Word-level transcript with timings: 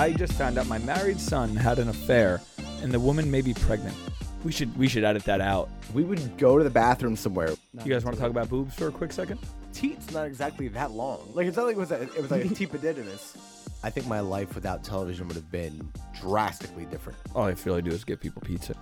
I 0.00 0.14
just 0.14 0.32
found 0.32 0.56
out 0.56 0.66
my 0.66 0.78
married 0.78 1.20
son 1.20 1.54
had 1.54 1.78
an 1.78 1.90
affair, 1.90 2.40
and 2.80 2.90
the 2.90 2.98
woman 2.98 3.30
may 3.30 3.42
be 3.42 3.52
pregnant. 3.52 3.94
We 4.44 4.50
should 4.50 4.74
we 4.78 4.88
should 4.88 5.04
edit 5.04 5.24
that 5.24 5.42
out. 5.42 5.68
We 5.92 6.04
would 6.04 6.38
go 6.38 6.56
to 6.56 6.64
the 6.64 6.70
bathroom 6.70 7.16
somewhere. 7.16 7.50
You 7.84 7.92
guys 7.92 8.02
want 8.02 8.16
to 8.16 8.22
talk 8.22 8.30
about 8.30 8.48
boobs 8.48 8.74
for 8.74 8.88
a 8.88 8.90
quick 8.90 9.12
second? 9.12 9.38
Teat's 9.74 10.10
not 10.10 10.26
exactly 10.26 10.68
that 10.68 10.92
long. 10.92 11.30
Like 11.34 11.46
it's 11.46 11.58
not 11.58 11.66
like 11.66 11.76
it 11.76 11.80
was 11.80 11.90
a, 11.92 12.00
it 12.00 12.22
was 12.22 12.30
like 12.30 12.46
a 12.46 12.48
teepididinous. 12.60 13.36
I 13.82 13.90
think 13.90 14.06
my 14.06 14.20
life 14.20 14.54
without 14.54 14.82
television 14.82 15.28
would 15.28 15.36
have 15.36 15.52
been 15.52 15.92
drastically 16.18 16.86
different. 16.86 17.18
All 17.34 17.44
I 17.44 17.54
feel 17.54 17.74
I 17.74 17.82
do 17.82 17.90
is 17.90 18.02
give 18.02 18.20
people 18.20 18.40
pizza. 18.40 18.74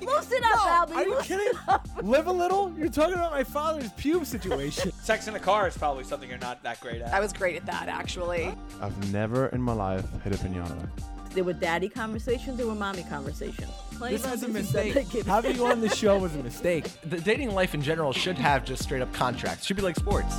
Loosen 0.00 0.42
up, 0.44 0.88
Albie. 0.88 0.94
Are 0.94 1.02
you 1.04 1.10
loosen 1.14 1.38
kidding? 1.38 1.58
up. 1.68 1.88
Live 2.02 2.26
a 2.26 2.32
little? 2.32 2.72
You're 2.76 2.88
talking 2.88 3.14
about 3.14 3.32
my 3.32 3.44
father's 3.44 3.90
pube 3.92 4.26
situation. 4.26 4.92
Sex 5.02 5.28
in 5.28 5.34
a 5.34 5.40
car 5.40 5.68
is 5.68 5.76
probably 5.76 6.04
something 6.04 6.28
you're 6.28 6.38
not 6.38 6.62
that 6.62 6.80
great 6.80 7.02
at. 7.02 7.12
I 7.12 7.20
was 7.20 7.32
great 7.32 7.56
at 7.56 7.66
that, 7.66 7.88
actually. 7.88 8.54
I've 8.80 9.12
never 9.12 9.46
in 9.48 9.60
my 9.60 9.72
life 9.72 10.04
hit 10.22 10.34
a 10.34 10.38
pinata. 10.38 10.88
There 11.30 11.44
were 11.44 11.52
daddy 11.52 11.88
conversations, 11.88 12.56
there 12.56 12.66
were 12.66 12.74
mommy 12.74 13.04
conversations. 13.04 13.70
Plenty 13.92 14.16
this 14.16 14.30
was 14.30 14.42
a 14.42 14.46
other 14.46 14.54
things 14.54 14.72
that 14.72 14.86
mistake. 14.86 15.26
Having 15.26 15.56
you 15.56 15.66
on 15.66 15.80
the 15.80 15.88
show 15.88 16.18
was 16.18 16.34
a 16.34 16.42
mistake. 16.42 16.86
the 17.02 17.20
dating 17.20 17.54
life 17.54 17.74
in 17.74 17.82
general 17.82 18.12
should 18.12 18.38
have 18.38 18.64
just 18.64 18.82
straight 18.82 19.02
up 19.02 19.12
contracts. 19.12 19.66
Should 19.66 19.76
be 19.76 19.82
like 19.82 19.96
sports. 19.96 20.36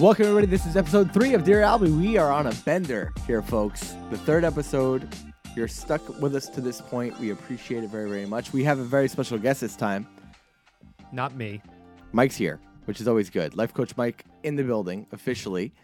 Welcome 0.00 0.24
everybody. 0.24 0.46
This 0.46 0.64
is 0.64 0.78
episode 0.78 1.12
three 1.12 1.34
of 1.34 1.44
Dear 1.44 1.60
Albie. 1.60 1.94
We 1.94 2.16
are 2.16 2.32
on 2.32 2.46
a 2.46 2.54
bender 2.64 3.12
here, 3.26 3.42
folks. 3.42 3.94
The 4.08 4.16
third 4.16 4.44
episode. 4.44 5.06
You're 5.54 5.68
stuck 5.68 6.00
with 6.22 6.34
us 6.34 6.48
to 6.48 6.62
this 6.62 6.80
point. 6.80 7.20
We 7.20 7.32
appreciate 7.32 7.84
it 7.84 7.90
very, 7.90 8.08
very 8.08 8.24
much. 8.24 8.50
We 8.50 8.64
have 8.64 8.78
a 8.78 8.82
very 8.82 9.08
special 9.08 9.36
guest 9.36 9.60
this 9.60 9.76
time. 9.76 10.06
Not 11.12 11.36
me. 11.36 11.60
Mike's 12.12 12.34
here, 12.34 12.60
which 12.86 13.02
is 13.02 13.08
always 13.08 13.28
good. 13.28 13.58
Life 13.58 13.74
coach 13.74 13.94
Mike 13.98 14.24
in 14.42 14.56
the 14.56 14.64
building 14.64 15.06
officially. 15.12 15.74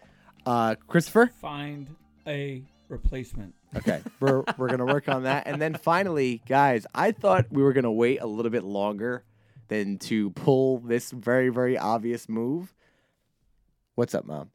Uh, 0.47 0.77
Christopher. 0.89 1.31
Find 1.39 1.95
a 2.27 2.63
replacement. 2.89 3.55
Okay, 3.77 4.01
we're 4.21 4.45
we're 4.57 4.69
gonna 4.69 4.87
work 4.87 5.11
on 5.11 5.25
that, 5.25 5.47
and 5.47 5.61
then 5.61 5.75
finally, 5.75 6.41
guys, 6.49 6.87
I 6.95 7.13
thought 7.13 7.49
we 7.51 7.63
were 7.63 7.75
gonna 7.75 7.93
wait 7.93 8.23
a 8.23 8.27
little 8.27 8.51
bit 8.51 8.65
longer 8.65 9.25
than 9.69 9.99
to 9.99 10.31
pull 10.31 10.79
this 10.79 11.11
very 11.11 11.51
very 11.51 11.77
obvious 11.77 12.31
move. 12.31 12.73
What's 13.97 14.15
up, 14.15 14.27
mom? 14.27 14.51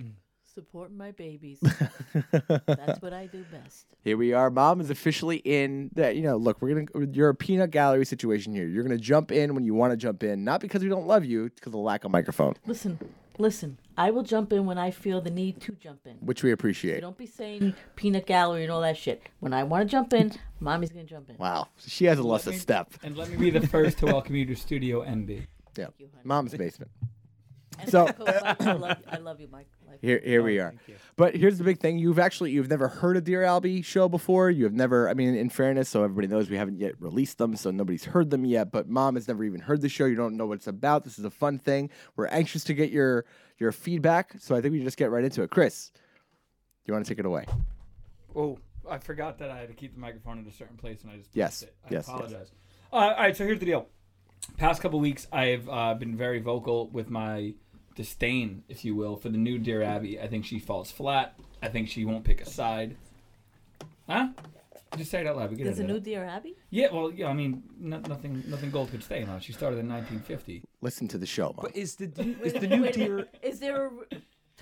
Mm. 0.00 0.12
Supporting 0.54 0.96
my 0.96 1.10
babies. 1.12 1.58
That's 2.32 3.00
what 3.02 3.12
I 3.12 3.26
do 3.26 3.44
best. 3.52 3.86
Here 4.02 4.16
we 4.16 4.32
are. 4.32 4.50
Mom 4.50 4.80
is 4.80 4.88
officially 4.90 5.36
in. 5.36 5.90
That 5.94 6.16
you 6.16 6.22
know, 6.22 6.36
look, 6.38 6.60
we're 6.62 6.82
gonna. 6.84 7.06
You're 7.12 7.28
a 7.28 7.34
peanut 7.34 7.70
gallery 7.70 8.04
situation 8.06 8.54
here. 8.54 8.66
You're 8.66 8.82
gonna 8.82 8.96
jump 8.98 9.30
in 9.32 9.54
when 9.54 9.64
you 9.64 9.74
want 9.74 9.92
to 9.92 9.96
jump 9.98 10.22
in, 10.22 10.42
not 10.44 10.60
because 10.60 10.82
we 10.82 10.88
don't 10.88 11.06
love 11.06 11.24
you, 11.26 11.44
it's 11.44 11.60
because 11.60 11.74
of 11.74 11.80
lack 11.80 12.04
of 12.04 12.10
microphone, 12.10 12.54
Listen, 12.66 12.98
listen. 13.38 13.78
I 13.98 14.10
will 14.10 14.22
jump 14.22 14.50
in 14.54 14.64
when 14.64 14.78
I 14.78 14.90
feel 14.90 15.20
the 15.20 15.30
need 15.30 15.60
to 15.60 15.72
jump 15.72 16.06
in. 16.06 16.14
which 16.16 16.42
we 16.42 16.48
So 16.50 16.54
appreciate. 16.54 17.00
don't 17.02 17.18
be 17.18 17.26
saying 17.26 17.74
peanut 17.96 18.24
gallery 18.26 18.62
and 18.62 18.72
all 18.72 18.80
that 18.80 18.96
shit. 18.96 19.22
When 19.40 19.52
I 19.52 19.62
want 19.64 19.82
to 19.86 19.90
jump 19.90 20.14
in, 20.14 20.32
mommy's 20.58 20.90
gonna 20.90 21.04
jump 21.04 21.28
in. 21.28 21.36
Wow, 21.36 21.68
she 21.86 22.06
hasn't 22.06 22.26
lost 22.26 22.46
a 22.46 22.50
me- 22.52 22.56
step. 22.56 22.94
And 23.02 23.14
let 23.16 23.28
me 23.28 23.36
be 23.36 23.50
the 23.50 23.66
first 23.66 23.98
to 23.98 24.06
welcome 24.06 24.34
you 24.36 24.46
to 24.46 24.56
Studio 24.56 25.02
NB. 25.04 25.46
Yeah, 25.76 25.88
you, 25.98 26.06
honey. 26.12 26.22
mom's 26.24 26.54
basement. 26.54 26.90
And 27.80 27.90
So- 27.90 28.06
Coach 28.06 28.18
Mike, 28.18 28.60
I 28.60 28.72
love 28.72 28.98
you. 28.98 29.04
I 29.10 29.16
love 29.18 29.40
you, 29.40 29.48
Mike. 29.50 29.68
Like- 29.88 30.00
Here, 30.00 30.20
here 30.24 30.42
we 30.42 30.58
are. 30.58 30.74
But 31.16 31.34
here's 31.36 31.58
the 31.58 31.64
big 31.64 31.78
thing: 31.78 31.98
you've 31.98 32.18
actually 32.18 32.52
you've 32.52 32.68
never 32.70 32.88
heard 32.88 33.16
a 33.16 33.20
Dear 33.20 33.42
Albie 33.42 33.84
show 33.84 34.08
before. 34.08 34.50
You 34.50 34.64
have 34.64 34.72
never. 34.72 35.08
I 35.08 35.14
mean, 35.14 35.34
in 35.34 35.50
fairness, 35.50 35.88
so 35.88 36.02
everybody 36.04 36.28
knows 36.28 36.48
we 36.48 36.56
haven't 36.56 36.78
yet 36.78 37.00
released 37.00 37.38
them, 37.38 37.56
so 37.56 37.70
nobody's 37.70 38.04
heard 38.04 38.30
them 38.30 38.44
yet. 38.44 38.70
But 38.72 38.88
mom 38.88 39.16
has 39.16 39.26
never 39.28 39.44
even 39.44 39.60
heard 39.60 39.80
the 39.82 39.88
show. 39.88 40.06
You 40.06 40.16
don't 40.16 40.36
know 40.36 40.46
what 40.46 40.54
it's 40.58 40.66
about. 40.66 41.04
This 41.04 41.18
is 41.18 41.24
a 41.24 41.30
fun 41.30 41.58
thing. 41.58 41.90
We're 42.16 42.26
anxious 42.28 42.64
to 42.64 42.74
get 42.74 42.90
your 42.90 43.24
your 43.58 43.72
feedback. 43.72 44.34
So 44.38 44.54
I 44.54 44.60
think 44.60 44.72
we 44.72 44.82
just 44.82 44.96
get 44.96 45.10
right 45.10 45.24
into 45.24 45.42
it. 45.42 45.50
Chris, 45.50 45.90
do 45.94 46.00
you 46.86 46.94
want 46.94 47.04
to 47.04 47.10
take 47.10 47.18
it 47.18 47.26
away? 47.26 47.44
Oh, 48.34 48.58
I 48.88 48.98
forgot 48.98 49.38
that 49.38 49.50
I 49.50 49.58
had 49.58 49.68
to 49.68 49.74
keep 49.74 49.92
the 49.94 50.00
microphone 50.00 50.38
in 50.38 50.46
a 50.46 50.52
certain 50.52 50.76
place, 50.76 51.02
and 51.02 51.10
I 51.12 51.16
just 51.18 51.30
Yes, 51.34 51.62
it. 51.62 51.74
I 51.84 51.88
yes, 51.92 52.06
yes. 52.06 52.08
apologize. 52.08 52.52
Uh, 52.92 52.96
all 52.96 53.10
right, 53.16 53.36
so 53.36 53.44
here's 53.44 53.58
the 53.60 53.66
deal. 53.66 53.86
Past 54.56 54.80
couple 54.80 54.98
weeks, 54.98 55.26
I've 55.32 55.68
uh, 55.68 55.94
been 55.94 56.16
very 56.16 56.40
vocal 56.40 56.88
with 56.88 57.10
my 57.10 57.54
disdain, 58.00 58.64
if 58.68 58.82
you 58.84 58.94
will, 58.96 59.16
for 59.16 59.28
the 59.28 59.36
new 59.36 59.58
Dear 59.58 59.82
Abby. 59.82 60.18
I 60.18 60.26
think 60.26 60.46
she 60.46 60.58
falls 60.58 60.90
flat. 60.90 61.38
I 61.62 61.68
think 61.68 61.88
she 61.90 62.06
won't 62.06 62.24
pick 62.24 62.40
a 62.40 62.46
side. 62.46 62.96
Huh? 64.08 64.28
Just 64.96 65.10
say 65.10 65.20
it 65.20 65.26
out 65.26 65.36
loud. 65.36 65.50
We 65.50 65.56
get 65.56 65.64
There's 65.64 65.78
a 65.80 65.84
new 65.84 65.94
that. 65.94 66.04
Dear 66.04 66.24
Abby. 66.24 66.54
Yeah, 66.70 66.88
well, 66.92 67.10
yeah. 67.12 67.26
I 67.28 67.34
mean, 67.34 67.62
no, 67.78 67.98
nothing, 67.98 68.42
nothing 68.48 68.70
gold 68.70 68.90
could 68.90 69.04
stay 69.04 69.22
on. 69.22 69.38
She 69.40 69.52
started 69.52 69.78
in 69.78 69.88
1950. 69.88 70.62
Listen 70.80 71.06
to 71.08 71.18
the 71.18 71.26
show, 71.26 71.48
mom. 71.56 71.58
But 71.66 71.76
is 71.76 71.96
the 71.96 72.06
new, 72.24 72.36
is 72.42 72.54
the 72.54 72.60
new 72.66 72.78
minute, 72.78 72.82
wait 72.82 72.96
a 72.96 72.98
deer? 72.98 73.14
minute. 73.16 73.38
Is 73.42 73.60
there 73.60 73.86
a? 73.86 73.90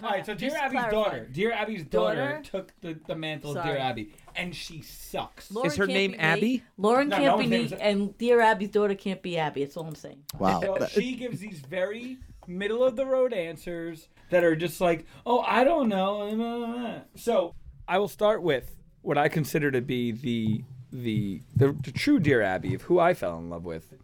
All 0.02 0.10
right, 0.10 0.24
so 0.26 0.34
Dear 0.34 0.50
Just 0.50 0.62
Abby's 0.62 0.72
clarify. 0.80 0.90
daughter, 0.90 1.28
Dear 1.32 1.52
Abby's 1.52 1.82
daughter, 1.84 2.28
Daughter? 2.28 2.42
took 2.44 2.72
the, 2.82 2.98
the 3.06 3.16
mantle 3.16 3.56
of 3.56 3.64
Dear 3.64 3.78
Abby, 3.78 4.12
and 4.36 4.54
she 4.54 4.80
sucks. 4.82 5.50
Lauren 5.50 5.70
Is 5.70 5.76
her 5.76 5.86
name 5.88 6.12
be 6.12 6.16
me. 6.18 6.22
Abby? 6.22 6.62
Lauren 6.76 7.08
No, 7.08 7.16
can't 7.16 7.36
no 7.36 7.38
be 7.38 7.46
me, 7.48 7.56
is- 7.64 7.72
and 7.72 8.16
Dear 8.18 8.40
Abby's 8.40 8.68
daughter 8.70 8.94
can't 8.94 9.22
be 9.22 9.38
Abby. 9.38 9.64
That's 9.64 9.76
all 9.76 9.86
I'm 9.86 9.94
saying. 9.96 10.22
Wow. 10.38 10.60
So 10.60 10.86
she 10.86 11.14
gives 11.16 11.40
these 11.40 11.58
very 11.60 12.18
middle 12.48 12.82
of 12.82 12.96
the 12.96 13.06
road 13.06 13.32
answers 13.32 14.08
that 14.30 14.44
are 14.44 14.56
just 14.56 14.80
like, 14.80 15.06
oh, 15.24 15.40
I 15.40 15.64
don't 15.64 15.88
know. 15.88 17.02
So 17.14 17.54
I 17.86 17.98
will 17.98 18.08
start 18.08 18.42
with 18.42 18.76
what 19.02 19.18
I 19.18 19.28
consider 19.28 19.70
to 19.70 19.80
be 19.80 20.12
the 20.12 20.64
the 20.90 21.42
the, 21.54 21.72
the 21.72 21.92
true 21.92 22.18
Dear 22.18 22.42
Abby 22.42 22.74
of 22.74 22.82
who 22.82 22.98
I 22.98 23.14
fell 23.14 23.38
in 23.38 23.50
love 23.50 23.64
with, 23.64 23.94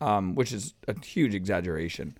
um, 0.00 0.34
which 0.34 0.52
is 0.52 0.74
a 0.88 0.98
huge 1.04 1.34
exaggeration. 1.34 2.16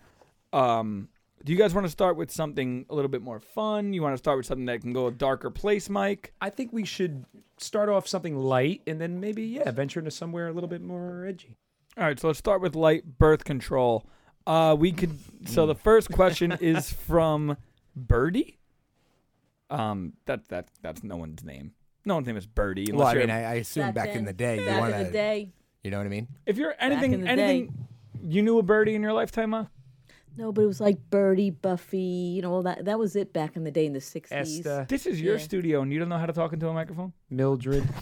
Um, 0.52 1.08
do 1.44 1.52
you 1.52 1.58
guys 1.58 1.74
want 1.74 1.86
to 1.86 1.90
start 1.90 2.16
with 2.16 2.30
something 2.30 2.86
a 2.88 2.94
little 2.94 3.08
bit 3.08 3.22
more 3.22 3.40
fun? 3.40 3.92
You 3.92 4.02
want 4.02 4.14
to 4.14 4.18
start 4.18 4.36
with 4.36 4.46
something 4.46 4.66
that 4.66 4.80
can 4.80 4.92
go 4.92 5.08
a 5.08 5.10
darker 5.10 5.50
place, 5.50 5.90
Mike? 5.90 6.32
I 6.40 6.50
think 6.50 6.72
we 6.72 6.84
should 6.84 7.24
start 7.58 7.88
off 7.88 8.06
something 8.06 8.36
light 8.36 8.82
and 8.86 9.00
then 9.00 9.20
maybe 9.20 9.42
yeah 9.42 9.70
venture 9.70 10.00
into 10.00 10.10
somewhere 10.10 10.48
a 10.48 10.52
little 10.52 10.68
bit 10.68 10.82
more 10.82 11.26
edgy. 11.26 11.56
All 11.96 12.04
right, 12.04 12.18
so 12.18 12.28
let's 12.28 12.38
start 12.38 12.62
with 12.62 12.74
light 12.74 13.18
birth 13.18 13.44
control. 13.44 14.06
Uh, 14.46 14.76
we 14.78 14.92
could. 14.92 15.18
So 15.46 15.66
the 15.66 15.74
first 15.74 16.10
question 16.10 16.52
is 16.60 16.90
from 16.92 17.56
Birdie. 17.96 18.58
Um, 19.70 20.12
that 20.26 20.48
that 20.48 20.68
that's 20.82 21.02
no 21.02 21.16
one's 21.16 21.42
name. 21.44 21.72
No 22.04 22.14
one's 22.16 22.26
name 22.26 22.36
is 22.36 22.46
Birdie. 22.46 22.90
Well, 22.92 23.06
I 23.06 23.14
mean, 23.14 23.30
I, 23.30 23.42
I 23.44 23.54
assume 23.54 23.92
back, 23.92 24.14
in 24.14 24.24
the 24.24 24.32
day, 24.32 24.58
you 24.58 24.66
back 24.66 24.80
want 24.80 24.94
in 24.94 25.04
the 25.04 25.10
day. 25.12 25.52
You 25.84 25.90
know 25.90 25.98
what 25.98 26.06
I 26.06 26.10
mean? 26.10 26.28
if 26.46 26.56
you're 26.58 26.72
in 26.72 26.92
anything, 26.92 27.20
the 27.22 27.28
anything, 27.28 27.72
you 28.22 28.42
knew 28.42 28.58
a 28.58 28.62
Birdie 28.62 28.94
in 28.94 29.02
your 29.02 29.12
lifetime, 29.12 29.50
Ma? 29.50 29.66
No, 30.36 30.50
but 30.52 30.62
it 30.62 30.66
was 30.66 30.80
like 30.80 30.98
Birdie, 31.10 31.50
Buffy, 31.50 31.98
you 31.98 32.42
know, 32.42 32.52
all 32.52 32.62
that 32.62 32.84
that 32.86 32.98
was 32.98 33.16
it 33.16 33.32
back 33.32 33.56
in 33.56 33.64
the 33.64 33.70
day 33.70 33.86
in 33.86 33.92
the 33.92 34.00
sixties. 34.00 34.60
Esther, 34.60 34.86
This 34.88 35.06
is 35.06 35.20
your 35.20 35.36
Yeah. 35.36 35.42
studio, 35.42 35.82
and 35.82 35.92
you 35.92 35.98
don't 35.98 36.08
know 36.08 36.18
how 36.18 36.26
to 36.26 36.32
talk 36.32 36.52
into 36.52 36.68
a 36.68 36.72
microphone. 36.72 37.12
Mildred. 37.30 37.88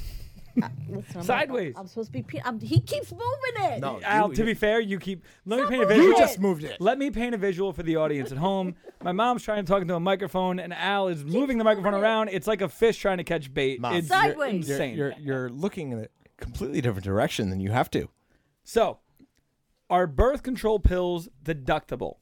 Sideways. 1.23 1.75
I'm 1.76 1.87
supposed 1.87 2.08
to 2.08 2.12
be. 2.12 2.23
Pe- 2.23 2.41
I'm, 2.44 2.61
he 2.61 2.81
keeps 2.81 3.12
moving 3.12 3.73
it. 3.73 3.81
No, 3.81 4.00
Al, 4.02 4.29
you- 4.29 4.35
to 4.37 4.44
be 4.44 4.55
fair, 4.55 4.81
you 4.81 4.99
keep. 4.99 5.25
Let 5.47 5.61
me 5.61 5.67
paint 5.69 5.82
a 5.82 5.87
moving 5.87 5.97
visual. 5.97 6.08
You 6.08 6.19
just 6.19 6.38
moved 6.38 6.64
it. 6.64 6.81
Let 6.81 6.99
me 6.99 7.11
paint 7.11 7.35
a 7.35 7.38
visual 7.38 7.73
for 7.73 7.82
the 7.82 7.97
audience 7.97 8.32
at 8.32 8.38
home. 8.38 8.75
My 9.02 9.12
mom's 9.12 9.43
trying 9.43 9.64
to 9.64 9.70
talk 9.70 9.82
into 9.82 9.94
a 9.94 10.00
microphone, 10.00 10.58
and 10.58 10.73
Al 10.75 11.08
is 11.08 11.25
moving 11.25 11.58
the 11.58 11.64
microphone 11.64 11.94
it. 11.94 11.99
around. 11.99 12.29
It's 12.31 12.47
like 12.47 12.61
a 12.61 12.69
fish 12.69 12.99
trying 12.99 13.19
to 13.19 13.25
catch 13.25 13.52
bait. 13.52 13.81
Mom. 13.81 13.94
It's 13.94 14.08
Sideways. 14.08 14.69
You're, 14.69 14.76
insane. 14.76 14.97
you're 14.97 15.14
you're 15.19 15.50
looking 15.50 15.93
in 15.93 16.00
a 16.00 16.06
completely 16.37 16.81
different 16.81 17.05
direction 17.05 17.50
than 17.50 17.61
you 17.61 17.70
have 17.70 17.91
to. 17.93 18.08
So, 18.64 18.99
are 19.88 20.06
birth 20.06 20.43
control 20.43 20.79
pills 20.79 21.29
deductible? 21.44 22.17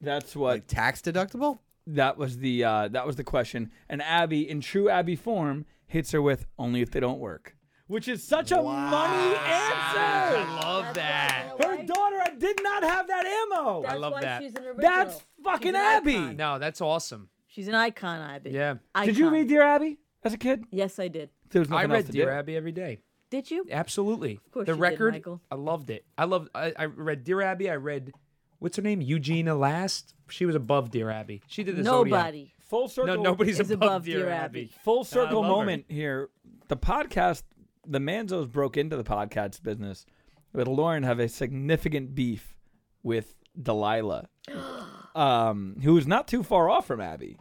That's 0.00 0.34
what 0.34 0.54
Like 0.54 0.66
tax 0.66 1.00
deductible? 1.02 1.58
that 1.86 2.16
was 2.16 2.38
the 2.38 2.62
uh, 2.64 2.88
that 2.88 3.06
was 3.06 3.16
the 3.16 3.24
question. 3.24 3.70
And 3.88 4.00
Abby, 4.02 4.48
in 4.48 4.60
true 4.60 4.88
Abby 4.88 5.16
form, 5.16 5.66
hits 5.90 6.12
her 6.12 6.22
with 6.22 6.46
only 6.58 6.80
if 6.80 6.90
they 6.90 7.00
don't 7.00 7.18
work, 7.18 7.56
which 7.86 8.08
is 8.08 8.22
such 8.22 8.52
a 8.52 8.56
money 8.56 9.36
answer. 9.36 9.98
I 9.98 10.60
love 10.64 10.94
that. 10.94 11.52
Her 11.62 11.82
daughter 11.82 12.22
did 12.38 12.60
not 12.62 12.82
have 12.82 13.06
that 13.08 13.26
ammo. 13.26 13.82
That's 13.82 14.00
love 14.00 14.12
why 14.12 14.20
that. 14.22 14.42
She's 14.42 14.54
an. 14.54 14.64
That's 14.78 15.22
fucking 15.44 15.62
She's 15.72 15.74
an 15.74 15.76
Abby. 15.76 16.16
icon. 16.16 16.36
No, 16.36 16.58
that's 16.58 16.80
awesome. 16.80 17.28
She's 17.48 17.68
an 17.68 17.74
icon, 17.74 18.20
Abby. 18.20 18.50
Yeah. 18.50 18.74
Did 19.04 19.18
you 19.18 19.30
read 19.30 19.48
Dear 19.48 19.62
Abby 19.62 19.98
as 20.24 20.32
a 20.32 20.38
kid? 20.38 20.64
Yes, 20.70 20.98
I 20.98 21.08
did. 21.08 21.30
There 21.50 21.60
was 21.60 21.70
I 21.70 21.82
nothing 21.82 21.90
else 21.90 21.96
read 21.98 22.06
to 22.06 22.12
Dear 22.12 22.26
do. 22.26 22.32
Abby 22.32 22.56
every 22.56 22.72
day. 22.72 23.00
Did 23.30 23.50
you? 23.50 23.66
Absolutely. 23.70 24.40
Of 24.46 24.52
course 24.52 24.66
the 24.66 24.72
you 24.72 24.76
did, 24.76 24.80
record, 24.80 25.14
Michael. 25.14 25.40
I 25.50 25.54
loved 25.56 25.90
it. 25.90 26.04
I 26.16 26.24
loved. 26.24 26.48
I, 26.54 26.72
I 26.78 26.84
read 26.84 27.24
Dear 27.24 27.42
Abby. 27.42 27.68
I 27.70 27.76
read, 27.76 28.12
what's 28.60 28.76
her 28.76 28.82
name? 28.82 29.00
Eugenia 29.00 29.54
Last. 29.54 30.14
She 30.28 30.46
was 30.46 30.54
above 30.54 30.90
Dear 30.90 31.10
Abby. 31.10 31.42
She 31.48 31.62
did 31.64 31.76
the 31.76 31.82
Zodiac. 31.84 32.34
Nobody. 32.70 32.82
Full 32.82 32.88
circle. 32.88 33.16
No, 33.16 33.22
nobody's 33.22 33.60
is 33.60 33.70
above, 33.70 33.88
above 33.88 34.04
Dear, 34.04 34.18
Dear 34.18 34.30
Abby. 34.30 34.60
Abby. 34.60 34.72
Full 34.84 35.04
circle 35.04 35.40
love 35.42 35.44
her. 35.44 35.50
moment 35.50 35.84
here. 35.88 36.28
The 36.68 36.76
podcast, 36.76 37.42
the 37.86 37.98
Manzos 37.98 38.50
broke 38.50 38.76
into 38.76 38.96
the 38.96 39.04
podcast 39.04 39.62
business, 39.62 40.06
but 40.52 40.68
Lauren 40.68 41.02
have 41.02 41.18
a 41.18 41.28
significant 41.28 42.14
beef 42.14 42.54
with 43.02 43.34
Delilah, 43.60 44.28
um, 45.14 45.76
who 45.82 45.96
is 45.96 46.06
not 46.06 46.28
too 46.28 46.42
far 46.42 46.70
off 46.70 46.86
from 46.86 47.00
Abby. 47.00 47.36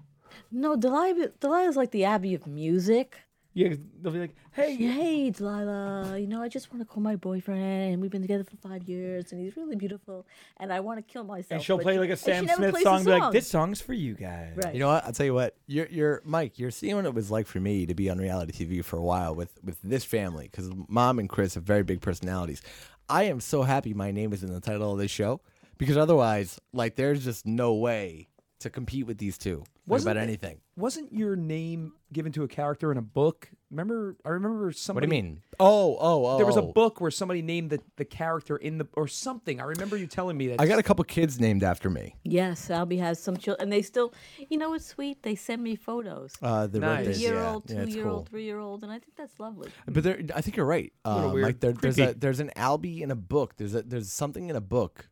No, 0.52 0.76
Delilah. 0.76 1.30
Delilah's 1.40 1.78
like 1.78 1.92
the 1.92 2.06
Abby 2.06 2.34
of 2.34 2.48
music. 2.48 3.22
Yeah, 3.54 3.74
they'll 4.02 4.14
be 4.14 4.20
like, 4.20 4.36
"Hey, 4.52 4.76
Hey, 4.76 5.32
Delilah, 5.32 6.20
you 6.20 6.28
know, 6.28 6.42
I 6.42 6.48
just 6.50 6.72
want 6.72 6.82
to 6.82 6.86
call 6.86 7.02
my 7.02 7.16
boyfriend, 7.16 7.94
and 7.94 8.02
we've 8.02 8.12
been 8.12 8.22
together 8.22 8.44
for 8.44 8.56
five 8.58 8.84
years, 8.84 9.32
and 9.32 9.42
he's 9.42 9.58
really 9.58 9.76
beautiful, 9.76 10.28
and 10.58 10.72
I 10.72 10.80
want 10.82 11.00
to 11.00 11.02
kill 11.02 11.24
myself. 11.24 11.52
and 11.52 11.62
she'll 11.64 11.80
play 11.80 11.96
she- 11.96 12.00
like 12.00 12.10
a 12.12 12.16
Sam 12.18 12.48
Smith 12.48 12.72
plays 12.72 12.84
song, 12.84 13.04
be 13.04 13.12
like, 13.12 13.32
"This 13.32 13.48
song's 13.48 13.82
for 13.82 13.94
you 13.94 14.14
guys." 14.14 14.54
Right. 14.56 14.74
You 14.74 14.80
know 14.82 14.90
what? 14.90 15.04
I'll 15.04 15.14
tell 15.14 15.26
you 15.26 15.34
what. 15.34 15.56
You're, 15.66 15.88
you're 15.88 16.22
Mike. 16.26 16.60
You're 16.60 16.70
seeing 16.72 16.96
what 16.96 17.06
it 17.06 17.14
was 17.14 17.32
like 17.32 17.48
for 17.48 17.60
me 17.60 17.86
to 17.88 17.96
be 17.96 18.10
on 18.10 18.20
reality 18.20 18.54
TV 18.54 18.86
for 18.86 18.98
a 18.98 19.04
while 19.04 19.34
with 19.34 19.58
with 19.64 19.82
this 19.82 20.04
family 20.06 20.48
because 20.52 20.70
mom 20.88 21.18
and 21.18 21.28
Chris 21.28 21.56
have 21.56 21.64
very 21.64 21.84
big 21.84 22.02
personalities. 22.02 22.62
I 23.10 23.24
am 23.24 23.40
so 23.40 23.64
happy 23.64 23.96
my 23.96 24.12
name 24.12 24.32
is 24.32 24.44
in 24.44 24.54
the 24.54 24.62
title 24.62 24.92
of 24.94 25.00
this 25.00 25.10
show 25.10 25.42
because 25.80 25.98
otherwise, 25.98 26.60
like, 26.72 26.96
there's 26.96 27.24
just 27.24 27.48
no 27.48 27.74
way 27.74 28.28
to 28.60 28.70
compete 28.70 29.08
with 29.08 29.18
these 29.18 29.38
two 29.38 29.60
like, 29.60 29.79
Wasn't 29.90 30.12
about 30.12 30.22
it- 30.22 30.24
anything. 30.24 30.62
Wasn't 30.76 31.12
your 31.12 31.36
name 31.36 31.94
given 32.14 32.32
to 32.34 32.44
a 32.44 32.48
character 32.48 32.92
in 32.92 32.98
a 32.98 33.02
book? 33.02 33.50
Remember? 33.70 34.16
I 34.24 34.30
remember 34.30 34.72
somebody. 34.72 35.08
What 35.08 35.10
do 35.10 35.16
you 35.18 35.24
mean? 35.24 35.42
Oh, 35.60 35.98
oh, 36.00 36.26
oh. 36.26 36.38
There 36.38 36.46
was 36.46 36.56
a 36.56 36.62
oh. 36.62 36.72
book 36.72 37.02
where 37.02 37.12
somebody 37.12 37.42
named 37.42 37.72
the, 37.72 37.82
the 37.98 38.06
character 38.06 38.56
in 38.56 38.78
the 38.78 38.88
or 38.94 39.08
something. 39.08 39.60
I 39.60 39.66
remember 39.66 39.98
you 39.98 40.08
telling 40.08 40.38
me 40.38 40.48
that. 40.48 40.62
I 40.62 40.68
got 40.68 40.80
a 40.80 40.84
couple 40.84 41.04
kids 41.04 41.40
named 41.40 41.64
after 41.64 41.90
me. 41.90 42.16
Yes, 42.24 42.70
Albie 42.70 43.00
has 43.00 43.20
some 43.20 43.36
children, 43.36 43.64
and 43.64 43.74
they 43.74 43.82
still, 43.82 44.14
you 44.48 44.58
know, 44.58 44.74
it's 44.74 44.86
sweet. 44.86 45.22
They 45.24 45.36
send 45.36 45.62
me 45.62 45.76
photos. 45.76 46.34
Uh, 46.42 46.68
the 46.68 46.80
Nice. 46.80 47.06
Days, 47.08 47.22
year 47.22 47.36
yeah. 47.36 47.52
old, 47.52 47.70
yeah, 47.70 47.76
two 47.76 47.82
it's 47.82 47.96
year 47.96 48.04
cool. 48.06 48.14
old, 48.14 48.30
three 48.30 48.44
year 48.44 48.60
old, 48.60 48.84
and 48.84 48.92
I 48.92 49.00
think 49.00 49.16
that's 49.18 49.40
lovely. 49.40 49.70
But 49.86 50.04
there, 50.04 50.22
I 50.36 50.42
think 50.42 50.56
you're 50.56 50.66
right. 50.66 50.94
Um, 51.04 51.34
weird. 51.34 51.46
like 51.46 51.60
there, 51.60 51.74
there's 51.74 52.00
a 52.00 52.14
there's 52.14 52.40
an 52.40 52.52
Albie 52.56 53.02
in 53.02 53.12
a 53.12 53.16
book. 53.16 53.58
There's 53.58 53.76
a 53.76 53.82
there's 53.82 54.12
something 54.12 54.50
in 54.50 54.56
a 54.56 54.62
book. 54.62 55.10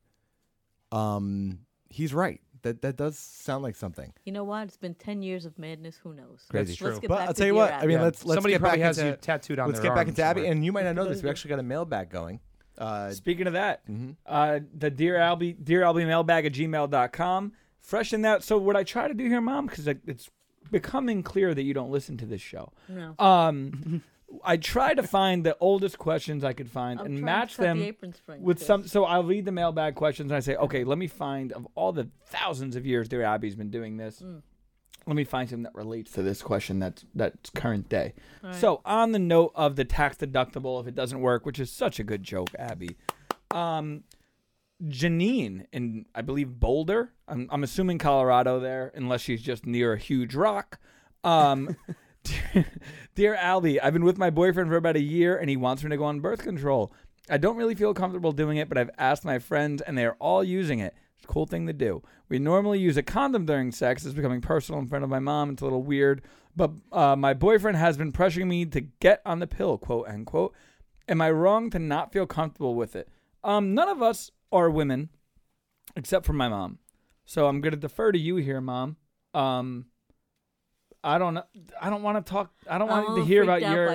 Um, 0.91 1.59
he's 1.89 2.13
right. 2.13 2.41
That 2.63 2.81
that 2.81 2.95
does 2.97 3.17
sound 3.17 3.63
like 3.63 3.75
something 3.75 4.13
You 4.25 4.31
know 4.31 4.43
what? 4.43 4.63
It's 4.67 4.77
been 4.77 4.95
ten 4.95 5.21
years 5.21 5.45
of 5.45 5.57
madness. 5.59 5.97
Who 6.03 6.13
knows? 6.13 6.45
crazy. 6.49 6.71
Let's, 6.71 6.81
let's 6.81 6.99
get 6.99 7.07
but 7.09 7.17
back 7.19 7.27
I'll 7.29 7.33
tell 7.33 7.47
you 7.47 7.55
what. 7.55 7.73
I 7.73 7.81
mean, 7.81 7.91
Yeah. 7.97 8.03
let's 8.03 8.25
let's 8.25 8.35
Somebody 8.37 8.53
get 8.53 8.61
probably 8.61 8.79
back 8.79 8.85
has 8.85 8.97
into, 8.99 9.11
you 9.11 9.17
tattooed 9.17 9.59
on 9.59 9.67
Let's 9.67 9.79
their 9.79 9.89
get 9.89 9.95
back 9.95 9.99
arm 10.05 10.09
into 10.09 10.23
Abby, 10.23 10.39
somewhere. 10.41 10.51
and 10.51 10.65
you 10.65 10.71
might 10.71 10.83
not 10.83 10.95
know 10.95 11.05
this. 11.05 11.21
We 11.23 11.29
actually 11.29 11.49
got 11.49 11.59
a 11.59 11.63
mailbag 11.75 12.09
going. 12.09 12.39
Uh, 12.77 13.11
Speaking 13.11 13.47
of 13.47 13.53
that, 13.53 13.87
Mm-hmm. 13.89 14.11
uh, 14.25 14.59
the 14.77 14.89
Dear 14.91 15.15
Albie, 15.15 15.55
Dear 15.63 15.81
Albie 15.81 16.05
mailbag 16.05 16.45
at 16.45 16.53
gmail.com. 16.53 17.53
Freshen 17.81 18.21
that. 18.23 18.43
So, 18.43 18.57
what 18.57 18.75
I 18.75 18.83
try 18.83 19.07
to 19.07 19.13
do 19.13 19.25
here, 19.25 19.41
Mom, 19.41 19.65
because 19.67 19.87
it's 19.87 20.29
becoming 20.71 21.23
clear 21.23 21.53
that 21.53 21.63
you 21.63 21.73
don't 21.73 21.89
listen 21.91 22.17
to 22.17 22.25
this 22.25 22.41
show. 22.41 22.71
No. 22.89 23.15
Um, 23.17 24.03
I 24.43 24.57
try 24.57 24.93
to 24.93 25.03
find 25.03 25.45
the 25.45 25.55
oldest 25.59 25.97
questions 25.97 26.43
I 26.43 26.53
could 26.53 26.69
find 26.69 26.99
I'm 26.99 27.05
and 27.05 27.21
match 27.21 27.55
cut 27.57 27.77
the 27.77 27.91
them 27.91 28.13
with 28.41 28.61
some. 28.61 28.87
So 28.87 29.05
I'll 29.05 29.23
read 29.23 29.45
the 29.45 29.51
mailbag 29.51 29.95
questions 29.95 30.31
and 30.31 30.37
I 30.37 30.41
say, 30.41 30.55
okay, 30.55 30.83
let 30.83 30.97
me 30.97 31.07
find 31.07 31.53
of 31.53 31.67
all 31.75 31.93
the 31.93 32.09
thousands 32.25 32.75
of 32.75 32.85
years 32.85 33.07
Dear 33.07 33.23
Abby's 33.23 33.55
been 33.55 33.71
doing 33.71 33.97
this. 33.97 34.21
Mm. 34.21 34.41
Let 35.05 35.15
me 35.15 35.23
find 35.23 35.49
something 35.49 35.63
that 35.63 35.75
relates 35.75 36.11
to 36.13 36.21
this 36.21 36.41
question 36.41 36.79
that's 36.79 37.05
that's 37.15 37.49
current 37.51 37.87
day. 37.87 38.13
So 38.51 38.81
on 38.83 39.13
the 39.13 39.19
note 39.19 39.53
of 39.55 39.77
the 39.77 39.85
tax 39.85 40.17
deductible, 40.17 40.81
if 40.81 40.87
it 40.87 40.95
doesn't 40.95 41.21
work, 41.21 41.45
which 41.45 41.59
is 41.59 41.71
such 41.71 41.99
a 41.99 42.03
good 42.03 42.23
joke, 42.23 42.49
Abby. 42.59 42.97
Um, 43.51 44.03
Janine 44.83 45.65
in 45.71 46.05
I 46.13 46.21
believe 46.21 46.59
Boulder. 46.59 47.13
I'm 47.27 47.47
I'm 47.51 47.63
assuming 47.63 47.97
Colorado 47.97 48.59
there, 48.59 48.91
unless 48.95 49.21
she's 49.21 49.41
just 49.41 49.65
near 49.65 49.93
a 49.93 49.97
huge 49.97 50.35
rock. 50.35 50.79
Um, 51.23 51.77
dear 53.15 53.35
Albie, 53.35 53.79
I've 53.81 53.93
been 53.93 54.03
with 54.03 54.17
my 54.17 54.29
boyfriend 54.29 54.69
for 54.69 54.75
about 54.75 54.95
a 54.95 55.01
year, 55.01 55.37
and 55.37 55.49
he 55.49 55.57
wants 55.57 55.83
me 55.83 55.89
to 55.89 55.97
go 55.97 56.05
on 56.05 56.19
birth 56.19 56.43
control. 56.43 56.93
I 57.29 57.37
don't 57.37 57.57
really 57.57 57.75
feel 57.75 57.93
comfortable 57.93 58.31
doing 58.31 58.57
it, 58.57 58.69
but 58.69 58.77
I've 58.77 58.89
asked 58.97 59.25
my 59.25 59.39
friends, 59.39 59.81
and 59.81 59.97
they 59.97 60.05
are 60.05 60.15
all 60.19 60.43
using 60.43 60.79
it. 60.79 60.95
It's 61.15 61.25
a 61.25 61.27
cool 61.27 61.45
thing 61.45 61.67
to 61.67 61.73
do. 61.73 62.03
We 62.29 62.39
normally 62.39 62.79
use 62.79 62.97
a 62.97 63.03
condom 63.03 63.45
during 63.45 63.71
sex. 63.71 64.05
It's 64.05 64.13
becoming 64.13 64.41
personal 64.41 64.79
in 64.79 64.87
front 64.87 65.03
of 65.03 65.09
my 65.09 65.19
mom. 65.19 65.51
It's 65.51 65.61
a 65.61 65.65
little 65.65 65.83
weird, 65.83 66.21
but 66.55 66.71
uh, 66.91 67.15
my 67.15 67.33
boyfriend 67.33 67.77
has 67.77 67.97
been 67.97 68.11
pressuring 68.11 68.47
me 68.47 68.65
to 68.65 68.81
get 68.81 69.21
on 69.25 69.39
the 69.39 69.47
pill, 69.47 69.77
quote 69.77 70.07
unquote. 70.07 70.53
Am 71.07 71.21
I 71.21 71.31
wrong 71.31 71.69
to 71.71 71.79
not 71.79 72.11
feel 72.11 72.27
comfortable 72.27 72.75
with 72.75 72.95
it? 72.95 73.09
Um, 73.43 73.73
none 73.73 73.87
of 73.87 74.01
us 74.01 74.31
are 74.51 74.69
women, 74.69 75.09
except 75.95 76.25
for 76.25 76.33
my 76.33 76.49
mom. 76.49 76.79
So 77.25 77.47
I'm 77.47 77.61
gonna 77.61 77.77
defer 77.77 78.11
to 78.11 78.19
you 78.19 78.37
here, 78.37 78.61
mom. 78.61 78.97
Um, 79.33 79.85
I 81.03 81.17
don't. 81.17 81.37
I 81.81 81.89
don't 81.89 82.03
want 82.03 82.23
to 82.25 82.29
talk. 82.29 82.51
I 82.69 82.77
don't 82.77 82.89
I'm 82.89 83.03
want 83.05 83.17
to 83.17 83.25
hear 83.25 83.43
about 83.43 83.61
your. 83.61 83.89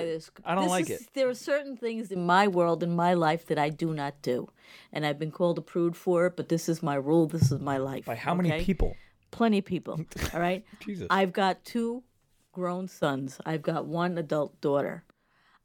I 0.45 0.55
don't 0.55 0.65
This 0.65 0.71
like 0.71 0.91
is- 0.91 1.03
it. 1.03 1.09
There 1.15 1.29
are 1.29 1.35
certain 1.35 1.77
things 1.77 2.11
in 2.13 2.25
my 2.25 2.49
world, 2.49 2.83
in 2.83 2.95
my 2.95 3.15
life, 3.15 3.47
that 3.47 3.59
I 3.59 3.69
do 3.71 3.93
not 3.93 4.23
do, 4.23 4.49
and 4.93 5.05
I've 5.05 5.19
been 5.19 5.33
called 5.33 5.59
a 5.59 5.63
prude 5.63 5.97
for 5.97 6.27
it. 6.27 6.37
But 6.37 6.49
this 6.49 6.69
is 6.69 6.83
my 6.83 6.95
rule. 6.95 7.27
This 7.27 7.51
is 7.53 7.61
my 7.61 7.77
life. 7.79 8.05
By 8.07 8.15
how 8.15 8.35
many 8.35 8.63
people? 8.63 8.97
Plenty 9.31 9.59
of 9.59 9.65
people. 9.65 10.01
All 10.35 10.41
right. 10.41 10.65
Jesus. 10.81 11.07
I've 11.11 11.33
got 11.33 11.65
two 11.65 12.03
grown 12.53 12.87
sons. 12.89 13.41
I've 13.45 13.63
got 13.63 13.87
one 13.87 14.17
adult 14.19 14.61
daughter. 14.61 15.05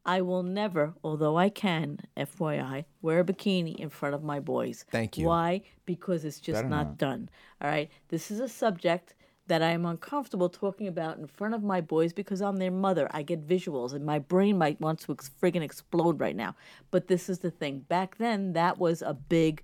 I 0.06 0.22
will 0.22 0.42
never, 0.44 0.94
although 1.04 1.38
I 1.38 1.50
can, 1.50 2.00
FYI, 2.16 2.86
wear 3.02 3.20
a 3.20 3.26
bikini 3.26 3.76
in 3.76 3.90
front 3.90 4.16
of 4.16 4.24
my 4.24 4.40
boys. 4.40 4.86
Thank 4.90 5.18
you. 5.18 5.28
Why? 5.28 5.64
Because 5.86 6.24
it's 6.24 6.40
just 6.40 6.64
not 6.66 6.98
done. 6.98 7.30
All 7.62 7.70
right. 7.70 7.90
This 8.08 8.32
is 8.32 8.40
a 8.40 8.48
subject 8.48 9.16
that 9.48 9.62
I 9.62 9.72
am 9.72 9.86
uncomfortable 9.86 10.50
talking 10.50 10.88
about 10.88 11.18
in 11.18 11.28
front 11.28 11.54
of 11.54 11.64
my 11.64 11.82
boys 11.82 12.14
because 12.14 12.42
I'm 12.42 12.58
their 12.58 12.72
mother. 12.72 13.08
I 13.12 13.22
get 13.24 13.48
visuals 13.48 13.94
and 13.94 14.06
my 14.06 14.20
brain 14.20 14.58
might 14.58 14.80
want 14.82 15.00
to 15.02 15.14
ex- 15.14 15.32
friggin' 15.42 15.62
explode 15.62 16.20
right 16.20 16.36
now. 16.36 16.56
But 16.92 17.08
this 17.08 17.30
is 17.30 17.40
the 17.40 17.52
thing. 17.52 17.80
Back 17.88 18.18
then, 18.18 18.54
that 18.54 18.78
was 18.78 19.02
a 19.02 19.14
big. 19.14 19.64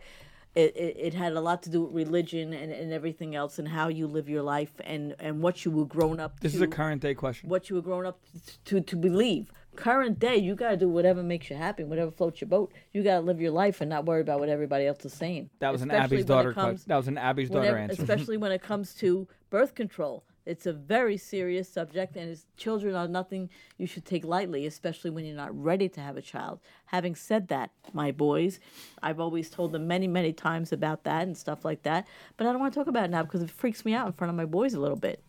It, 0.56 0.76
it, 0.78 0.96
it 1.00 1.14
had 1.16 1.34
a 1.34 1.42
lot 1.42 1.64
to 1.64 1.70
do 1.72 1.82
with 1.82 1.94
religion 2.08 2.54
and, 2.54 2.72
and 2.72 2.94
everything 2.94 3.34
else 3.36 3.58
and 3.58 3.68
how 3.68 3.88
you 3.88 4.06
live 4.06 4.30
your 4.30 4.44
life 4.44 4.70
and, 4.84 5.16
and 5.20 5.42
what 5.42 5.66
you 5.66 5.72
were 5.72 5.86
grown 5.86 6.20
up 6.20 6.40
This 6.42 6.52
to 6.52 6.58
is 6.58 6.62
a 6.62 6.68
current 6.68 7.02
day 7.02 7.16
question. 7.16 7.50
what 7.50 7.72
you 7.72 7.76
were 7.76 7.82
grown 7.82 8.06
up 8.06 8.20
to 8.66 8.80
to 8.80 8.96
believe. 8.96 9.52
Current 9.76 10.20
day, 10.20 10.38
you 10.38 10.56
gotta 10.56 10.78
do 10.78 10.88
whatever 10.88 11.24
makes 11.24 11.50
you 11.50 11.56
happy, 11.56 11.84
whatever 11.84 12.12
floats 12.12 12.40
your 12.42 12.48
boat. 12.48 12.72
You 12.94 13.04
gotta 13.04 13.22
live 13.22 13.42
your 13.42 13.52
life 13.52 13.82
and 13.82 13.90
not 13.90 14.06
worry 14.06 14.22
about 14.22 14.40
what 14.40 14.50
everybody 14.50 14.86
else 14.86 15.04
is 15.04 15.14
saying. 15.14 15.50
That 15.60 15.72
was 15.72 15.82
an 15.82 15.92
Abby's 15.92 16.26
daughter. 16.26 16.54
comes- 16.54 16.86
that 16.86 16.96
was 16.98 17.08
an 17.08 17.18
Abby's 17.18 17.50
daughter 17.50 17.62
whenever- 17.62 17.78
answer. 17.80 18.02
Especially 18.02 18.38
when 18.38 18.52
it 18.52 18.62
comes 18.62 18.94
to 18.96 19.28
birth 19.50 19.74
control. 19.74 20.24
It's 20.46 20.66
a 20.66 20.74
very 20.74 21.16
serious 21.16 21.70
subject, 21.70 22.18
and 22.18 22.30
it's, 22.30 22.46
children 22.58 22.96
are 22.96 23.08
nothing 23.08 23.50
you 23.78 23.88
should 23.88 24.04
take 24.04 24.26
lightly, 24.26 24.66
especially 24.66 25.10
when 25.10 25.24
you're 25.26 25.38
not 25.38 25.58
ready 25.58 25.88
to 25.88 26.02
have 26.02 26.18
a 26.18 26.22
child. 26.22 26.60
Having 26.88 27.16
said 27.16 27.48
that, 27.48 27.72
my 27.94 28.12
boys, 28.12 28.60
I've 29.02 29.22
always 29.22 29.50
told 29.50 29.72
them 29.72 29.88
many, 29.88 30.06
many 30.08 30.34
times 30.34 30.74
about 30.74 31.06
that 31.06 31.24
and 31.24 31.38
stuff 31.38 31.64
like 31.64 31.84
that, 31.84 32.06
but 32.36 32.46
I 32.46 32.52
don't 32.52 32.60
want 32.60 32.74
to 32.74 32.80
talk 32.80 32.88
about 32.88 33.06
it 33.06 33.12
now 33.12 33.24
because 33.24 33.42
it 33.42 33.50
freaks 33.50 33.86
me 33.86 33.94
out 33.94 34.06
in 34.06 34.12
front 34.12 34.30
of 34.30 34.36
my 34.36 34.46
boys 34.46 34.74
a 34.74 34.82
little 34.82 34.98
bit. 34.98 35.24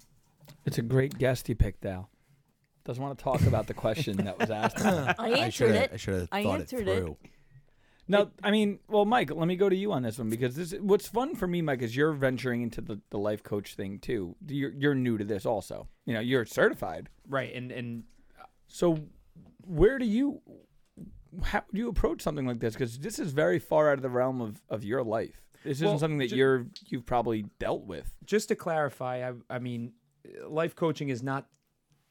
It's 0.67 0.79
a 0.79 0.83
great 0.83 1.17
guest 1.17 1.49
you 1.49 1.55
picked, 1.55 1.87
Al. 1.87 2.11
Doesn't 2.85 3.03
want 3.03 3.17
to 3.19 3.23
talk 3.25 3.41
about 3.43 3.67
the 3.67 3.75
question 3.75 4.17
that 4.19 4.39
was 4.39 4.51
asked. 4.51 4.81
I 4.85 5.15
I 5.19 5.29
answered 5.31 5.53
should 5.53 5.75
have. 5.75 5.85
it. 5.85 5.91
I 5.95 5.97
should 5.97 6.15
have 6.15 6.29
I 6.33 6.43
thought 6.43 6.59
it 6.61 6.63
answered 6.73 6.89
it. 6.89 6.99
through. 6.99 7.17
No, 8.07 8.31
I 8.43 8.51
mean, 8.51 8.81
well, 8.87 9.07
Mike, 9.07 9.31
let 9.35 9.49
me 9.49 9.57
go 9.57 9.71
to 9.71 9.75
you 9.77 9.91
on 9.93 10.03
this 10.03 10.19
one 10.19 10.29
because 10.29 10.55
this. 10.55 10.75
What's 10.79 11.09
fun 11.09 11.35
for 11.35 11.47
me, 11.47 11.63
Mike, 11.63 11.81
is 11.81 11.97
you're 11.97 12.13
venturing 12.13 12.61
into 12.61 12.83
the, 12.83 13.01
the 13.09 13.17
life 13.19 13.43
coach 13.43 13.75
thing 13.77 13.99
too. 13.99 14.37
You're 14.47 14.73
you're 14.73 14.95
new 14.95 15.17
to 15.17 15.25
this 15.25 15.47
also. 15.47 15.89
You 16.05 16.13
know, 16.13 16.21
you're 16.21 16.45
certified. 16.45 17.09
Right, 17.27 17.55
and 17.55 17.73
and 17.73 18.05
So, 18.69 18.99
where 19.67 19.99
do 19.99 20.05
you 20.05 20.43
how 21.43 21.63
do 21.73 21.79
you 21.79 21.89
approach 21.89 22.21
something 22.21 22.47
like 22.47 22.61
this? 22.61 22.75
Because 22.75 22.99
this 22.99 23.19
is 23.19 23.33
very 23.33 23.59
far 23.59 23.89
out 23.91 23.95
of 23.99 24.03
the 24.03 24.11
realm 24.11 24.41
of, 24.43 24.61
of 24.69 24.85
your 24.85 25.03
life. 25.03 25.41
This 25.65 25.79
isn't 25.79 25.89
Well, 25.89 25.99
something 25.99 26.19
that 26.19 26.29
ju- 26.29 26.37
you're 26.37 26.67
you've 26.89 27.07
probably 27.07 27.47
dealt 27.59 27.87
with. 27.87 28.15
just 28.27 28.49
to 28.49 28.55
clarify, 28.55 29.27
I, 29.31 29.33
I 29.49 29.59
mean, 29.59 29.95
life 30.47 30.77
coaching 30.77 31.09
is 31.09 31.23
not 31.23 31.47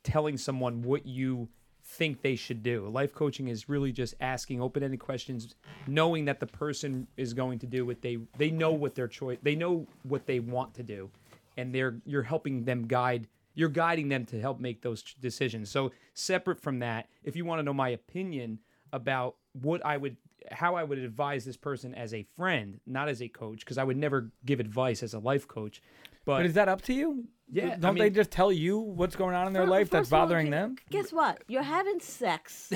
telling 0.04 0.38
someone 0.38 0.82
what 0.82 1.06
you 1.06 1.50
think 1.86 2.22
they 2.22 2.36
should 2.36 2.64
do. 2.64 2.88
Life 2.88 3.14
coaching 3.14 3.50
is 3.50 3.68
really 3.68 3.92
just 3.92 4.16
asking 4.22 4.62
open-ended 4.62 5.00
questions, 5.00 5.56
knowing 5.86 6.26
that 6.26 6.40
the 6.40 6.48
person 6.48 7.08
is 7.18 7.34
going 7.34 7.60
to 7.60 7.68
do 7.68 7.86
what 7.86 8.02
they 8.02 8.18
they 8.38 8.50
know 8.50 8.72
what 8.72 8.96
their 8.96 9.08
choice, 9.08 9.38
they 9.44 9.56
know 9.56 9.86
what 10.04 10.26
they 10.26 10.40
want 10.40 10.74
to 10.76 10.84
do, 10.84 11.10
and 11.58 11.74
they're 11.74 11.96
you're 12.06 12.24
helping 12.24 12.64
them 12.64 12.88
guide. 12.88 13.28
You're 13.56 13.70
guiding 13.70 14.10
them 14.10 14.26
to 14.28 14.42
help 14.42 14.60
make 14.60 14.82
those 14.82 15.04
decisions. 15.04 15.70
So 15.70 15.92
separate 16.16 16.60
from 16.60 16.80
that, 16.80 17.08
if 17.24 17.36
you 17.36 17.46
want 17.46 17.60
to 17.60 17.64
know 17.64 17.74
my 17.74 17.90
opinion 17.90 18.60
about 18.92 19.36
what 19.62 19.86
I 19.86 19.98
would 19.98 20.18
how 20.52 20.76
I 20.76 20.84
would 20.84 20.98
advise 20.98 21.46
this 21.46 21.58
person 21.58 21.94
as 21.94 22.14
a 22.14 22.26
friend, 22.36 22.80
not 22.86 23.10
as 23.10 23.22
a 23.22 23.28
coach, 23.28 23.60
because 23.60 23.78
I 23.78 23.84
would 23.84 23.98
never 23.98 24.32
give 24.46 24.60
advice 24.60 25.04
as 25.04 25.14
a 25.14 25.20
life 25.20 25.48
coach. 25.48 25.82
But, 26.26 26.38
But 26.38 26.46
is 26.46 26.54
that 26.54 26.70
up 26.70 26.82
to 26.84 26.94
you? 26.94 27.26
Yeah, 27.52 27.76
Don't 27.76 27.96
they 27.96 28.06
mean- 28.06 28.14
just 28.14 28.32
tell 28.32 28.52
you 28.52 28.80
what's 28.80 29.16
going 29.16 29.36
on 29.36 29.48
in 29.48 29.54
their 29.54 29.66
Fir- 29.66 29.70
life 29.70 29.90
that's 29.90 30.02
first 30.04 30.10
of 30.10 30.14
all, 30.14 30.26
bothering 30.26 30.50
them? 30.50 30.76
Guess 30.90 31.12
what? 31.14 31.44
You're 31.48 31.62
having 31.64 32.00
sex. 32.00 32.72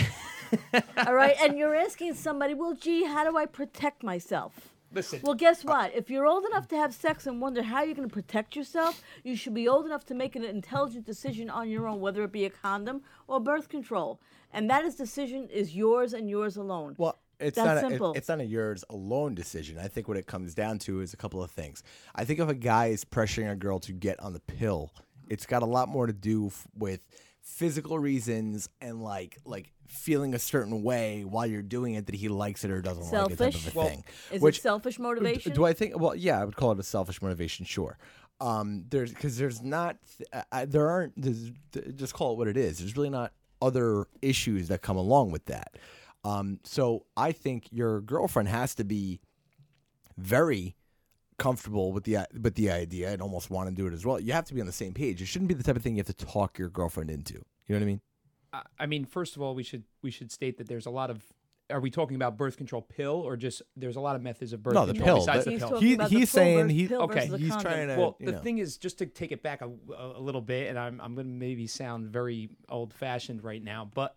all 1.08 1.14
right, 1.16 1.36
and 1.42 1.58
you're 1.58 1.76
asking 1.76 2.14
somebody, 2.14 2.54
well, 2.54 2.74
gee, 2.76 3.06
how 3.06 3.30
do 3.30 3.38
I 3.38 3.46
protect 3.46 4.04
myself? 4.04 4.54
Listen. 4.94 5.20
Well, 5.24 5.34
guess 5.36 5.66
what? 5.66 5.94
If 5.96 6.10
you're 6.10 6.26
old 6.26 6.46
enough 6.46 6.68
to 6.70 6.78
have 6.78 6.94
sex 6.94 7.28
and 7.28 7.42
wonder 7.42 7.62
how 7.62 7.84
you're 7.84 7.96
going 7.96 8.08
to 8.08 8.14
protect 8.14 8.56
yourself, 8.56 9.02
you 9.24 9.36
should 9.36 9.54
be 9.54 9.68
old 9.68 9.86
enough 9.86 10.06
to 10.06 10.14
make 10.14 10.36
an 10.36 10.46
intelligent 10.46 11.06
decision 11.06 11.50
on 11.50 11.70
your 11.70 11.88
own, 11.88 12.00
whether 12.00 12.24
it 12.24 12.32
be 12.32 12.46
a 12.46 12.50
condom 12.50 13.02
or 13.28 13.40
birth 13.40 13.68
control. 13.68 14.22
And 14.54 14.70
that 14.70 14.86
is 14.86 14.96
decision 14.96 15.50
is 15.50 15.76
yours 15.76 16.14
and 16.14 16.30
yours 16.30 16.56
alone. 16.56 16.96
Well, 16.98 17.20
it's 17.40 17.56
That's 17.56 17.82
not 17.82 17.92
a, 17.92 18.12
it's 18.18 18.28
not 18.30 18.40
a 18.42 18.46
yours 18.46 18.84
alone 18.90 19.36
decision. 19.36 19.78
I 19.78 19.88
think 19.88 20.08
what 20.08 20.18
it 20.18 20.26
comes 20.28 20.54
down 20.56 20.80
to 20.80 21.02
is 21.02 21.14
a 21.14 21.18
couple 21.18 21.44
of 21.44 21.52
things. 21.52 21.84
I 22.16 22.26
think 22.26 22.40
if 22.40 22.50
a 22.50 22.56
guy 22.56 22.88
is 22.88 23.06
pressuring 23.06 23.52
a 23.52 23.56
girl 23.56 23.80
to 23.82 23.92
get 23.94 24.20
on 24.20 24.34
the 24.34 24.40
pill, 24.40 24.92
it's 25.30 25.46
got 25.46 25.62
a 25.62 25.66
lot 25.66 25.88
more 25.90 26.08
to 26.08 26.14
do 26.14 26.48
f- 26.48 26.68
with 26.78 27.02
physical 27.42 27.98
reasons 27.98 28.68
and 28.82 29.02
like 29.02 29.38
like 29.46 29.72
feeling 29.88 30.34
a 30.34 30.40
certain 30.40 30.84
way 30.84 31.24
while 31.24 31.46
you're 31.46 31.62
doing 31.62 31.94
it 31.94 32.08
that 32.08 32.16
he 32.16 32.28
likes 32.28 32.66
it 32.66 32.72
or 32.72 32.82
doesn't 32.82 33.04
like 33.04 33.32
it 33.32 33.38
type 33.38 33.54
Selfish? 33.54 33.68
of 33.68 33.76
a 33.76 33.80
Well, 33.80 33.88
thing. 33.88 34.04
is 34.32 34.44
it 34.44 34.56
selfish 34.56 35.00
motivation? 35.00 35.54
Do 35.54 35.64
I 35.66 35.72
think? 35.74 35.98
Well, 36.00 36.14
yeah, 36.16 36.42
I 36.42 36.46
would 36.46 36.56
call 36.58 36.72
it 36.74 36.80
a 36.80 36.84
selfish 36.84 37.22
motivation. 37.22 37.66
Sure. 37.66 37.98
Um, 38.42 38.84
there's 38.90 39.12
because 39.14 39.38
there's 39.38 39.62
not 39.64 39.98
there 40.68 40.90
aren't 40.90 41.14
there's, 41.16 41.52
just 41.96 42.14
call 42.14 42.34
it 42.34 42.38
what 42.38 42.48
it 42.48 42.58
is. 42.58 42.80
There's 42.80 42.96
really 42.98 43.10
not 43.10 43.32
other 43.62 44.08
issues 44.22 44.68
that 44.68 44.82
come 44.82 44.98
along 44.98 45.32
with 45.32 45.46
that. 45.46 45.78
Um, 46.28 46.60
so 46.64 47.06
I 47.16 47.32
think 47.32 47.68
your 47.72 48.02
girlfriend 48.02 48.50
has 48.50 48.76
to 48.76 48.84
be 48.84 49.22
very 50.18 50.76
comfortable 51.38 51.92
with 51.94 52.04
the 52.04 52.18
with 52.42 52.56
the 52.56 52.72
idea 52.72 53.12
and 53.12 53.22
almost 53.22 53.50
want 53.50 53.70
to 53.70 53.76
do 53.76 53.88
it 53.88 53.94
as 53.94 54.06
well. 54.06 54.20
You 54.20 54.34
have 54.34 54.46
to 54.46 54.54
be 54.54 54.62
on 54.62 54.68
the 54.68 54.74
same 54.74 54.94
page. 54.94 55.22
It 55.22 55.28
shouldn't 55.28 55.48
be 55.48 55.54
the 55.54 55.64
type 55.64 55.76
of 55.76 55.84
thing 55.84 55.94
you 55.96 56.04
have 56.06 56.16
to 56.16 56.26
talk 56.26 56.58
your 56.58 56.70
girlfriend 56.70 57.10
into. 57.12 57.34
You 57.34 57.42
know 57.70 57.76
what 57.76 57.82
I 57.84 57.86
mean? 57.86 58.02
I- 58.54 58.64
I 58.80 58.86
mean, 58.88 59.06
first 59.06 59.36
of 59.36 59.42
all, 59.42 59.54
we 59.56 59.64
should 59.64 59.84
we 60.02 60.12
should 60.12 60.32
state 60.32 60.58
that 60.58 60.68
there's 60.68 60.86
a 60.86 60.90
lot 60.92 61.10
of. 61.10 61.24
Are 61.70 61.82
we 61.82 61.92
talking 61.92 62.16
about 62.16 62.38
birth 62.38 62.56
control 62.56 62.82
pill 62.82 63.16
or 63.16 63.36
just 63.36 63.62
there's 63.76 63.98
a 63.98 64.00
lot 64.00 64.16
of 64.16 64.22
methods 64.22 64.54
of 64.54 64.64
birth 64.64 64.74
No, 64.74 64.86
the 64.86 64.94
control 64.94 65.18
pill. 65.18 65.26
besides 65.26 65.46
The- 65.46 65.52
the 65.52 65.58
pill? 65.68 65.80
He- 65.82 65.88
he's 65.98 66.10
the 66.10 66.26
saying 66.26 66.70
he- 66.70 66.96
okay, 66.96 67.28
he's 67.28 67.50
condom. 67.50 67.60
trying 67.62 67.88
to- 67.90 67.98
well, 67.98 68.16
the 68.22 68.32
know. 68.32 68.40
thing 68.40 68.58
is, 68.60 68.78
just 68.78 68.98
to 69.00 69.06
take 69.06 69.34
it 69.34 69.44
back 69.44 69.62
a, 69.62 69.66
a, 69.94 70.18
a 70.18 70.22
little 70.22 70.40
bit, 70.42 70.70
and 70.70 70.80
I'm 70.80 71.00
I'm 71.02 71.14
going 71.14 71.28
to 71.28 71.34
maybe 71.34 71.68
sound 71.68 72.08
very 72.10 72.50
old 72.70 72.94
fashioned 72.94 73.44
right 73.44 73.62
now, 73.62 73.90
but 73.94 74.16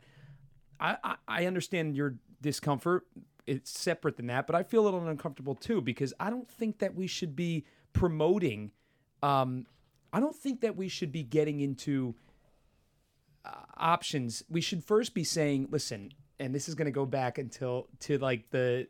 I, 0.81 0.97
I 1.05 1.15
I 1.29 1.47
understand 1.47 1.97
your 1.97 2.17
discomfort. 2.41 3.07
It's 3.47 3.71
separate 3.71 4.17
than 4.17 4.27
that, 4.27 4.47
but 4.47 4.57
I 4.57 4.63
feel 4.63 4.83
a 4.83 4.85
little 4.85 5.07
uncomfortable 5.07 5.55
too 5.55 5.81
because 5.81 6.15
I 6.21 6.31
don't 6.31 6.49
think 6.49 6.79
that 6.79 6.95
we 6.95 7.07
should 7.07 7.35
be 7.35 7.65
promoting. 7.93 8.73
Um, 9.23 9.67
I 10.13 10.21
don't 10.21 10.37
think 10.37 10.61
that 10.61 10.77
we 10.77 10.89
should 10.89 11.13
be 11.13 11.23
getting 11.23 11.61
into 11.61 12.15
uh, 13.45 13.51
options. 13.77 14.45
We 14.49 14.61
should 14.61 14.85
first 14.85 15.15
be 15.15 15.25
saying, 15.25 15.69
listen, 15.71 16.13
and 16.39 16.55
this 16.55 16.69
is 16.69 16.75
going 16.75 16.87
to 16.87 16.93
go 16.93 17.07
back 17.07 17.39
until 17.39 17.89
to 18.01 18.19
like 18.19 18.51
the 18.51 18.87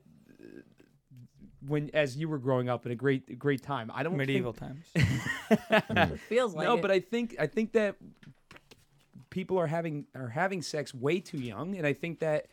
when 1.66 1.90
as 1.92 2.16
you 2.16 2.28
were 2.28 2.38
growing 2.38 2.68
up 2.68 2.86
in 2.86 2.92
a 2.92 2.94
great 2.94 3.38
great 3.38 3.62
time. 3.62 3.90
I 3.94 4.02
don't 4.02 4.16
Medieval 4.16 4.52
think, 4.52 4.72
times. 4.94 6.10
It 6.12 6.20
feels 6.28 6.54
like 6.54 6.66
no, 6.66 6.76
it. 6.76 6.82
but 6.82 6.90
I 6.90 7.00
think 7.00 7.36
I 7.38 7.46
think 7.46 7.72
that 7.72 7.96
people 9.30 9.58
are 9.58 9.66
having 9.66 10.06
are 10.14 10.28
having 10.28 10.62
sex 10.62 10.94
way 10.94 11.20
too 11.20 11.38
young, 11.38 11.76
and 11.76 11.86
I 11.86 11.92
think 11.92 12.20
that 12.20 12.46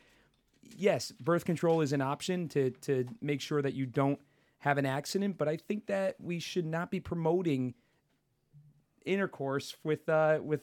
yes, 0.62 1.12
birth 1.12 1.46
control 1.46 1.82
is 1.82 1.94
an 1.94 2.02
option 2.02 2.48
to 2.50 2.72
to 2.72 3.06
make 3.22 3.42
sure 3.42 3.62
that 3.62 3.74
you 3.74 3.86
don't 3.86 4.20
have 4.60 4.78
an 4.78 4.86
accident, 4.86 5.38
but 5.38 5.48
I 5.48 5.58
think 5.58 5.88
that 5.88 6.16
we 6.20 6.40
should 6.40 6.66
not 6.66 6.90
be 6.90 7.00
promoting 7.00 7.76
intercourse 9.08 9.76
with 9.84 10.08
uh 10.10 10.40
with 10.42 10.62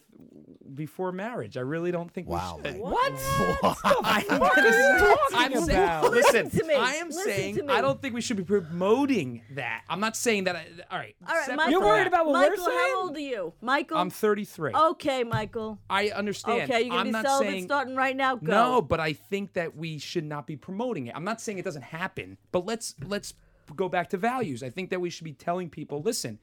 before 0.74 1.12
marriage. 1.12 1.56
I 1.56 1.60
really 1.60 1.90
don't 1.90 2.10
think 2.12 2.28
Wow, 2.28 2.60
we 2.62 2.70
should. 2.70 2.80
Mike. 2.80 2.92
What? 2.92 3.12
I'm, 3.84 4.38
What 4.40 4.58
are 4.58 4.68
you 4.68 4.98
talking 4.98 5.56
I'm 5.58 5.64
saying, 5.64 5.70
about? 5.78 6.10
listen, 6.10 6.44
Listen 6.44 6.60
to 6.60 6.66
me. 6.66 6.74
I 6.74 6.92
am 6.94 7.08
Listen 7.08 7.24
saying 7.24 7.56
to 7.56 7.62
me. 7.64 7.68
I 7.72 7.80
don't 7.80 8.00
think 8.00 8.14
we 8.14 8.20
should 8.20 8.36
be 8.36 8.44
promoting 8.44 9.42
that. 9.52 9.82
I'm 9.88 10.00
not 10.00 10.16
saying 10.16 10.44
that. 10.44 10.56
I, 10.56 10.66
all 10.90 10.98
right, 10.98 11.14
All 11.26 11.34
right, 11.34 11.40
separate 11.44 11.56
Michael. 11.56 11.70
You're 11.72 11.80
worried 11.80 12.06
about 12.06 12.26
what 12.26 12.32
Michael, 12.34 12.64
we're 12.64 12.70
saying? 12.70 12.78
how 12.92 13.02
old 13.02 13.16
are 13.16 13.20
you? 13.20 13.52
Michael? 13.60 13.96
I'm 13.98 14.10
33. 14.10 14.72
Okay, 14.74 15.24
Michael. 15.24 15.78
I 15.88 16.08
understand. 16.10 16.62
Okay, 16.70 16.80
you're 16.82 16.90
gonna 16.90 17.00
I'm 17.00 17.06
be 17.06 17.12
not 17.12 17.24
celibate 17.24 17.52
saying 17.52 17.64
starting 17.64 17.96
right 17.96 18.16
now. 18.16 18.36
Go. 18.36 18.50
no, 18.52 18.82
but 18.82 19.00
I 19.00 19.12
think 19.14 19.54
that 19.54 19.76
we 19.76 19.98
should 19.98 20.24
not 20.24 20.46
be 20.46 20.56
promoting 20.56 21.06
it. 21.06 21.14
I'm 21.16 21.24
not 21.24 21.40
saying 21.40 21.58
it 21.58 21.64
doesn't 21.64 21.82
happen, 21.82 22.38
but 22.52 22.66
let's 22.66 22.94
let's 23.06 23.34
go 23.74 23.88
back 23.88 24.10
to 24.10 24.16
values. 24.16 24.62
I 24.62 24.70
think 24.70 24.90
that 24.90 25.00
we 25.00 25.08
should 25.10 25.24
be 25.24 25.32
telling 25.32 25.70
people, 25.70 26.02
listen, 26.02 26.38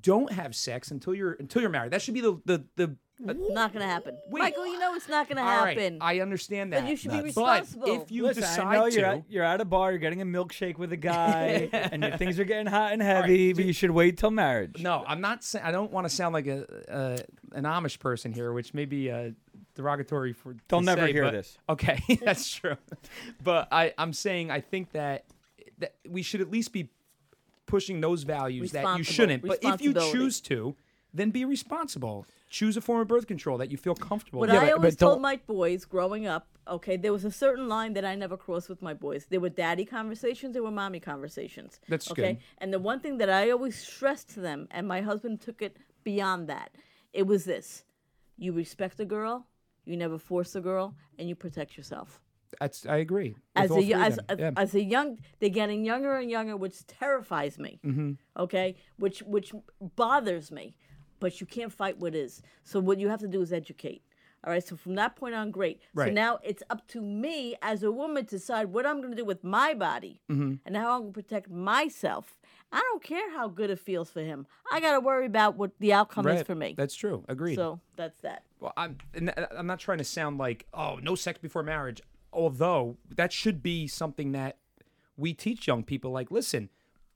don't 0.00 0.32
have 0.32 0.54
sex 0.54 0.90
until 0.90 1.14
you're 1.14 1.32
until 1.32 1.60
you're 1.62 1.70
married. 1.70 1.92
That 1.92 2.02
should 2.02 2.14
be 2.14 2.20
the 2.20 2.40
the 2.44 2.64
the. 2.76 2.96
not 3.52 3.72
gonna 3.72 3.84
happen. 3.86 4.16
Wait. 4.28 4.40
Michael, 4.40 4.66
you 4.66 4.78
know 4.78 4.94
it's 4.94 5.08
not 5.08 5.28
gonna 5.28 5.42
all 5.42 5.64
right, 5.64 5.76
happen. 5.76 5.98
I 6.00 6.20
understand 6.20 6.72
that. 6.72 6.80
Then 6.82 6.90
you 6.90 6.96
should 6.96 7.10
be 7.10 7.16
But 7.18 7.24
responsible. 7.24 8.02
if 8.02 8.10
you 8.10 8.22
Listen, 8.22 8.42
decide 8.42 8.66
I 8.66 8.74
know 8.76 8.88
to, 8.88 8.96
you're 8.96 9.06
at, 9.06 9.24
you're 9.28 9.44
at 9.44 9.60
a 9.60 9.64
bar, 9.66 9.90
you're 9.90 9.98
getting 9.98 10.22
a 10.22 10.24
milkshake 10.26 10.78
with 10.78 10.92
a 10.92 10.96
guy, 11.12 11.68
and 11.72 12.02
your 12.02 12.16
things 12.16 12.38
are 12.38 12.44
getting 12.44 12.66
hot 12.66 12.92
and 12.92 13.02
heavy, 13.02 13.52
but 13.52 13.64
you 13.64 13.72
should 13.74 13.90
wait 13.90 14.16
till 14.16 14.30
marriage. 14.30 14.80
No, 14.80 15.04
I'm 15.06 15.20
not 15.20 15.44
saying. 15.44 15.64
I 15.64 15.70
don't 15.70 15.90
want 15.92 16.08
to 16.08 16.14
sound 16.14 16.32
like 16.32 16.46
a, 16.46 16.64
a 16.88 17.56
an 17.56 17.64
Amish 17.64 17.98
person 17.98 18.32
here, 18.32 18.52
which 18.54 18.72
may 18.72 18.86
be 18.86 19.10
uh, 19.10 19.30
derogatory 19.74 20.32
for. 20.32 20.56
They'll 20.68 20.80
never 20.80 21.06
say, 21.06 21.12
hear 21.12 21.24
but- 21.24 21.32
this. 21.32 21.58
Okay, 21.68 22.00
that's 22.24 22.50
true. 22.50 22.76
But 23.44 23.68
I, 23.70 23.92
I'm 23.98 24.12
saying 24.14 24.50
I 24.50 24.60
think 24.60 24.92
that 24.92 25.24
that 25.78 25.94
we 26.08 26.22
should 26.22 26.40
at 26.40 26.50
least 26.50 26.72
be 26.72 26.88
pushing 27.70 28.00
those 28.00 28.24
values 28.24 28.72
that 28.72 28.98
you 28.98 29.04
shouldn't. 29.04 29.42
But 29.46 29.58
if 29.62 29.80
you 29.80 29.92
choose 29.94 30.40
to, 30.42 30.76
then 31.14 31.30
be 31.30 31.44
responsible. 31.44 32.26
Choose 32.50 32.76
a 32.76 32.80
form 32.80 33.00
of 33.00 33.08
birth 33.08 33.26
control 33.26 33.58
that 33.58 33.70
you 33.70 33.76
feel 33.76 33.94
comfortable. 33.94 34.40
What 34.40 34.48
with. 34.48 34.54
Yeah, 34.54 34.62
I 34.62 34.66
but- 34.70 34.76
always 34.78 34.96
but 34.96 35.04
told 35.04 35.14
don't- 35.16 35.22
my 35.22 35.36
boys 35.46 35.84
growing 35.84 36.26
up, 36.26 36.48
okay, 36.66 36.96
there 36.96 37.12
was 37.12 37.24
a 37.24 37.30
certain 37.30 37.68
line 37.68 37.92
that 37.94 38.04
I 38.04 38.14
never 38.16 38.36
crossed 38.36 38.68
with 38.68 38.82
my 38.82 38.94
boys. 38.94 39.26
There 39.30 39.40
were 39.40 39.48
daddy 39.48 39.84
conversations, 39.84 40.52
there 40.54 40.62
were 40.62 40.70
mommy 40.72 41.00
conversations. 41.00 41.80
That's 41.88 42.10
okay? 42.10 42.34
good. 42.34 42.38
And 42.58 42.72
the 42.72 42.80
one 42.80 42.98
thing 43.00 43.18
that 43.18 43.30
I 43.30 43.50
always 43.50 43.76
stressed 43.78 44.30
to 44.34 44.40
them, 44.40 44.66
and 44.72 44.86
my 44.88 45.00
husband 45.00 45.40
took 45.40 45.62
it 45.62 45.76
beyond 46.04 46.48
that, 46.48 46.74
it 47.12 47.26
was 47.26 47.44
this: 47.44 47.84
you 48.36 48.52
respect 48.52 48.98
a 49.00 49.04
girl, 49.04 49.46
you 49.84 49.96
never 49.96 50.18
force 50.18 50.54
a 50.56 50.60
girl, 50.60 50.96
and 51.18 51.28
you 51.28 51.34
protect 51.36 51.76
yourself. 51.76 52.20
That's 52.58 52.86
I 52.86 52.96
agree. 52.96 53.36
As 53.54 53.70
a 53.70 53.74
as, 53.94 54.18
Yeah. 54.38 54.50
as 54.56 54.74
a 54.74 54.82
young, 54.82 55.18
they're 55.38 55.48
getting 55.50 55.84
younger 55.84 56.14
and 56.16 56.30
younger, 56.30 56.56
which 56.56 56.86
terrifies 56.86 57.58
me. 57.58 57.80
Mm-hmm. 57.84 58.12
Okay, 58.42 58.76
which 58.98 59.20
which 59.22 59.52
bothers 59.96 60.50
me, 60.50 60.74
but 61.20 61.40
you 61.40 61.46
can't 61.46 61.72
fight 61.72 61.98
what 61.98 62.14
is. 62.14 62.42
So 62.64 62.80
what 62.80 62.98
you 62.98 63.08
have 63.08 63.20
to 63.20 63.28
do 63.28 63.40
is 63.42 63.52
educate. 63.52 64.02
All 64.42 64.50
right. 64.52 64.66
So 64.66 64.74
from 64.74 64.94
that 64.94 65.16
point 65.16 65.34
on, 65.34 65.50
great. 65.50 65.80
So 65.94 66.06
now 66.06 66.38
it's 66.42 66.62
up 66.70 66.88
to 66.88 67.02
me 67.02 67.56
as 67.60 67.82
a 67.82 67.92
woman 67.92 68.24
to 68.24 68.30
decide 68.36 68.72
what 68.72 68.86
I'm 68.86 68.98
going 69.02 69.10
to 69.10 69.16
do 69.16 69.24
with 69.26 69.44
my 69.44 69.74
body 69.74 70.22
Mm-hmm. 70.30 70.54
and 70.64 70.76
how 70.76 70.94
I'm 70.94 71.00
going 71.02 71.12
to 71.12 71.22
protect 71.22 71.50
myself. 71.50 72.38
I 72.72 72.78
don't 72.90 73.02
care 73.02 73.30
how 73.32 73.48
good 73.48 73.68
it 73.68 73.80
feels 73.80 74.10
for 74.10 74.20
him. 74.22 74.46
I 74.72 74.80
got 74.80 74.92
to 74.92 75.00
worry 75.00 75.26
about 75.26 75.56
what 75.56 75.72
the 75.78 75.92
outcome 75.92 76.26
is 76.28 76.42
for 76.42 76.54
me. 76.54 76.74
That's 76.76 76.94
true. 76.94 77.22
Agreed. 77.28 77.56
So 77.56 77.80
that's 77.96 78.20
that. 78.22 78.44
Well, 78.60 78.72
I'm 78.76 78.96
and 79.14 79.34
I'm 79.56 79.66
not 79.66 79.78
trying 79.80 79.98
to 79.98 80.04
sound 80.04 80.38
like 80.38 80.66
oh 80.72 80.98
no 81.02 81.14
sex 81.16 81.38
before 81.38 81.62
marriage. 81.62 82.00
Although 82.32 82.96
that 83.14 83.32
should 83.32 83.62
be 83.62 83.86
something 83.86 84.32
that 84.32 84.56
we 85.16 85.34
teach 85.34 85.66
young 85.66 85.82
people. 85.84 86.10
Like, 86.10 86.30
listen, 86.30 86.70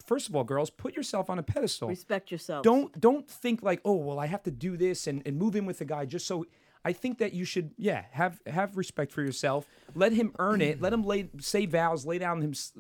first 0.04 0.28
of 0.28 0.36
all, 0.36 0.44
girls, 0.44 0.70
put 0.70 0.94
yourself 0.94 1.30
on 1.30 1.38
a 1.38 1.42
pedestal. 1.42 1.88
Respect 1.88 2.30
yourself. 2.30 2.62
Don't 2.62 2.98
don't 3.00 3.28
think 3.28 3.62
like, 3.62 3.80
oh 3.84 3.94
well, 3.94 4.18
I 4.18 4.26
have 4.26 4.42
to 4.44 4.50
do 4.50 4.76
this 4.76 5.06
and, 5.06 5.22
and 5.26 5.36
move 5.36 5.56
in 5.56 5.66
with 5.66 5.78
the 5.78 5.84
guy 5.84 6.04
just 6.04 6.26
so. 6.26 6.46
I 6.86 6.92
think 6.92 7.18
that 7.18 7.32
you 7.32 7.44
should, 7.46 7.70
yeah, 7.78 8.04
have 8.10 8.40
have 8.46 8.76
respect 8.76 9.10
for 9.10 9.22
yourself. 9.22 9.66
Let 9.94 10.12
him 10.12 10.34
earn 10.38 10.60
it. 10.60 10.82
Let 10.82 10.92
him 10.92 11.02
lay 11.02 11.30
say 11.40 11.64
vows, 11.64 12.04
lay 12.04 12.18
down 12.18 12.42
his 12.42 12.72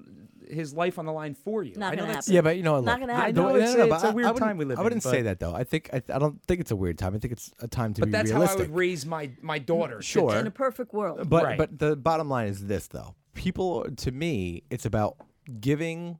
his 0.46 0.74
life 0.74 0.98
on 0.98 1.06
the 1.06 1.12
line 1.12 1.34
for 1.34 1.62
you. 1.62 1.74
Not 1.76 1.92
I 1.92 1.96
know 1.96 2.02
gonna 2.02 2.12
that's 2.14 2.26
happen. 2.26 2.34
Yeah, 2.34 2.40
but 2.42 2.56
you 2.58 2.62
know, 2.62 2.80
Not 2.80 3.00
look, 3.00 3.08
gonna 3.08 3.12
I 3.14 3.16
happen. 3.16 3.34
know 3.36 3.54
it's, 3.56 3.72
a, 3.74 3.86
but 3.86 3.94
it's 3.94 4.04
a 4.04 4.08
I- 4.08 4.10
weird 4.10 4.26
I 4.26 4.32
wouldn't- 4.32 4.48
time 4.48 4.58
we 4.58 4.64
live 4.66 4.78
I 4.78 4.82
wouldn't 4.82 5.04
in. 5.04 5.10
say 5.10 5.18
but- 5.18 5.24
that 5.24 5.40
though. 5.40 5.54
I 5.54 5.64
think 5.64 5.88
I, 5.92 6.02
I 6.14 6.18
don't 6.18 6.42
think 6.44 6.60
it's 6.60 6.70
a 6.70 6.76
weird 6.76 6.98
time. 6.98 7.14
I 7.14 7.18
think 7.18 7.32
it's 7.32 7.50
a 7.60 7.66
time 7.68 7.94
to 7.94 8.02
be 8.02 8.10
But 8.10 8.12
that's 8.12 8.30
how 8.30 8.42
I 8.42 8.54
would 8.56 8.74
raise 8.74 9.06
my 9.06 9.30
my 9.40 9.58
daughter. 9.58 9.96
to- 9.96 10.02
Sure. 10.02 10.36
In 10.36 10.46
a 10.46 10.50
perfect 10.50 10.92
world. 10.92 11.28
But 11.30 11.44
Right. 11.44 11.56
but 11.58 11.78
the 11.78 11.96
bottom 11.96 12.28
line 12.28 12.48
is 12.48 12.66
this 12.66 12.86
though. 12.88 13.14
People 13.34 13.86
to 13.96 14.12
me, 14.12 14.64
it's 14.70 14.84
about 14.84 15.16
giving 15.60 16.18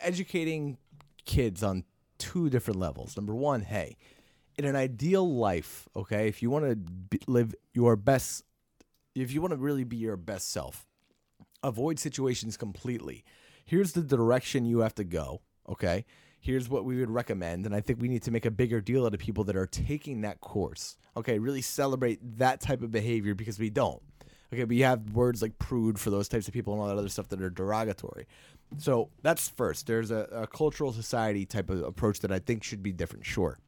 educating 0.00 0.78
kids 1.24 1.62
on 1.62 1.84
two 2.18 2.48
different 2.50 2.78
levels. 2.80 3.16
Number 3.16 3.34
one, 3.34 3.62
hey, 3.62 3.96
in 4.58 4.64
an 4.64 4.76
ideal 4.76 5.28
life, 5.34 5.88
okay, 5.94 6.28
if 6.28 6.42
you 6.42 6.50
want 6.50 6.64
to 6.64 7.20
live 7.26 7.54
your 7.74 7.96
best, 7.96 8.44
if 9.14 9.32
you 9.32 9.40
want 9.40 9.52
to 9.52 9.56
really 9.56 9.84
be 9.84 9.96
your 9.96 10.16
best 10.16 10.50
self, 10.50 10.86
avoid 11.62 11.98
situations 11.98 12.56
completely. 12.56 13.24
Here's 13.64 13.92
the 13.92 14.02
direction 14.02 14.64
you 14.64 14.80
have 14.80 14.94
to 14.94 15.04
go, 15.04 15.42
okay? 15.68 16.04
Here's 16.40 16.68
what 16.68 16.84
we 16.84 17.00
would 17.00 17.10
recommend. 17.10 17.66
And 17.66 17.74
I 17.74 17.80
think 17.80 18.00
we 18.00 18.08
need 18.08 18.22
to 18.22 18.30
make 18.30 18.46
a 18.46 18.50
bigger 18.50 18.80
deal 18.80 19.04
out 19.04 19.14
of 19.14 19.20
people 19.20 19.44
that 19.44 19.56
are 19.56 19.66
taking 19.66 20.20
that 20.20 20.40
course, 20.40 20.96
okay? 21.16 21.38
Really 21.38 21.62
celebrate 21.62 22.38
that 22.38 22.60
type 22.60 22.82
of 22.82 22.92
behavior 22.92 23.34
because 23.34 23.58
we 23.58 23.70
don't. 23.70 24.02
Okay, 24.52 24.64
we 24.64 24.80
have 24.80 25.10
words 25.10 25.42
like 25.42 25.58
prude 25.58 25.98
for 25.98 26.10
those 26.10 26.28
types 26.28 26.46
of 26.46 26.54
people 26.54 26.72
and 26.72 26.80
all 26.80 26.88
that 26.88 26.96
other 26.96 27.08
stuff 27.08 27.28
that 27.30 27.42
are 27.42 27.50
derogatory. 27.50 28.28
So 28.78 29.10
that's 29.22 29.48
first. 29.48 29.88
There's 29.88 30.12
a, 30.12 30.28
a 30.30 30.46
cultural 30.46 30.92
society 30.92 31.44
type 31.46 31.68
of 31.68 31.82
approach 31.82 32.20
that 32.20 32.30
I 32.30 32.38
think 32.38 32.62
should 32.62 32.82
be 32.82 32.92
different, 32.92 33.26
sure. 33.26 33.58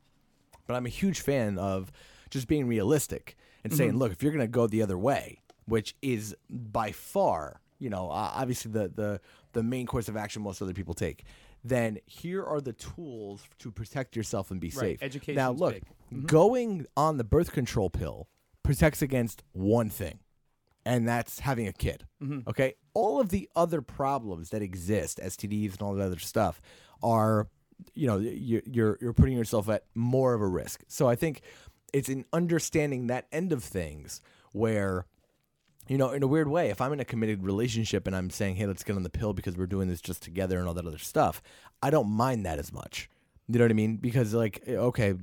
But 0.68 0.74
I'm 0.76 0.86
a 0.86 0.90
huge 0.90 1.20
fan 1.22 1.58
of 1.58 1.90
just 2.30 2.46
being 2.46 2.68
realistic 2.68 3.36
and 3.64 3.72
saying, 3.74 3.96
look, 3.96 4.12
if 4.12 4.22
you're 4.22 4.30
going 4.32 4.44
to 4.44 4.46
go 4.46 4.68
the 4.68 4.82
other 4.82 4.96
way, 4.98 5.40
which 5.64 5.96
is 6.02 6.36
by 6.48 6.92
far, 6.92 7.60
you 7.80 7.90
know, 7.90 8.08
uh, 8.10 8.30
obviously 8.34 8.70
the, 8.70 8.88
the 8.94 9.20
the 9.54 9.62
main 9.62 9.86
course 9.86 10.08
of 10.08 10.16
action 10.16 10.42
most 10.42 10.62
other 10.62 10.74
people 10.74 10.94
take, 10.94 11.24
then 11.64 11.98
here 12.06 12.44
are 12.44 12.60
the 12.60 12.74
tools 12.74 13.42
to 13.58 13.70
protect 13.72 14.14
yourself 14.14 14.50
and 14.50 14.60
be 14.60 14.70
safe. 14.70 15.02
Education. 15.02 15.34
now, 15.34 15.50
look, 15.50 15.74
big. 16.10 16.26
going 16.26 16.86
on 16.96 17.16
the 17.16 17.24
birth 17.24 17.50
control 17.52 17.90
pill 17.90 18.28
protects 18.62 19.00
against 19.02 19.42
one 19.52 19.88
thing, 19.88 20.18
and 20.84 21.08
that's 21.08 21.40
having 21.40 21.66
a 21.66 21.72
kid. 21.72 22.04
Okay, 22.48 22.74
all 22.94 23.20
of 23.20 23.30
the 23.30 23.48
other 23.56 23.80
problems 23.80 24.50
that 24.50 24.60
exist, 24.62 25.18
STDs 25.22 25.72
and 25.72 25.82
all 25.82 25.94
that 25.94 26.04
other 26.04 26.18
stuff, 26.18 26.60
are 27.02 27.48
you 27.94 28.06
know 28.06 28.18
you're 28.18 28.96
you're, 29.00 29.12
putting 29.12 29.36
yourself 29.36 29.68
at 29.68 29.84
more 29.94 30.34
of 30.34 30.40
a 30.40 30.46
risk. 30.46 30.82
So 30.88 31.08
I 31.08 31.14
think 31.14 31.42
it's 31.92 32.08
in 32.08 32.24
understanding 32.32 33.06
that 33.06 33.26
end 33.32 33.52
of 33.52 33.62
things 33.64 34.20
where 34.52 35.06
you 35.88 35.96
know, 35.96 36.10
in 36.10 36.22
a 36.22 36.26
weird 36.26 36.48
way, 36.48 36.68
if 36.68 36.82
I'm 36.82 36.92
in 36.92 37.00
a 37.00 37.04
committed 37.04 37.42
relationship 37.42 38.06
and 38.06 38.14
I'm 38.14 38.28
saying, 38.28 38.56
hey, 38.56 38.66
let's 38.66 38.84
get 38.84 38.94
on 38.94 39.02
the 39.02 39.10
pill 39.10 39.32
because 39.32 39.56
we're 39.56 39.66
doing 39.66 39.88
this 39.88 40.02
just 40.02 40.22
together 40.22 40.58
and 40.58 40.68
all 40.68 40.74
that 40.74 40.86
other 40.86 40.98
stuff, 40.98 41.42
I 41.82 41.88
don't 41.88 42.10
mind 42.10 42.44
that 42.44 42.58
as 42.58 42.72
much. 42.72 43.08
You 43.48 43.58
know 43.58 43.64
what 43.64 43.70
I 43.70 43.74
mean? 43.74 43.96
Because, 43.96 44.34
like, 44.34 44.62
eh, 44.66 44.74
okay, 44.74 45.14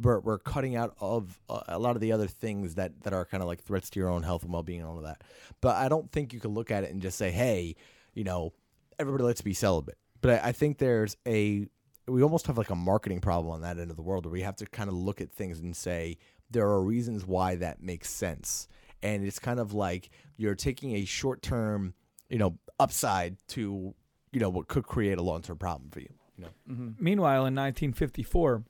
we're, 0.00 0.20
we're 0.20 0.38
cutting 0.38 0.74
out 0.74 0.96
of 0.98 1.38
uh, 1.50 1.60
a 1.68 1.78
lot 1.78 1.94
of 1.94 2.00
the 2.00 2.12
other 2.12 2.26
things 2.26 2.76
that, 2.76 3.02
that 3.02 3.12
are 3.12 3.26
kind 3.26 3.42
of 3.42 3.46
like 3.46 3.62
threats 3.62 3.90
to 3.90 4.00
your 4.00 4.08
own 4.08 4.22
health 4.22 4.42
and 4.42 4.52
well 4.52 4.62
being 4.62 4.80
and 4.80 4.88
all 4.88 4.96
of 4.96 5.04
that. 5.04 5.22
But 5.60 5.76
I 5.76 5.90
don't 5.90 6.10
think 6.10 6.32
you 6.32 6.40
can 6.40 6.54
look 6.54 6.70
at 6.70 6.84
it 6.84 6.90
and 6.90 7.02
just 7.02 7.18
say, 7.18 7.30
hey, 7.30 7.76
you 8.14 8.24
know, 8.24 8.54
everybody 8.98 9.24
let's 9.24 9.42
be 9.42 9.52
celibate. 9.52 9.98
But 10.22 10.42
I, 10.42 10.48
I 10.48 10.52
think 10.52 10.78
there's 10.78 11.18
a, 11.26 11.68
we 12.08 12.22
almost 12.22 12.46
have 12.46 12.58
like 12.58 12.70
a 12.70 12.76
marketing 12.76 13.20
problem 13.20 13.52
on 13.52 13.62
that 13.62 13.78
end 13.78 13.90
of 13.90 13.96
the 13.96 14.02
world 14.02 14.24
where 14.24 14.32
we 14.32 14.42
have 14.42 14.56
to 14.56 14.66
kind 14.66 14.88
of 14.88 14.94
look 14.94 15.20
at 15.20 15.30
things 15.32 15.58
and 15.60 15.76
say, 15.76 16.18
there 16.50 16.66
are 16.66 16.82
reasons 16.82 17.26
why 17.26 17.56
that 17.56 17.82
makes 17.82 18.08
sense 18.08 18.68
and 19.02 19.24
it's 19.24 19.38
kind 19.38 19.60
of 19.60 19.72
like 19.72 20.10
you're 20.36 20.54
taking 20.54 20.96
a 20.96 21.04
short 21.04 21.42
term, 21.42 21.94
you 22.28 22.38
know, 22.38 22.58
upside 22.80 23.36
to, 23.48 23.94
you 24.32 24.40
know, 24.40 24.48
what 24.48 24.68
could 24.68 24.84
create 24.84 25.18
a 25.18 25.22
long 25.22 25.42
term 25.42 25.58
problem 25.58 25.90
for 25.90 26.00
you. 26.00 26.12
You 26.36 26.44
know, 26.44 26.94
Meanwhile, 26.98 27.46
in 27.46 27.54
1954, 27.54 28.64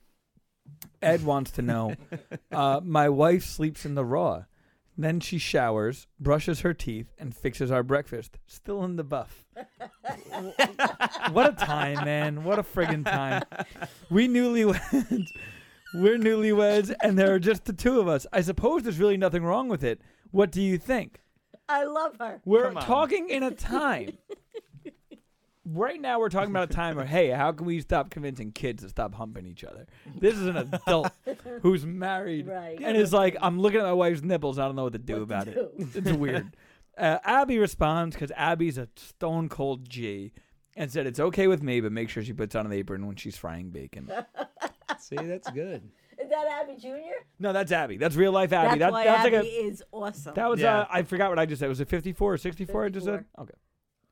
Ed 1.01 1.23
wants 1.23 1.51
to 1.51 1.61
know 1.61 1.95
uh, 2.51 2.81
My 2.83 3.09
wife 3.09 3.43
sleeps 3.43 3.85
in 3.85 3.95
the 3.95 4.05
raw. 4.05 4.43
Then 4.97 5.19
she 5.19 5.37
showers, 5.37 6.07
brushes 6.19 6.61
her 6.61 6.73
teeth, 6.73 7.13
and 7.19 7.35
fixes 7.35 7.69
our 7.69 7.83
breakfast. 7.83 8.39
Still 8.47 8.83
in 8.83 8.95
the 8.95 9.03
buff. 9.03 9.45
what 11.31 11.53
a 11.53 11.65
time, 11.65 12.03
man. 12.03 12.43
What 12.43 12.57
a 12.57 12.63
friggin' 12.63 13.05
time. 13.05 13.43
We 14.09 14.27
newlyweds. 14.27 15.27
We're 15.93 16.17
newlyweds, 16.17 16.93
and 17.01 17.17
there 17.17 17.33
are 17.33 17.39
just 17.39 17.65
the 17.65 17.73
two 17.73 17.99
of 17.99 18.07
us. 18.07 18.25
I 18.33 18.41
suppose 18.41 18.83
there's 18.83 18.99
really 18.99 19.17
nothing 19.17 19.43
wrong 19.43 19.67
with 19.67 19.83
it. 19.83 20.01
What 20.31 20.51
do 20.51 20.61
you 20.61 20.77
think? 20.77 21.21
I 21.69 21.83
love 21.83 22.15
her. 22.19 22.41
We're 22.45 22.73
talking 22.73 23.29
in 23.29 23.43
a 23.43 23.51
time. 23.51 24.17
Right 25.73 25.99
now, 25.99 26.19
we're 26.19 26.29
talking 26.29 26.49
about 26.51 26.69
a 26.69 26.73
time 26.73 26.95
where, 26.95 27.05
hey, 27.05 27.29
how 27.29 27.51
can 27.51 27.65
we 27.65 27.79
stop 27.81 28.09
convincing 28.09 28.51
kids 28.51 28.83
to 28.83 28.89
stop 28.89 29.13
humping 29.15 29.45
each 29.45 29.63
other? 29.63 29.85
This 30.19 30.35
is 30.35 30.47
an 30.47 30.57
adult 30.57 31.11
who's 31.61 31.85
married 31.85 32.47
Right. 32.47 32.79
and 32.81 32.95
is 32.97 33.13
like, 33.13 33.35
I'm 33.41 33.59
looking 33.59 33.79
at 33.79 33.83
my 33.85 33.93
wife's 33.93 34.21
nipples. 34.21 34.57
I 34.59 34.65
don't 34.65 34.75
know 34.75 34.83
what 34.85 34.93
to 34.93 34.99
do 34.99 35.21
about 35.21 35.47
it. 35.47 35.57
It's 35.77 36.11
weird. 36.11 36.55
Uh, 36.97 37.19
Abby 37.23 37.59
responds 37.59 38.15
because 38.15 38.31
Abby's 38.35 38.79
a 38.79 38.87
stone 38.95 39.49
cold 39.49 39.87
G 39.87 40.31
and 40.75 40.91
said 40.91 41.05
it's 41.05 41.19
okay 41.19 41.45
with 41.45 41.61
me, 41.61 41.79
but 41.79 41.91
make 41.91 42.09
sure 42.09 42.23
she 42.23 42.33
puts 42.33 42.55
on 42.55 42.65
an 42.65 42.73
apron 42.73 43.05
when 43.05 43.15
she's 43.15 43.37
frying 43.37 43.69
bacon. 43.69 44.11
See, 44.97 45.15
that's 45.15 45.47
good. 45.51 45.83
Is 46.19 46.27
that 46.31 46.47
Abby 46.47 46.73
Jr.? 46.81 46.87
no, 47.37 47.53
that's 47.53 47.71
Abby. 47.71 47.97
That's 47.97 48.15
real 48.15 48.31
life 48.31 48.51
Abby. 48.51 48.79
That's 48.79 48.89
That- 48.89 48.91
why 48.91 49.03
that's 49.03 49.27
Abby 49.27 49.35
like 49.37 49.45
a. 49.45 49.47
is 49.47 49.83
awesome. 49.91 50.33
That 50.33 50.49
was 50.49 50.59
Yeah. 50.59 50.79
uh, 50.79 50.87
I 50.89 51.03
forgot 51.03 51.29
what 51.29 51.37
I 51.37 51.45
just 51.45 51.59
said. 51.59 51.69
Was 51.69 51.79
it 51.81 51.87
54 51.87 52.33
or 52.33 52.37
64? 52.39 52.85
I 52.85 52.89
just 52.89 53.05
said. 53.05 53.25
Okay. 53.37 53.53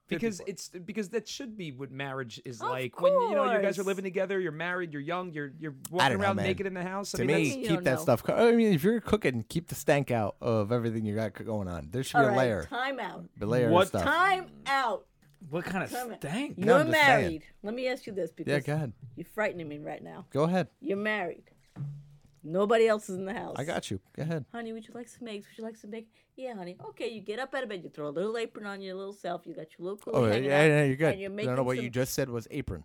Because 0.08 0.38
54. 0.38 0.46
it's 0.52 0.70
because 0.86 1.10
that 1.10 1.28
should 1.28 1.58
be 1.58 1.72
what 1.72 1.90
marriage 1.92 2.40
is 2.46 2.62
Of 2.62 2.70
like. 2.70 3.02
When 3.02 3.12
you 3.14 3.32
know 3.32 3.52
you 3.52 3.62
guys 3.62 3.80
are 3.80 3.84
living 3.84 4.04
together, 4.04 4.40
you're 4.40 4.52
married, 4.52 4.94
you're 4.94 5.02
young, 5.02 5.32
you're 5.34 5.52
you're 5.60 5.74
walking 5.90 6.10
don't 6.12 6.20
know, 6.20 6.26
around 6.26 6.36
man. 6.36 6.46
naked 6.46 6.68
in 6.68 6.74
the 6.76 6.84
house. 6.84 7.16
I 7.16 7.20
to 7.20 7.26
mean, 7.26 7.36
me, 7.38 7.50
that's- 7.50 7.68
keep 7.70 7.84
that 7.86 7.96
know. 7.96 8.02
stuff. 8.02 8.24
co- 8.24 8.36
I 8.36 8.52
mean, 8.52 8.72
if 8.74 8.84
you're 8.84 9.02
cooking, 9.02 9.46
keep 9.50 9.68
the 9.68 9.76
stank 9.76 10.12
out 10.12 10.36
of 10.42 10.72
everything 10.72 11.06
you 11.06 11.16
got 11.16 11.34
going 11.44 11.68
on. 11.68 11.88
There 11.92 12.04
should 12.04 12.20
be 12.20 12.24
a 12.26 12.28
right, 12.28 12.38
layer, 12.38 12.64
time 12.70 13.00
out. 13.00 13.26
a 13.42 13.46
layer 13.48 13.70
What 13.72 13.82
of 13.84 13.88
stuff. 13.90 14.04
Time 14.04 14.46
out. 14.68 15.06
What 15.50 15.66
kind 15.66 15.84
of 15.84 15.92
Time 15.92 16.16
stank? 16.20 16.58
No, 16.58 16.66
You're 16.66 16.76
I'm 16.86 16.92
saying. 16.92 17.06
married. 17.22 17.44
Let 17.64 17.74
me 17.74 17.88
ask 17.88 18.06
you 18.08 18.14
this 18.14 18.32
because 18.32 18.52
Yeah, 18.52 18.60
go 18.60 18.74
ahead. 18.74 18.94
you're 19.16 19.26
frightening 19.34 19.68
me 19.68 19.80
right 19.80 20.04
now. 20.04 20.26
Go 20.32 20.44
ahead. 20.44 20.68
You're 20.82 20.98
married. 20.98 21.44
Nobody 22.46 22.88
else 22.88 23.10
is 23.10 23.18
in 23.18 23.26
the 23.26 23.34
house. 23.34 23.56
I 23.58 23.64
got 23.64 23.90
you. 23.90 24.00
Go 24.16 24.22
ahead. 24.22 24.46
Honey, 24.52 24.72
would 24.72 24.88
you 24.88 24.94
like 24.94 25.08
some 25.08 25.28
eggs? 25.28 25.48
Would 25.50 25.58
you 25.58 25.64
like 25.64 25.76
some 25.76 25.90
bacon? 25.90 26.10
Yeah, 26.36 26.54
honey. 26.54 26.78
Okay, 26.90 27.10
you 27.10 27.22
get 27.22 27.40
up 27.40 27.56
out 27.56 27.64
of 27.64 27.70
bed, 27.70 27.84
you 27.84 27.90
throw 27.90 28.08
a 28.08 28.10
little 28.10 28.38
apron 28.38 28.68
on 28.68 28.82
your 28.82 28.94
little 28.94 29.14
self, 29.14 29.48
you 29.48 29.56
got 29.56 29.68
your 29.78 29.90
little 29.90 29.98
coolie 29.98 30.14
Oh, 30.14 30.26
yeah, 30.28 30.36
yeah, 30.36 30.66
yeah, 30.66 30.84
you're 30.84 30.96
good. 30.96 31.14
And 31.14 31.22
you're 31.22 31.32
making 31.32 31.48
don't 31.50 31.56
know 31.56 31.64
what 31.64 31.78
some, 31.78 31.86
you 31.86 31.90
just 31.90 32.14
said 32.14 32.30
was 32.30 32.48
apron. 32.52 32.84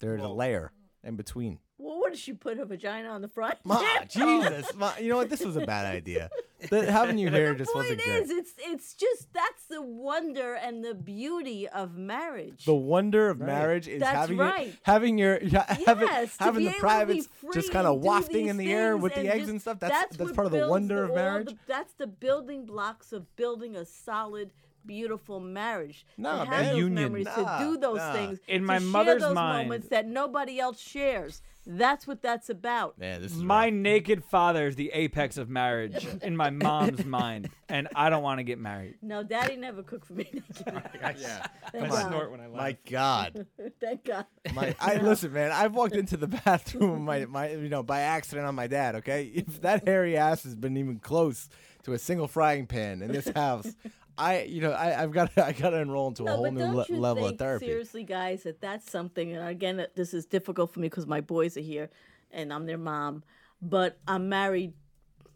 There's 0.00 0.20
a 0.20 0.28
layer 0.28 0.72
in 1.04 1.14
between. 1.14 1.60
Well, 1.82 1.98
what 1.98 2.12
did 2.12 2.20
she 2.20 2.32
put 2.32 2.58
her 2.58 2.64
vagina 2.64 3.08
on 3.08 3.22
the 3.22 3.28
front? 3.28 3.58
Ma. 3.64 3.82
Jesus, 4.08 4.72
Ma, 4.76 4.92
you 5.00 5.08
know 5.08 5.16
what? 5.16 5.30
This 5.30 5.44
was 5.44 5.56
a 5.56 5.66
bad 5.66 5.84
idea. 5.86 6.30
The, 6.70 6.90
having 6.92 7.18
you 7.18 7.28
here 7.28 7.56
just 7.56 7.72
point 7.72 7.86
wasn't 7.86 8.04
good. 8.04 8.22
is, 8.22 8.30
it's 8.30 8.52
it's 8.60 8.94
just 8.94 9.32
that's 9.32 9.64
the 9.66 9.82
wonder 9.82 10.54
and 10.54 10.84
the 10.84 10.94
beauty 10.94 11.66
of 11.68 11.96
marriage. 11.96 12.64
The 12.66 12.74
wonder 12.74 13.28
of 13.30 13.40
marriage 13.40 13.88
is 13.88 13.98
That's 14.00 14.16
having 14.16 14.38
right. 14.38 14.66
your, 14.68 14.76
having 14.84 15.18
your 15.18 15.40
yeah, 15.42 15.64
having, 15.86 16.06
Yes, 16.06 16.36
having 16.38 16.64
the 16.64 16.70
able 16.70 16.78
privates 16.78 17.28
just 17.52 17.72
kind 17.72 17.88
of 17.88 17.98
wafting 18.00 18.46
in 18.46 18.58
the 18.58 18.72
air 18.72 18.96
with 18.96 19.14
the 19.16 19.26
eggs 19.26 19.40
just- 19.40 19.50
and 19.50 19.60
stuff. 19.60 19.80
That's 19.80 19.92
that's, 20.16 20.18
what 20.18 20.34
part 20.36 20.46
of 20.46 20.52
the 20.52 20.58
builds 20.58 20.70
wonder 20.70 21.02
of 21.02 21.10
all 21.10 21.16
the- 21.16 21.20
marriage. 21.22 21.56
that's 21.66 21.94
the 21.94 22.06
building 22.06 22.64
blocks 22.64 23.12
of 23.12 23.34
building 23.34 23.74
a 23.74 23.84
solid, 23.84 24.50
beautiful 24.86 25.40
marriage. 25.40 26.06
No, 26.16 26.30
to 26.30 26.38
have 26.38 26.48
man. 26.48 26.64
those 26.66 26.76
Union. 26.78 26.94
memories, 26.94 27.26
Nah, 27.26 27.58
to 27.58 27.64
do 27.64 27.76
those 27.76 27.98
nah. 27.98 28.12
things, 28.12 28.38
In 28.46 28.60
to 28.60 28.66
my 28.68 28.78
share 28.78 28.86
mother's 28.86 29.22
those 29.22 29.34
mind- 29.34 29.68
moments 29.68 29.88
that 29.88 30.06
nobody 30.06 30.60
else 30.60 30.80
shares. 30.80 31.42
That's 31.66 32.06
what 32.06 32.22
that's 32.22 32.50
about. 32.50 32.98
Man, 32.98 33.22
this 33.22 33.32
is 33.32 33.42
My 33.42 33.66
rough. 33.66 33.74
naked 33.74 34.24
father 34.24 34.66
is 34.66 34.74
the 34.76 34.90
apex 34.92 35.36
of 35.38 35.48
marriage 35.48 36.06
in 36.22 36.36
my 36.36 36.50
mom's 36.50 37.04
mind, 37.04 37.50
and 37.68 37.88
I 37.94 38.10
don't 38.10 38.22
want 38.22 38.38
to 38.38 38.44
get 38.44 38.58
married. 38.58 38.96
No, 39.00 39.22
Daddy 39.22 39.56
never 39.56 39.82
cooked 39.82 40.06
for 40.06 40.14
me. 40.14 40.28
yeah. 40.66 41.46
Thank 41.72 41.84
I 41.84 41.88
God. 41.88 42.08
snort 42.08 42.30
when 42.32 42.40
I 42.40 42.46
laugh. 42.48 42.56
My 42.60 42.76
God. 42.90 43.46
Thank 43.80 44.04
God. 44.04 44.26
My, 44.54 44.74
I 44.80 44.96
listen, 44.96 45.32
man. 45.32 45.52
I've 45.52 45.74
walked 45.74 45.94
into 45.94 46.16
the 46.16 46.26
bathroom, 46.26 46.90
of 46.90 47.00
my, 47.00 47.24
my, 47.26 47.50
you 47.50 47.68
know, 47.68 47.82
by 47.82 48.00
accident 48.00 48.46
on 48.46 48.54
my 48.56 48.66
dad. 48.66 48.96
Okay, 48.96 49.30
if 49.34 49.60
that 49.60 49.86
hairy 49.86 50.16
ass 50.16 50.42
has 50.42 50.56
been 50.56 50.76
even 50.76 50.98
close 50.98 51.48
to 51.84 51.92
a 51.92 51.98
single 51.98 52.28
frying 52.28 52.66
pan 52.66 53.02
in 53.02 53.12
this 53.12 53.28
house, 53.28 53.74
I, 54.18 54.42
you 54.42 54.60
know, 54.60 54.72
I, 54.72 55.02
I've 55.02 55.12
got, 55.12 55.36
I 55.38 55.52
got 55.52 55.70
to 55.70 55.78
enroll 55.78 56.08
into 56.08 56.24
a 56.24 56.30
whole 56.30 56.50
new 56.50 56.64
le- 56.64 56.86
level 56.90 57.22
think 57.24 57.32
of 57.34 57.38
therapy. 57.38 57.66
seriously, 57.66 58.04
guys, 58.04 58.42
that 58.44 58.60
that's 58.60 58.90
something? 58.90 59.32
And 59.32 59.48
again, 59.48 59.86
this 59.94 60.14
is 60.14 60.26
difficult 60.26 60.72
for 60.72 60.80
me 60.80 60.88
because 60.88 61.06
my 61.06 61.20
boys 61.20 61.56
are 61.56 61.60
here, 61.62 61.90
and 62.30 62.52
I'm 62.52 62.66
their 62.66 62.78
mom. 62.78 63.24
But 63.60 63.98
I'm 64.06 64.28
married 64.28 64.74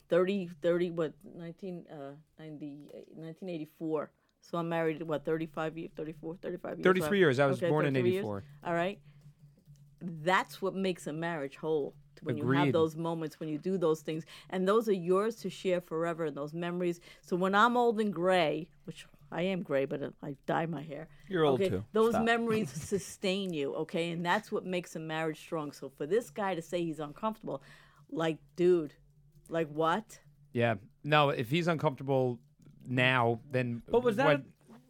30, 0.09 0.51
30 0.63 0.91
what, 0.91 1.15
19, 1.37 1.87
uh, 1.91 1.95
90, 2.39 2.67
1984. 3.15 4.11
So 4.41 4.59
I'm 4.59 4.69
married, 4.69 5.03
what, 5.03 5.25
35 5.25 5.77
years, 5.77 5.91
34, 5.97 6.37
35 6.41 6.79
years? 6.79 6.85
33 6.85 7.19
years. 7.19 7.39
I 7.41 7.47
was 7.47 7.59
Okay, 7.59 7.69
born 7.69 7.87
in 7.87 7.95
33 7.95 8.11
years. 8.11 8.21
84. 8.21 8.45
All 8.65 8.75
right. 8.75 8.99
That's 10.01 10.63
what 10.63 10.75
makes 10.75 11.07
a 11.07 11.13
marriage 11.13 11.57
whole. 11.57 11.95
When 12.23 12.37
you 12.37 12.51
have 12.53 12.73
those 12.73 12.97
moments, 12.97 13.39
when 13.41 13.49
you 13.49 13.59
do 13.59 13.79
those 13.79 14.01
things, 14.01 14.25
and 14.51 14.67
those 14.67 14.89
are 14.89 14.93
yours 14.93 15.37
to 15.37 15.51
share 15.51 15.81
forever, 15.81 16.27
and 16.27 16.37
those 16.37 16.55
memories. 16.55 17.01
So 17.21 17.37
when 17.37 17.55
I'm 17.55 17.77
old 17.77 18.01
and 18.01 18.13
gray, 18.13 18.69
which 18.85 19.07
I 19.31 19.43
am 19.43 19.63
gray, 19.63 19.85
but 19.85 20.13
I 20.23 20.37
dye 20.47 20.67
my 20.67 20.83
hair. 20.83 21.09
You're 21.29 21.45
old 21.45 21.61
okay, 21.61 21.71
too. 21.71 21.85
Those 21.93 22.13
Stop. 22.13 22.25
memories 22.25 22.71
sustain 22.75 23.53
you, 23.53 23.75
okay, 23.75 24.11
and 24.11 24.25
that's 24.25 24.53
what 24.53 24.65
makes 24.65 24.97
a 24.97 25.01
marriage 25.01 25.41
strong. 25.41 25.73
So 25.73 25.89
for 25.89 26.07
this 26.07 26.31
guy 26.31 26.55
to 26.55 26.63
say 26.63 26.83
he's 26.85 27.01
uncomfortable, 27.01 27.63
like, 28.11 28.39
dude, 28.55 28.95
like 29.49 29.69
what? 29.69 30.21
Yeah. 30.53 30.75
No, 31.05 31.31
if 31.31 31.51
he's 31.51 31.69
uncomfortable 31.69 32.39
now, 32.87 33.41
then. 33.51 33.83
But 33.89 34.03
was 34.03 34.17
that 34.17 34.27
what- 34.27 34.43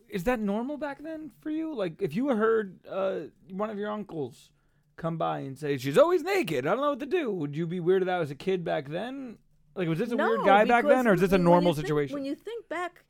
is 0.09 0.25
that 0.25 0.41
normal 0.41 0.77
back 0.77 1.03
then 1.03 1.31
for 1.41 1.51
you? 1.51 1.75
Like 1.75 2.01
if 2.01 2.15
you 2.15 2.29
heard 2.29 2.79
uh, 2.87 3.21
one 3.51 3.71
of 3.71 3.79
your 3.79 3.91
uncles 3.91 4.51
come 4.97 5.17
by 5.19 5.41
and 5.41 5.59
say 5.59 5.77
she's 5.79 5.99
always 5.99 6.23
naked, 6.23 6.67
I 6.67 6.71
don't 6.71 6.81
know 6.81 6.91
what 6.91 7.01
to 7.01 7.07
do. 7.07 7.31
Would 7.31 7.57
you 7.57 7.67
be 7.67 7.81
weirded 7.81 8.09
out 8.09 8.23
as 8.23 8.31
a 8.31 8.35
kid 8.35 8.65
back 8.65 8.89
then? 8.89 9.39
Like 9.75 9.89
was 9.89 9.99
this 9.99 10.11
a 10.11 10.17
weird 10.17 10.45
guy 10.45 10.65
back 10.65 10.87
then, 10.87 11.07
or 11.07 11.15
is 11.15 11.21
this 11.21 11.33
a 11.33 11.35
when 11.35 11.45
normal 11.45 11.75
think- 11.75 11.87
situation? 11.87 12.15
when 12.15 12.25
you 12.25 12.35
think 12.35 12.67
back, 12.69 13.05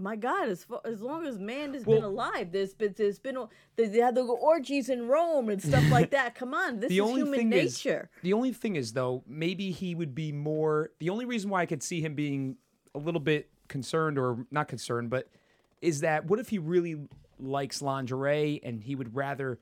my 0.00 0.14
God, 0.16 0.48
as 0.48 0.64
far, 0.64 0.80
as 0.84 1.02
long 1.02 1.26
as 1.26 1.38
man 1.38 1.74
has 1.74 1.84
Well- 1.84 1.98
been 1.98 2.04
alive, 2.04 2.50
there's 2.52 2.72
been 2.72 2.94
there's 2.96 3.18
been 3.18 3.36
they, 3.76 3.88
they 3.88 3.98
had 3.98 4.14
the 4.14 4.22
orgies 4.22 4.88
in 4.88 5.06
Rome 5.08 5.50
and 5.50 5.60
stuff 5.62 5.84
like 5.90 6.10
that. 6.12 6.34
Come 6.34 6.54
on, 6.54 6.80
this 6.80 6.88
the 6.88 6.96
is 6.98 7.00
only 7.02 7.20
human 7.22 7.38
thing 7.38 7.48
nature. 7.50 8.08
Is, 8.16 8.22
the 8.22 8.32
only 8.32 8.52
thing 8.52 8.76
is, 8.76 8.92
though, 8.94 9.22
maybe 9.26 9.70
he 9.70 9.94
would 9.94 10.14
be 10.14 10.32
more. 10.32 10.92
The 10.98 11.10
only 11.10 11.24
reason 11.26 11.50
why 11.50 11.60
I 11.62 11.66
could 11.66 11.82
see 11.82 12.00
him 12.00 12.14
being 12.14 12.56
a 12.94 12.98
little 12.98 13.20
bit 13.20 13.50
concerned, 13.68 14.18
or 14.18 14.46
not 14.50 14.66
concerned, 14.68 15.10
but 15.10 15.28
is 15.82 16.00
that 16.00 16.24
what 16.24 16.38
if 16.38 16.48
he 16.48 16.58
really 16.58 16.96
likes 17.38 17.82
lingerie 17.82 18.60
and 18.64 18.82
he 18.82 18.94
would 18.94 19.14
rather 19.14 19.58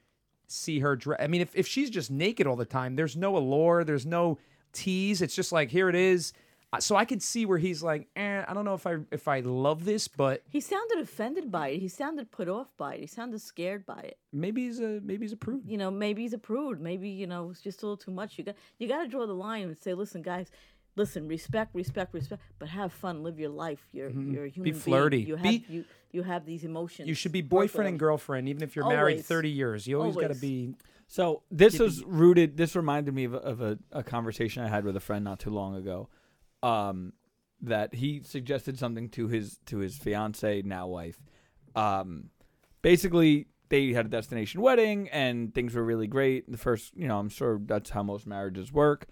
see 0.47 0.81
her 0.81 0.97
dress? 0.97 1.21
I 1.23 1.27
mean, 1.27 1.41
if, 1.41 1.55
if 1.55 1.67
she's 1.67 1.91
just 1.91 2.11
naked 2.11 2.47
all 2.47 2.57
the 2.57 2.65
time, 2.65 2.97
there's 2.97 3.17
no 3.17 3.37
allure, 3.37 3.85
there's 3.85 4.07
no 4.07 4.39
tease. 4.73 5.23
It's 5.23 5.35
just 5.35 5.53
like, 5.53 5.71
here 5.71 5.89
it 5.89 5.95
is. 5.95 6.33
So 6.81 6.97
I 6.97 7.05
could 7.07 7.23
see 7.23 7.47
where 7.47 7.59
he's 7.59 7.83
like, 7.83 8.09
eh, 8.17 8.45
I 8.47 8.53
don't 8.53 8.65
know 8.67 8.75
if 8.75 8.87
I 8.87 8.97
if 9.11 9.29
I 9.29 9.41
love 9.41 9.85
this, 9.85 10.09
but 10.09 10.43
He 10.51 10.61
sounded 10.61 10.99
offended 10.99 11.51
by 11.51 11.69
it. 11.69 11.79
He 11.79 11.89
sounded 11.89 12.31
put 12.31 12.49
off 12.49 12.67
by 12.77 12.97
it. 12.97 13.01
He 13.01 13.07
sounded 13.07 13.41
scared 13.41 13.87
by 13.87 14.01
it. 14.01 14.19
maybe 14.33 14.67
he's 14.67 14.81
a 14.81 15.01
maybe 15.03 15.25
he's 15.25 15.33
a 15.33 15.37
prude. 15.39 15.63
You 15.67 15.79
know, 15.79 15.91
maybe 15.91 16.23
he's 16.23 16.35
a 16.35 16.39
prude. 16.39 16.81
Maybe 16.81 17.09
you 17.09 17.27
know 17.27 17.49
it's 17.51 17.63
just 17.63 17.83
a 17.83 17.87
little 17.87 17.97
too 17.97 18.11
much. 18.11 18.37
You 18.37 18.45
got 18.45 18.57
you 18.79 18.89
got 18.89 19.03
to 19.03 19.09
draw 19.09 19.27
the 19.27 19.33
line 19.33 19.63
and 19.63 19.79
say, 19.79 19.95
listen, 19.95 20.21
guys. 20.23 20.51
Listen, 20.97 21.29
respect, 21.29 21.75
respect, 21.75 22.15
respect, 22.15 22.43
but 22.59 22.69
have 22.69 22.93
fun. 22.93 23.23
Live 23.23 23.39
your 23.39 23.51
life. 23.51 23.87
You're 23.93 24.11
you're 24.11 24.47
a 24.47 24.49
human 24.49 24.73
being. 24.73 24.75
flirty. 24.75 25.21
You 25.21 25.37
have 25.37 25.45
Be- 25.45 25.65
you 25.69 25.85
you 26.11 26.23
have 26.23 26.47
these 26.47 26.65
emotions. 26.65 27.07
You 27.07 27.15
should 27.15 27.33
be 27.33 27.43
boyfriend 27.43 27.89
and 27.89 27.99
girlfriend, 27.99 28.49
even 28.49 28.63
if 28.63 28.75
you're 28.75 28.89
married 28.89 29.25
30 29.25 29.51
years. 29.51 29.87
You 29.87 30.01
always 30.01 30.17
got 30.17 30.29
to 30.29 30.35
be. 30.35 30.75
So 31.07 31.43
this 31.51 31.79
was 31.79 32.03
rooted. 32.05 32.57
This 32.57 32.75
reminded 32.75 33.15
me 33.15 33.25
of, 33.25 33.35
a, 33.35 33.39
of 33.39 33.61
a, 33.61 33.79
a 33.93 34.03
conversation 34.03 34.65
I 34.65 34.69
had 34.69 34.85
with 34.85 34.97
a 34.97 35.01
friend 35.01 35.25
not 35.25 35.39
too 35.39 35.51
long 35.51 35.77
ago. 35.77 36.09
Um, 36.63 37.13
that 37.61 37.95
he 37.95 38.23
suggested 38.25 38.79
something 38.79 39.09
to 39.11 39.29
his 39.29 39.59
to 39.67 39.79
his 39.79 39.97
fiance 39.97 40.63
now 40.63 40.87
wife. 40.87 41.19
Um, 41.75 42.31
basically, 42.83 43.49
they 43.69 43.93
had 43.93 44.07
a 44.07 44.09
destination 44.09 44.61
wedding 44.61 45.09
and 45.11 45.55
things 45.55 45.75
were 45.75 45.85
really 45.85 46.07
great. 46.07 46.51
The 46.51 46.59
first, 46.59 46.97
you 46.97 47.09
know, 47.09 47.19
I'm 47.19 47.29
sure 47.29 47.61
that's 47.65 47.91
how 47.91 48.03
most 48.03 48.27
marriages 48.27 48.73
work. 48.73 49.07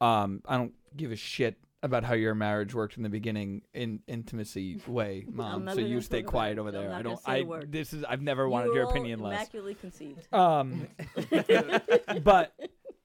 Um, 0.00 0.42
I 0.46 0.56
don't 0.56 0.74
give 0.96 1.12
a 1.12 1.16
shit 1.16 1.56
about 1.82 2.04
how 2.04 2.14
your 2.14 2.34
marriage 2.34 2.74
worked 2.74 2.96
in 2.96 3.02
the 3.02 3.08
beginning 3.08 3.62
in 3.72 4.00
intimacy 4.06 4.80
way, 4.86 5.24
mom. 5.32 5.68
So 5.72 5.80
you 5.80 6.00
stay 6.00 6.22
quiet 6.22 6.58
over 6.58 6.70
there. 6.70 6.92
I 6.92 7.02
don't. 7.02 7.20
I 7.26 7.44
this 7.66 7.92
is. 7.92 8.04
I've 8.04 8.22
never 8.22 8.48
wanted 8.48 8.68
You 8.68 8.76
your 8.76 8.90
opinion 8.90 9.20
less. 9.20 9.34
Immaculately 9.34 9.74
conceived. 9.74 10.32
Um, 10.32 10.88
but 12.22 12.52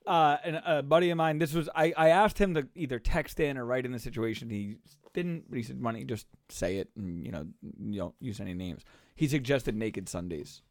uh, 0.06 0.38
and 0.44 0.62
a 0.66 0.84
buddy 0.84 1.10
of 1.10 1.18
mine, 1.18 1.40
this 1.40 1.54
was 1.54 1.70
I, 1.76 1.94
I 1.96 2.10
asked 2.10 2.38
him 2.38 2.54
to 2.56 2.68
either 2.76 3.00
text 3.00 3.40
in 3.40 3.58
or 3.58 3.66
write 3.66 3.86
in 3.86 3.92
the 3.92 4.00
situation. 4.00 4.50
He 4.50 4.78
didn't, 5.14 5.50
but 5.50 5.58
he 5.58 5.64
said, 5.64 5.82
"Why 5.82 5.92
don't 5.92 6.02
you 6.02 6.08
just 6.08 6.28
say 6.50 6.78
it 6.78 6.90
and 6.96 7.26
you 7.26 7.32
know 7.32 7.48
you 7.80 8.00
don't 8.00 8.16
use 8.20 8.40
any 8.40 8.54
names." 8.54 8.84
He 9.16 9.28
suggested 9.28 9.76
naked 9.76 10.10
Sundays, 10.10 10.62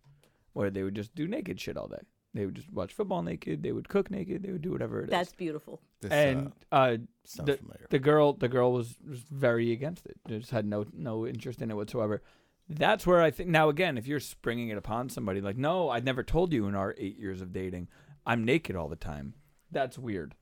where 0.53 0.71
they 0.71 0.83
would 0.83 0.95
just 0.95 1.15
do 1.15 1.27
naked 1.27 1.61
shit 1.61 1.77
all 1.77 1.89
day. 1.89 2.03
They 2.35 2.45
would 2.45 2.57
just 2.57 2.73
watch 2.73 2.93
football 2.93 3.23
naked. 3.23 3.63
They 3.63 3.71
would 3.71 3.89
cook 3.89 4.11
naked. 4.11 4.43
They 4.43 4.51
would 4.51 4.63
do 4.63 4.73
whatever 4.73 5.01
it 5.01 5.05
is. 5.05 5.11
That's 5.11 5.33
beautiful. 5.33 5.81
This, 6.01 6.11
and 6.11 6.53
uh, 6.73 6.97
sounds 7.25 7.47
the, 7.47 7.57
familiar. 7.57 7.87
the 7.91 7.99
girl 8.01 8.33
the 8.33 8.49
girl 8.49 8.73
was, 8.73 8.97
was 9.09 9.21
very 9.21 9.73
against 9.73 10.05
it. 10.07 10.17
Just 10.29 10.51
had 10.51 10.67
no 10.67 10.85
no 10.93 11.27
interest 11.27 11.63
in 11.63 11.71
it 11.71 11.75
whatsoever. 11.75 12.23
That's 12.69 13.07
where 13.07 13.23
I 13.23 13.31
think 13.31 13.51
now 13.51 13.69
again, 13.69 13.97
if 13.97 14.07
you're 14.07 14.21
springing 14.21 14.69
it 14.69 14.77
upon 14.77 15.11
somebody 15.11 15.41
like, 15.41 15.57
no, 15.57 15.91
I 15.91 16.01
never 16.01 16.23
told 16.25 16.53
you 16.53 16.67
in 16.67 16.75
our 16.75 16.95
eight 16.99 17.19
years 17.19 17.41
of 17.41 17.53
dating, 17.53 17.89
I'm 18.27 18.45
naked 18.45 18.75
all 18.75 18.89
the 18.89 18.97
time. 18.97 19.35
That's 19.71 19.97
weird. 19.97 20.35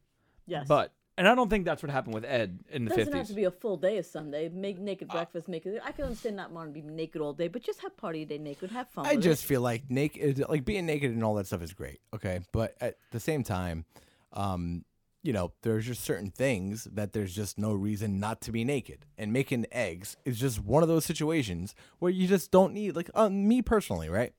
Yes. 0.46 0.66
But 0.66 0.94
and 1.22 1.28
I 1.28 1.36
don't 1.36 1.48
think 1.48 1.64
that's 1.64 1.84
what 1.84 1.92
happened 1.92 2.14
with 2.14 2.24
Ed 2.24 2.58
in 2.72 2.84
the 2.84 2.88
doesn't 2.88 3.04
fifties. 3.04 3.18
have 3.20 3.28
to 3.28 3.34
be 3.34 3.44
a 3.44 3.52
full 3.52 3.76
day 3.76 3.96
of 3.98 4.06
Sunday. 4.06 4.48
Make 4.48 4.80
naked 4.80 5.06
breakfast, 5.06 5.46
make 5.46 5.64
it. 5.64 5.80
I 5.84 5.92
can 5.92 6.06
understand 6.06 6.34
not 6.34 6.50
wanting 6.50 6.74
to 6.74 6.80
be 6.80 6.88
naked 6.88 7.22
all 7.22 7.32
day, 7.32 7.46
but 7.46 7.62
just 7.62 7.80
have 7.82 7.96
party 7.96 8.24
day 8.24 8.38
naked. 8.38 8.72
Have 8.72 8.88
fun. 8.88 9.06
I 9.06 9.14
with 9.14 9.22
just 9.22 9.44
it. 9.44 9.46
feel 9.46 9.60
like 9.60 9.88
naked, 9.88 10.44
like 10.48 10.64
being 10.64 10.84
naked 10.84 11.12
and 11.12 11.22
all 11.22 11.36
that 11.36 11.46
stuff 11.46 11.62
is 11.62 11.72
great. 11.72 12.00
Okay, 12.12 12.40
but 12.50 12.74
at 12.80 12.96
the 13.12 13.20
same 13.20 13.44
time, 13.44 13.84
um, 14.32 14.84
you 15.22 15.32
know, 15.32 15.52
there's 15.62 15.86
just 15.86 16.02
certain 16.02 16.32
things 16.32 16.88
that 16.92 17.12
there's 17.12 17.32
just 17.32 17.56
no 17.56 17.72
reason 17.72 18.18
not 18.18 18.40
to 18.40 18.50
be 18.50 18.64
naked. 18.64 19.06
And 19.16 19.32
making 19.32 19.66
eggs 19.70 20.16
is 20.24 20.40
just 20.40 20.58
one 20.58 20.82
of 20.82 20.88
those 20.88 21.04
situations 21.04 21.76
where 22.00 22.10
you 22.10 22.26
just 22.26 22.50
don't 22.50 22.74
need, 22.74 22.96
like, 22.96 23.10
uh, 23.14 23.28
me 23.28 23.62
personally, 23.62 24.08
right? 24.08 24.32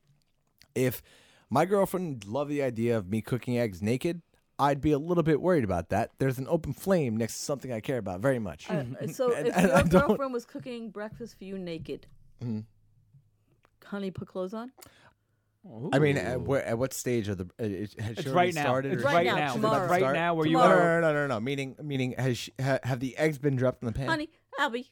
If 0.74 1.02
my 1.48 1.64
girlfriend 1.64 2.26
loved 2.26 2.50
the 2.50 2.62
idea 2.62 2.98
of 2.98 3.08
me 3.08 3.22
cooking 3.22 3.56
eggs 3.56 3.80
naked, 3.80 4.20
I'd 4.58 4.80
be 4.80 4.92
a 4.92 4.98
little 4.98 5.22
bit 5.24 5.40
worried 5.40 5.64
about 5.64 5.88
that. 5.88 6.10
There's 6.18 6.38
an 6.38 6.46
open 6.48 6.72
flame 6.72 7.16
next 7.16 7.38
to 7.38 7.44
something 7.44 7.72
I 7.72 7.80
care 7.80 7.98
about 7.98 8.20
very 8.20 8.38
much. 8.38 8.70
Uh, 8.70 8.84
so 9.12 9.32
And- 9.32 9.48
if 9.48 9.56
and 9.56 9.66
your 9.68 9.76
I 9.76 9.82
don't- 9.82 10.06
girlfriend 10.08 10.32
was 10.32 10.44
cooking 10.46 10.90
breakfast 10.90 11.36
for 11.38 11.44
you 11.44 11.58
naked, 11.58 12.06
Mhm. 12.42 12.64
honey, 13.84 14.10
put 14.10 14.28
clothes 14.28 14.54
on. 14.54 14.72
I 15.94 15.98
mean, 15.98 16.18
at, 16.18 16.42
where, 16.42 16.62
at 16.62 16.76
what 16.78 16.92
stage 16.92 17.26
of 17.28 17.38
the? 17.38 17.44
Uh, 17.58 17.64
it- 17.64 17.98
has 18.00 18.10
It's 18.12 18.22
she 18.22 18.28
right 18.28 18.34
already 18.34 18.52
now. 18.52 18.62
started? 18.62 18.92
It's 18.92 19.02
or 19.02 19.06
right 19.06 19.24
now, 19.26 19.34
she 19.34 19.40
about 19.40 19.54
tomorrow. 19.72 19.88
Right 19.88 20.00
start? 20.00 20.14
now, 20.16 20.34
where 20.34 20.46
you 20.46 20.52
No, 20.52 20.62
Tomorrow. 20.62 20.82
are. 20.82 21.00
no, 21.00 21.06
no, 21.08 21.12
no, 21.14 21.26
no, 21.26 21.34
no. 21.36 21.40
Meaning, 21.40 21.76
meaning, 21.82 22.14
has 22.18 22.36
she, 22.38 22.52
ha, 22.60 22.78
have 22.82 23.00
the 23.00 23.16
eggs 23.16 23.38
been 23.38 23.56
dropped 23.56 23.82
in 23.82 23.86
the 23.86 23.92
pan? 23.92 24.06
Honey, 24.08 24.28
Albie, 24.60 24.90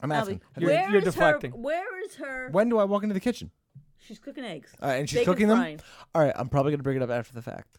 I'm 0.00 0.10
asking. 0.10 0.38
Albie, 0.38 0.42
Have 0.54 0.62
You're- 0.62 0.92
you're 0.92 1.00
deflecting. 1.02 1.50
her? 1.52 1.56
Where 1.58 2.04
is 2.04 2.14
her? 2.16 2.48
when 2.50 2.70
do 2.70 2.78
I 2.78 2.84
walk 2.84 3.02
into 3.02 3.12
the 3.12 3.20
kitchen? 3.20 3.50
She's 3.98 4.18
cooking 4.18 4.44
eggs. 4.44 4.74
Uh, 4.82 4.86
and 4.86 5.08
she's 5.08 5.18
Bacon 5.20 5.32
cooking 5.34 5.46
frying. 5.48 5.76
them. 5.76 5.86
All 6.14 6.22
right, 6.22 6.32
I'm 6.34 6.48
probably 6.48 6.72
gonna 6.72 6.82
bring 6.82 6.96
it 6.96 7.02
up 7.02 7.10
after 7.10 7.34
the 7.34 7.42
fact. 7.42 7.78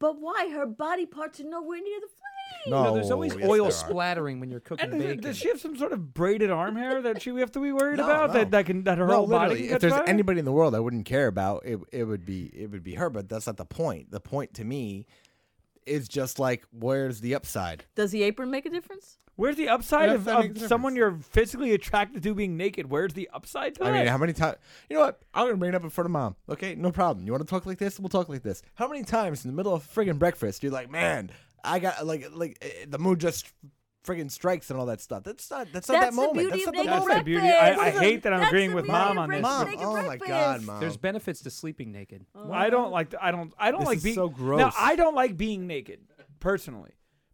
But 0.00 0.20
why? 0.20 0.50
Her 0.52 0.66
body 0.66 1.06
parts 1.06 1.40
are 1.40 1.44
nowhere 1.44 1.80
near 1.80 1.98
the 2.00 2.06
flame. 2.06 2.70
No, 2.84 2.94
there's 2.94 3.10
always 3.10 3.34
yes, 3.34 3.48
oil 3.48 3.64
there 3.64 3.68
are. 3.68 3.70
splattering 3.72 4.40
when 4.40 4.50
you're 4.50 4.60
cooking 4.60 4.90
And 4.90 4.98
bacon. 4.98 5.20
does 5.20 5.36
she 5.36 5.48
have 5.48 5.60
some 5.60 5.76
sort 5.76 5.92
of 5.92 6.12
braided 6.14 6.50
arm 6.50 6.76
hair 6.76 7.00
that 7.02 7.22
she 7.22 7.30
we 7.32 7.40
have 7.40 7.52
to 7.52 7.60
be 7.60 7.72
worried 7.72 7.98
No, 7.98 8.04
about 8.04 8.28
no. 8.28 8.32
that 8.34 8.50
that 8.52 8.66
can 8.66 8.84
that 8.84 8.98
her 8.98 9.06
No, 9.06 9.16
whole 9.18 9.26
body 9.26 9.50
literally, 9.54 9.56
can 9.56 9.64
if 9.66 9.70
catch 9.72 9.80
there's 9.82 9.92
fire? 9.94 10.04
anybody 10.08 10.38
in 10.38 10.44
the 10.44 10.52
world 10.52 10.74
I 10.74 10.80
wouldn't 10.80 11.04
care 11.04 11.26
about, 11.28 11.64
it 11.64 11.78
it 11.92 12.04
would 12.04 12.24
be 12.24 12.46
it 12.54 12.70
would 12.70 12.82
be 12.82 12.94
her. 12.94 13.10
But 13.10 13.28
that's 13.28 13.46
not 13.46 13.56
the 13.56 13.64
point. 13.64 14.10
The 14.10 14.20
point 14.20 14.54
to 14.54 14.64
me 14.64 15.06
is 15.86 16.08
just 16.08 16.38
like, 16.38 16.64
where's 16.70 17.20
the 17.20 17.34
upside? 17.34 17.84
Does 17.94 18.10
the 18.10 18.22
apron 18.22 18.50
make 18.50 18.66
a 18.66 18.70
difference? 18.70 19.18
Where's 19.38 19.54
the 19.54 19.68
upside 19.68 20.08
of, 20.08 20.26
of 20.26 20.58
someone 20.58 20.96
you're 20.96 21.12
physically 21.30 21.72
attracted 21.72 22.24
to 22.24 22.34
being 22.34 22.56
naked? 22.56 22.90
Where's 22.90 23.12
the 23.12 23.30
upside 23.32 23.76
to 23.76 23.84
I 23.84 23.92
mean, 23.92 24.04
that? 24.06 24.08
how 24.10 24.18
many 24.18 24.32
times? 24.32 24.56
You 24.90 24.96
know 24.96 25.02
what? 25.04 25.20
I'm 25.32 25.46
gonna 25.46 25.56
bring 25.56 25.68
it 25.68 25.74
up 25.76 25.84
in 25.84 25.90
front 25.90 26.06
of 26.06 26.10
mom. 26.10 26.34
Okay, 26.50 26.74
no 26.74 26.90
problem. 26.90 27.24
You 27.24 27.30
want 27.30 27.44
to 27.46 27.48
talk 27.48 27.64
like 27.64 27.78
this? 27.78 28.00
We'll 28.00 28.08
talk 28.08 28.28
like 28.28 28.42
this. 28.42 28.62
How 28.74 28.88
many 28.88 29.04
times 29.04 29.44
in 29.44 29.50
the 29.52 29.56
middle 29.56 29.72
of 29.72 29.84
friggin' 29.94 30.18
breakfast 30.18 30.64
you're 30.64 30.72
like, 30.72 30.90
man, 30.90 31.30
I 31.62 31.78
got 31.78 32.04
like 32.04 32.26
like 32.34 32.58
eh, 32.62 32.86
the 32.88 32.98
mood 32.98 33.20
just 33.20 33.46
friggin' 34.04 34.28
strikes 34.28 34.70
and 34.70 34.80
all 34.80 34.86
that 34.86 35.00
stuff. 35.00 35.22
That's 35.22 35.48
not 35.52 35.68
that's 35.72 35.88
not 35.88 36.00
That's 36.00 36.16
that 36.16 36.20
the 36.20 36.26
moment. 36.26 36.38
beauty 36.38 36.50
That's 36.50 36.66
of 36.66 36.74
not 36.74 36.74
the 36.74 36.78
naked 36.78 36.92
That's 36.92 37.04
the 37.04 37.08
moment. 37.10 37.26
beauty. 37.26 37.46
I, 37.48 37.68
I 37.70 37.74
breakfast. 37.76 38.02
hate 38.02 38.22
that 38.24 38.32
I'm 38.32 38.38
That's 38.40 38.50
agreeing 38.50 38.70
the 38.70 38.76
with 38.76 38.84
beauty 38.86 38.98
mom 38.98 39.10
of 39.12 39.18
on 39.18 39.30
this. 39.30 39.40
breakfast. 39.40 39.58
Mom, 39.60 39.70
Naked 39.70 39.84
oh 39.86 39.92
my 39.94 40.02
breakfast. 40.02 40.28
god, 40.30 40.62
mom. 40.64 40.80
There's 40.80 40.96
benefits 40.96 41.40
to 41.42 41.50
sleeping 41.50 41.92
naked. 41.92 42.26
I 42.50 42.70
don't 42.70 42.90
like. 42.90 43.14
I 43.20 43.30
don't. 43.30 43.52
I 43.56 43.70
don't 43.70 43.80
This 43.82 43.86
like 43.86 43.96
is 43.98 44.02
being 44.02 44.14
so 44.16 44.28
gross. 44.28 44.58
Now 44.58 44.70
gross. 44.70 44.74
I 44.80 44.96
don't 44.96 45.14
like 45.14 45.36
being 45.36 45.68
naked 45.68 46.00
personally, 46.40 46.90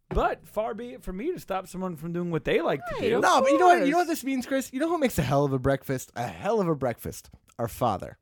but 0.09 0.47
far 0.47 0.73
be 0.73 0.93
it 0.93 1.03
from 1.03 1.17
me 1.17 1.31
to 1.31 1.39
stop 1.39 1.67
someone 1.67 1.95
from 1.95 2.13
doing 2.13 2.31
what 2.31 2.45
they 2.45 2.61
like 2.61 2.79
to 2.87 2.95
do. 3.01 3.13
Right. 3.15 3.21
No, 3.21 3.41
but 3.41 3.51
you 3.51 3.57
know 3.59 3.67
what? 3.67 3.85
You 3.85 3.91
know 3.91 3.97
what 3.99 4.07
this 4.07 4.23
means, 4.23 4.45
Chris? 4.45 4.71
You 4.71 4.79
know 4.79 4.89
who 4.89 4.97
makes 4.97 5.17
a 5.19 5.23
hell 5.23 5.43
of 5.45 5.53
a 5.53 5.59
breakfast? 5.59 6.11
A 6.15 6.27
hell 6.27 6.61
of 6.61 6.67
a 6.67 6.75
breakfast. 6.75 7.29
Our 7.59 7.67
father. 7.67 8.17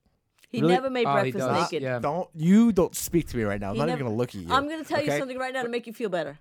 He 0.50 0.62
Really? 0.62 0.74
never 0.74 0.90
made 0.92 1.08
Oh, 1.08 1.16
he 1.16 1.32
breakfast 1.32 1.48
does. 1.48 1.62
naked. 1.72 1.82
Yeah. 1.84 2.00
Don't 2.00 2.30
you 2.36 2.72
don't 2.72 2.96
speak 2.96 3.28
to 3.30 3.38
me 3.38 3.44
right 3.44 3.60
now. 3.60 3.70
I'm 3.70 3.74
He 3.76 3.80
not 3.80 3.86
never- 3.88 3.98
even 4.00 4.06
gonna 4.08 4.18
look 4.18 4.30
at 4.30 4.36
you. 4.36 4.48
I'm 4.52 4.68
going 4.68 4.84
to 4.84 4.88
tell 4.88 5.00
you 5.02 5.10
okay? 5.10 5.18
something 5.20 5.38
right 5.38 5.54
now 5.54 5.64
to 5.64 5.70
make 5.70 5.88
you 5.88 5.94
feel 5.94 6.10
better. 6.10 6.38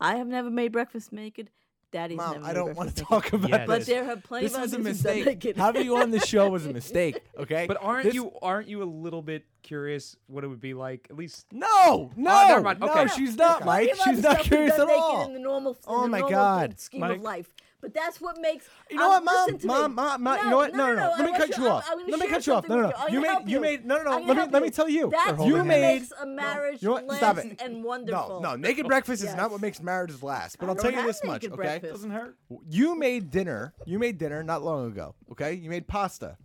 I 0.00 0.16
have 0.16 0.26
never 0.28 0.48
made 0.50 0.70
breakfast 0.72 1.12
naked. 1.12 1.50
Daddy's 1.90 2.16
Mom, 2.16 2.32
never 2.34 2.46
I 2.46 2.52
don't 2.54 2.74
want 2.74 2.94
breakfast 2.94 2.96
to 2.96 3.02
naked. 3.14 3.22
talk 3.24 3.32
about 3.34 3.50
Yeah, 3.50 3.58
this. 3.58 3.66
But 3.66 3.86
there 3.86 4.04
have 4.04 4.22
plenty 4.22 4.46
this 4.46 4.54
of 4.54 4.62
was 4.62 4.72
a 4.72 4.76
others 4.76 4.86
who've 4.86 5.02
done 5.04 5.14
mistake. 5.16 5.26
naked. 5.26 5.56
Having 5.58 5.84
you 5.84 5.96
on 5.96 6.10
this 6.10 6.24
show 6.24 6.48
was 6.48 6.64
a 6.66 6.72
mistake. 6.80 7.20
Okay, 7.38 7.66
But 7.66 7.78
aren't 7.80 8.04
This- 8.04 8.14
you 8.14 8.32
aren't 8.40 8.68
you 8.68 8.82
a 8.82 8.84
little 8.84 9.22
bit 9.22 9.44
curious 9.62 10.16
what 10.26 10.44
it 10.44 10.48
would 10.48 10.60
be 10.60 10.74
like? 10.74 11.06
At 11.10 11.16
least 11.16 11.46
No, 11.52 12.10
no, 12.16 12.30
Oh, 12.30 12.48
never 12.48 12.60
mind. 12.62 12.80
no. 12.80 12.88
Okay. 12.90 13.06
She's 13.16 13.36
not, 13.36 13.62
Plenty 13.62 13.92
Mike. 13.92 13.96
She's 14.04 14.22
not 14.22 14.38
curious 14.40 14.74
at 14.78 14.88
all. 14.88 15.26
In 15.26 15.34
the 15.34 15.38
normal, 15.40 15.72
in 15.72 15.78
Oh 15.86 16.02
the 16.02 16.08
my 16.08 16.18
normal 16.20 16.36
God. 16.38 16.80
scheme 16.80 17.00
Mike- 17.00 17.16
of 17.16 17.22
life. 17.22 17.48
But 17.80 17.92
that's 17.94 18.20
what 18.20 18.40
makes. 18.40 18.68
You 18.92 18.96
know 18.96 19.12
um, 19.16 19.24
what, 19.24 19.60
mom? 19.64 19.66
Mom, 19.66 19.94
mom, 19.96 20.22
mom. 20.22 20.36
No, 20.36 20.42
you 20.44 20.50
know 20.50 20.56
what? 20.56 20.72
No, 20.72 20.86
no, 20.86 20.94
no. 20.94 21.02
I 21.14 21.18
Let 21.18 21.32
me 21.32 21.36
cut 21.36 21.58
you 21.58 21.66
off. 21.66 21.84
I'm, 21.90 21.98
I'm 21.98 22.06
Let 22.12 22.20
me 22.20 22.28
cut 22.28 22.46
you 22.46 22.52
off. 22.52 22.68
No, 22.68 22.76
no, 22.80 22.90
no. 22.90 23.08
You 23.08 23.20
made, 23.20 23.38
you 23.48 23.58
made. 23.60 23.84
No, 23.84 23.96
no, 24.00 24.04
no. 24.04 24.24
Let 24.24 24.36
me, 24.36 24.52
let 24.52 24.62
me 24.62 24.70
tell 24.70 24.88
you. 24.88 25.10
That's 25.10 25.44
You 25.44 25.54
what 25.54 25.66
made. 25.66 25.80
makes 25.80 26.12
a 26.12 26.24
marriage 26.24 26.80
You 26.80 26.90
know 26.90 26.94
what? 26.94 27.06
last 27.08 27.44
and 27.60 27.82
wonderful. 27.82 28.40
no. 28.40 28.50
no. 28.50 28.56
Naked 28.56 28.86
breakfast 28.86 29.24
is 29.24 29.34
not 29.34 29.50
what 29.50 29.60
makes 29.60 29.82
marriages 29.82 30.22
last. 30.22 30.60
But 30.60 30.66
I 30.66 30.68
I'll 30.68 30.76
tell 30.76 30.92
you 30.92 31.02
this 31.02 31.24
much, 31.24 31.44
okay? 31.44 31.80
Doesn't 31.82 32.12
hurt. 32.12 32.36
You 32.70 32.94
made 32.96 33.32
dinner. 33.32 33.74
You 33.84 33.98
made 33.98 34.16
dinner 34.16 34.44
not 34.44 34.62
long 34.62 34.86
ago. 34.86 35.16
Okay, 35.32 35.54
you 35.54 35.68
made 35.68 35.88
pasta. 35.88 36.36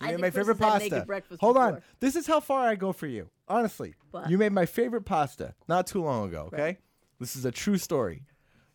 You 0.00 0.08
I 0.08 0.10
made 0.12 0.20
my 0.20 0.30
favorite 0.30 0.58
has 0.58 0.72
had 0.72 0.78
naked 0.78 0.90
pasta. 0.92 1.06
breakfast 1.06 1.40
Hold 1.40 1.56
on. 1.56 1.82
This 2.00 2.16
is 2.16 2.26
how 2.26 2.40
far 2.40 2.66
I 2.66 2.74
go 2.74 2.92
for 2.92 3.06
you. 3.06 3.30
Honestly, 3.48 3.94
What? 4.10 4.28
you 4.30 4.36
made 4.38 4.52
my 4.52 4.66
favorite 4.66 5.04
pasta 5.04 5.54
not 5.68 5.86
too 5.86 6.02
long 6.02 6.28
ago. 6.28 6.50
Okay, 6.52 6.78
this 7.18 7.36
is 7.36 7.44
a 7.44 7.50
true 7.52 7.78
story. 7.78 8.22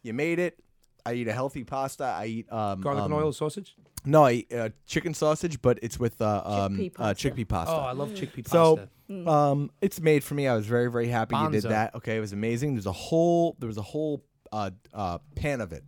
You 0.01 0.13
made 0.13 0.39
it. 0.39 0.59
I 1.05 1.13
eat 1.13 1.27
a 1.27 1.33
healthy 1.33 1.63
pasta. 1.63 2.03
I 2.05 2.25
eat 2.25 2.51
um, 2.51 2.81
Garlic 2.81 3.03
and 3.05 3.13
um, 3.13 3.19
oil 3.19 3.31
sausage. 3.33 3.75
No, 4.05 4.25
I 4.25 4.31
eat 4.31 4.53
uh, 4.53 4.69
chicken 4.87 5.13
sausage, 5.13 5.61
but 5.61 5.77
it's 5.83 5.99
with 5.99 6.21
uh, 6.21 6.41
um, 6.43 6.77
Chickpea 6.77 6.91
uh, 6.95 7.03
pasta. 7.13 7.29
chickpea 7.29 7.47
pasta. 7.47 7.73
Oh, 7.75 7.79
I 7.79 7.91
love 7.91 8.09
chickpea 8.11 8.43
pasta. 8.43 8.49
So, 8.49 8.75
pasta. 9.07 9.29
um, 9.29 9.71
it's 9.81 9.99
made 9.99 10.23
for 10.23 10.33
me. 10.35 10.47
I 10.47 10.55
was 10.55 10.65
very, 10.65 10.89
very 10.91 11.07
happy 11.07 11.35
you 11.35 11.49
did 11.51 11.63
that. 11.63 11.93
Okay, 11.95 12.17
it 12.17 12.19
was 12.19 12.33
amazing. 12.33 12.73
There's 12.73 12.85
a 12.87 12.91
whole, 12.91 13.55
there 13.59 13.67
was 13.67 13.77
a 13.77 13.83
whole 13.83 14.23
uh, 14.51 14.71
uh, 14.93 15.19
pan 15.35 15.61
of 15.61 15.71
it. 15.71 15.83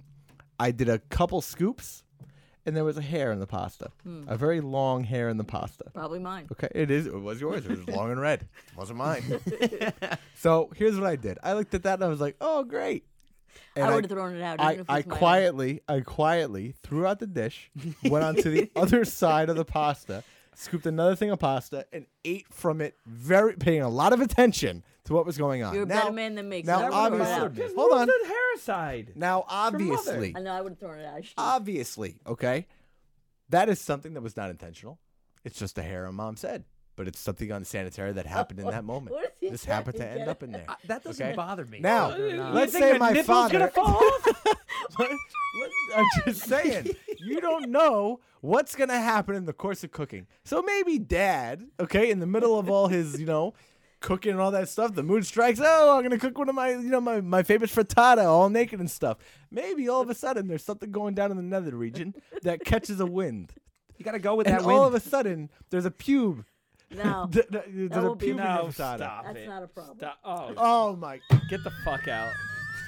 I 0.59 0.71
did 0.71 0.89
a 0.89 0.99
couple 0.99 1.41
scoops, 1.41 2.03
and 2.65 2.75
there 2.75 2.83
was 2.83 2.97
a 2.97 3.01
hair 3.01 3.31
in 3.31 3.39
the 3.39 3.47
pasta, 3.47 3.91
hmm. 4.03 4.23
a 4.27 4.37
very 4.37 4.61
long 4.61 5.03
hair 5.03 5.29
in 5.29 5.37
the 5.37 5.43
pasta. 5.43 5.85
Probably 5.93 6.19
mine. 6.19 6.47
Okay, 6.51 6.69
it 6.73 6.89
is. 6.89 7.07
It 7.07 7.19
was 7.19 7.41
yours. 7.41 7.65
It 7.65 7.71
was 7.71 7.87
long 7.87 8.11
and 8.11 8.19
red. 8.19 8.47
It 8.71 8.77
wasn't 8.77 8.97
mine. 8.97 9.23
so 10.35 10.69
here's 10.75 10.95
what 10.95 11.05
I 11.05 11.15
did. 11.15 11.37
I 11.43 11.53
looked 11.53 11.73
at 11.73 11.83
that 11.83 11.95
and 11.95 12.03
I 12.03 12.07
was 12.07 12.21
like, 12.21 12.35
"Oh, 12.41 12.63
great." 12.63 13.05
And 13.75 13.85
I 13.85 13.95
would 13.95 14.05
have 14.05 14.11
thrown 14.11 14.35
it 14.35 14.41
out. 14.41 14.59
I, 14.59 14.73
even 14.73 14.81
it 14.81 14.89
I 14.89 14.97
was 14.97 15.05
own. 15.05 15.11
quietly, 15.11 15.81
I 15.87 15.99
quietly 16.01 16.75
threw 16.83 17.05
out 17.05 17.19
the 17.19 17.27
dish, 17.27 17.71
went 18.03 18.23
onto 18.23 18.49
the 18.49 18.71
other 18.75 19.05
side 19.05 19.49
of 19.49 19.55
the 19.55 19.65
pasta, 19.65 20.23
scooped 20.55 20.85
another 20.85 21.15
thing 21.15 21.31
of 21.31 21.39
pasta, 21.39 21.85
and 21.91 22.05
ate 22.23 22.47
from 22.51 22.81
it, 22.81 22.97
very 23.05 23.55
paying 23.55 23.81
a 23.81 23.89
lot 23.89 24.13
of 24.13 24.21
attention 24.21 24.83
to 25.05 25.13
what 25.13 25.25
was 25.25 25.37
going 25.37 25.63
on. 25.63 25.73
You're 25.73 25.83
a 25.83 25.85
now, 25.85 26.01
better 26.03 26.13
man 26.13 26.35
than 26.35 26.47
me. 26.49 26.61
'cause 26.61 26.67
now 26.67 26.89
I 26.91 27.09
would've 27.09 27.27
thrown 27.27 27.31
it 27.31 27.33
obviously- 27.33 27.33
out. 27.45 27.53
Just 27.55 27.75
Hold 27.75 27.91
move 27.91 27.99
on. 28.01 28.07
the 28.07 28.27
hair 28.27 28.53
aside. 28.55 29.11
Now, 29.15 29.45
obviously, 29.47 30.33
I 30.35 30.39
know 30.39 30.51
I 30.53 30.61
would 30.61 30.71
have 30.73 30.79
thrown 30.79 30.99
it 30.99 31.05
out. 31.05 31.25
Shh. 31.25 31.33
obviously, 31.37 32.19
okay, 32.25 32.67
that 33.49 33.69
is 33.69 33.79
something 33.81 34.13
that 34.13 34.21
was 34.21 34.37
not 34.37 34.49
intentional. 34.49 34.99
It's 35.43 35.59
just 35.59 35.77
a 35.77 35.81
hair 35.83 36.05
on 36.07 36.15
mom's 36.15 36.41
head, 36.43 36.63
but 36.95 37.07
it's 37.07 37.19
something 37.19 37.51
unsanitary 37.51 38.13
that 38.13 38.25
happened 38.25 38.59
in 38.61 38.67
that 38.67 38.83
moment. 38.85 39.13
What 39.15 39.25
is 39.25 39.31
he 39.41 39.49
This 39.49 39.65
happened 39.65 39.95
to 39.95 39.99
trying 39.99 40.09
to 40.13 40.19
end 40.19 40.19
get 40.21 40.27
up 40.29 40.43
in 40.43 40.51
there. 40.53 40.65
That 40.87 41.03
doesn't 41.03 41.25
Okay. 41.25 41.35
bother 41.35 41.65
me. 41.65 41.79
Now, 41.79 42.11
Believe 42.15 42.33
or 42.33 42.37
not. 42.37 42.53
let's 42.53 42.73
You 42.73 42.79
think 42.79 42.93
say 42.93 42.97
my 42.99 43.09
nipple's 43.11 43.25
father. 43.27 43.59
gonna 43.59 43.71
fall 43.71 43.97
off? 43.97 44.27
Let- 44.99 45.09
let- 45.09 45.69
I'm 45.97 46.05
just 46.25 46.41
saying, 46.47 46.87
you 47.19 47.41
don't 47.41 47.69
know 47.69 48.21
what's 48.41 48.75
gonna 48.75 48.99
happen 48.99 49.35
in 49.35 49.45
the 49.45 49.53
course 49.53 49.83
of 49.83 49.91
cooking. 49.91 50.27
So 50.45 50.61
maybe 50.61 50.97
dad, 50.97 51.67
okay, 51.79 52.09
in 52.09 52.19
the 52.19 52.25
middle 52.25 52.57
of 52.57 52.69
all 52.69 52.87
his, 52.87 53.19
you 53.19 53.25
know, 53.25 53.53
cooking 54.03 54.33
and 54.33 54.39
all 54.39 54.51
that 54.51 54.69
stuff, 54.69 54.93
the 54.93 55.01
mood 55.01 55.25
strikes. 55.25 55.59
Oh, 55.63 55.97
I'm 55.97 56.03
gonna 56.03 56.19
cook 56.19 56.37
one 56.37 56.47
of 56.49 56.53
my, 56.55 56.69
you 56.69 56.89
know, 56.91 57.01
my, 57.01 57.21
my 57.21 57.41
favorite 57.41 57.71
frittata, 57.71 58.25
all 58.25 58.49
naked 58.49 58.79
and 58.79 58.91
stuff. 58.91 59.17
Maybe 59.49 59.89
all 59.89 60.01
of 60.01 60.09
a 60.11 60.15
sudden 60.15 60.47
there's 60.47 60.63
something 60.63 60.91
going 60.91 61.15
down 61.15 61.31
in 61.31 61.37
the 61.37 61.43
nether 61.43 61.75
region 61.75 62.13
that 62.43 62.63
catches 62.63 62.99
a 62.99 63.05
wind, 63.07 63.53
you 63.97 64.05
got 64.05 64.11
to 64.11 64.19
go 64.19 64.35
with 64.35 64.45
and 64.45 64.57
that 64.59 64.63
all 64.63 64.83
wind. 64.83 64.85
of 64.85 64.93
a 64.93 64.99
sudden 65.09 65.49
there's 65.71 65.85
a 65.85 65.91
pube. 65.91 66.45
No, 66.95 67.27
th- 67.31 67.47
th- 67.51 67.63
There's 67.69 67.91
a 67.97 68.01
will 68.07 68.13
be 68.15 68.27
pube 68.27 68.35
No, 68.35 68.43
your 68.43 68.69
frittata. 68.71 68.97
stop 68.97 69.25
that's 69.25 69.39
it. 69.39 69.47
not 69.47 69.63
a 69.63 69.67
problem. 69.67 69.97
Stop. 69.97 70.19
Oh, 70.23 70.53
Oh 70.57 70.95
my! 70.95 71.19
get 71.49 71.63
the 71.63 71.71
fuck 71.83 72.07
out. 72.07 72.31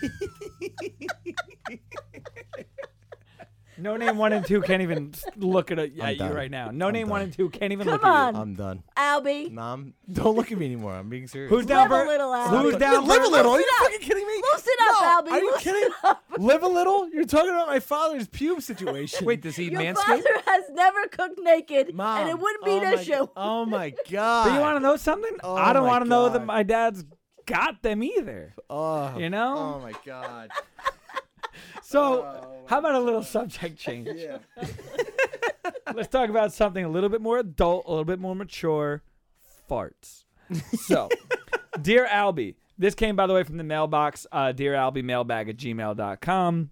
no 3.77 3.97
name 3.97 4.17
one 4.17 4.33
and 4.33 4.45
two 4.45 4.61
can't 4.61 4.81
even 4.81 5.13
look 5.35 5.71
at, 5.71 5.79
a, 5.79 5.83
at 5.83 6.13
you 6.13 6.17
done. 6.19 6.33
right 6.33 6.49
now. 6.51 6.71
No 6.71 6.87
I'm 6.87 6.93
name 6.93 7.09
one 7.09 7.21
and 7.21 7.33
two 7.33 7.49
can't 7.49 7.71
even 7.73 7.85
Come 7.85 7.93
look 7.93 8.03
at 8.03 8.09
on, 8.09 8.35
you. 8.35 8.41
I'm 8.41 8.53
done. 8.55 8.83
Albie. 8.97 9.51
Mom, 9.51 9.93
don't 10.11 10.35
look 10.35 10.51
at 10.51 10.57
me 10.57 10.65
anymore. 10.65 10.93
I'm 10.95 11.09
being 11.09 11.27
serious. 11.27 11.51
at. 11.51 11.55
Who's 11.55 11.65
down 11.65 11.89
Live 11.89 12.05
a 12.07 12.09
little, 12.09 12.29
Albie. 12.31 12.61
Who's 12.61 12.75
down 12.77 13.07
Live 13.07 13.23
a 13.23 13.27
little. 13.27 13.51
Are 13.53 13.59
you 13.59 13.65
Loosen 13.65 13.85
up. 13.85 13.91
fucking 13.91 14.07
kidding 14.07 14.27
me? 14.27 14.41
Loosen 14.53 14.73
up, 14.81 15.01
no, 15.01 15.07
Albie. 15.07 15.31
Are 15.33 15.39
you 15.39 15.51
Loosen 15.51 15.73
kidding? 15.73 15.89
up. 16.03 16.23
Live 16.37 16.63
a 16.63 16.67
little? 16.67 17.09
You're 17.09 17.25
talking 17.25 17.49
about 17.49 17.67
my 17.67 17.79
father's 17.79 18.27
pube 18.27 18.61
situation. 18.61 19.25
Wait, 19.25 19.41
does 19.41 19.55
he 19.55 19.65
Your 19.71 19.81
manscape? 19.81 19.95
father 19.95 20.41
has 20.45 20.63
never 20.71 21.07
cooked 21.07 21.39
naked, 21.41 21.93
Mom. 21.95 22.19
and 22.21 22.29
it 22.29 22.39
wouldn't 22.39 22.63
be 22.65 22.71
oh 22.71 22.77
an 22.77 22.83
my, 22.83 22.93
issue. 23.01 23.27
Oh 23.35 23.65
my 23.65 23.93
god. 24.11 24.45
Do 24.45 24.53
you 24.53 24.59
want 24.59 24.75
to 24.77 24.79
know 24.81 24.95
something? 24.97 25.37
Oh 25.43 25.55
I 25.55 25.73
don't 25.73 25.83
my 25.83 25.89
want 25.89 26.03
to 26.05 26.09
know 26.09 26.29
that 26.29 26.39
God. 26.39 26.47
my 26.47 26.63
dad's 26.63 27.03
got 27.45 27.81
them 27.83 28.01
either. 28.03 28.53
Oh, 28.69 29.17
You 29.17 29.29
know? 29.29 29.75
Oh 29.77 29.79
my 29.81 29.93
god. 30.05 30.49
So, 31.87 32.63
how 32.65 32.79
about 32.79 32.95
a 32.95 32.99
little 32.99 33.21
subject 33.21 33.77
change? 33.77 34.09
Yeah. 34.15 34.39
Let's 35.93 36.07
talk 36.07 36.31
about 36.31 36.51
something 36.51 36.83
a 36.83 36.89
little 36.89 37.09
bit 37.09 37.21
more 37.21 37.37
adult, 37.37 37.85
a 37.85 37.89
little 37.91 38.05
bit 38.05 38.17
more 38.17 38.35
mature 38.35 39.03
farts. 39.69 40.23
So, 40.87 41.09
Dear 41.81 42.07
Albie, 42.07 42.55
this 42.75 42.95
came, 42.95 43.15
by 43.15 43.27
the 43.27 43.35
way, 43.35 43.43
from 43.43 43.57
the 43.57 43.63
mailbox, 43.63 44.25
uh, 44.31 44.51
Dear 44.51 44.73
Albie, 44.73 45.03
mailbag 45.03 45.47
at 45.47 45.57
gmail.com. 45.57 46.71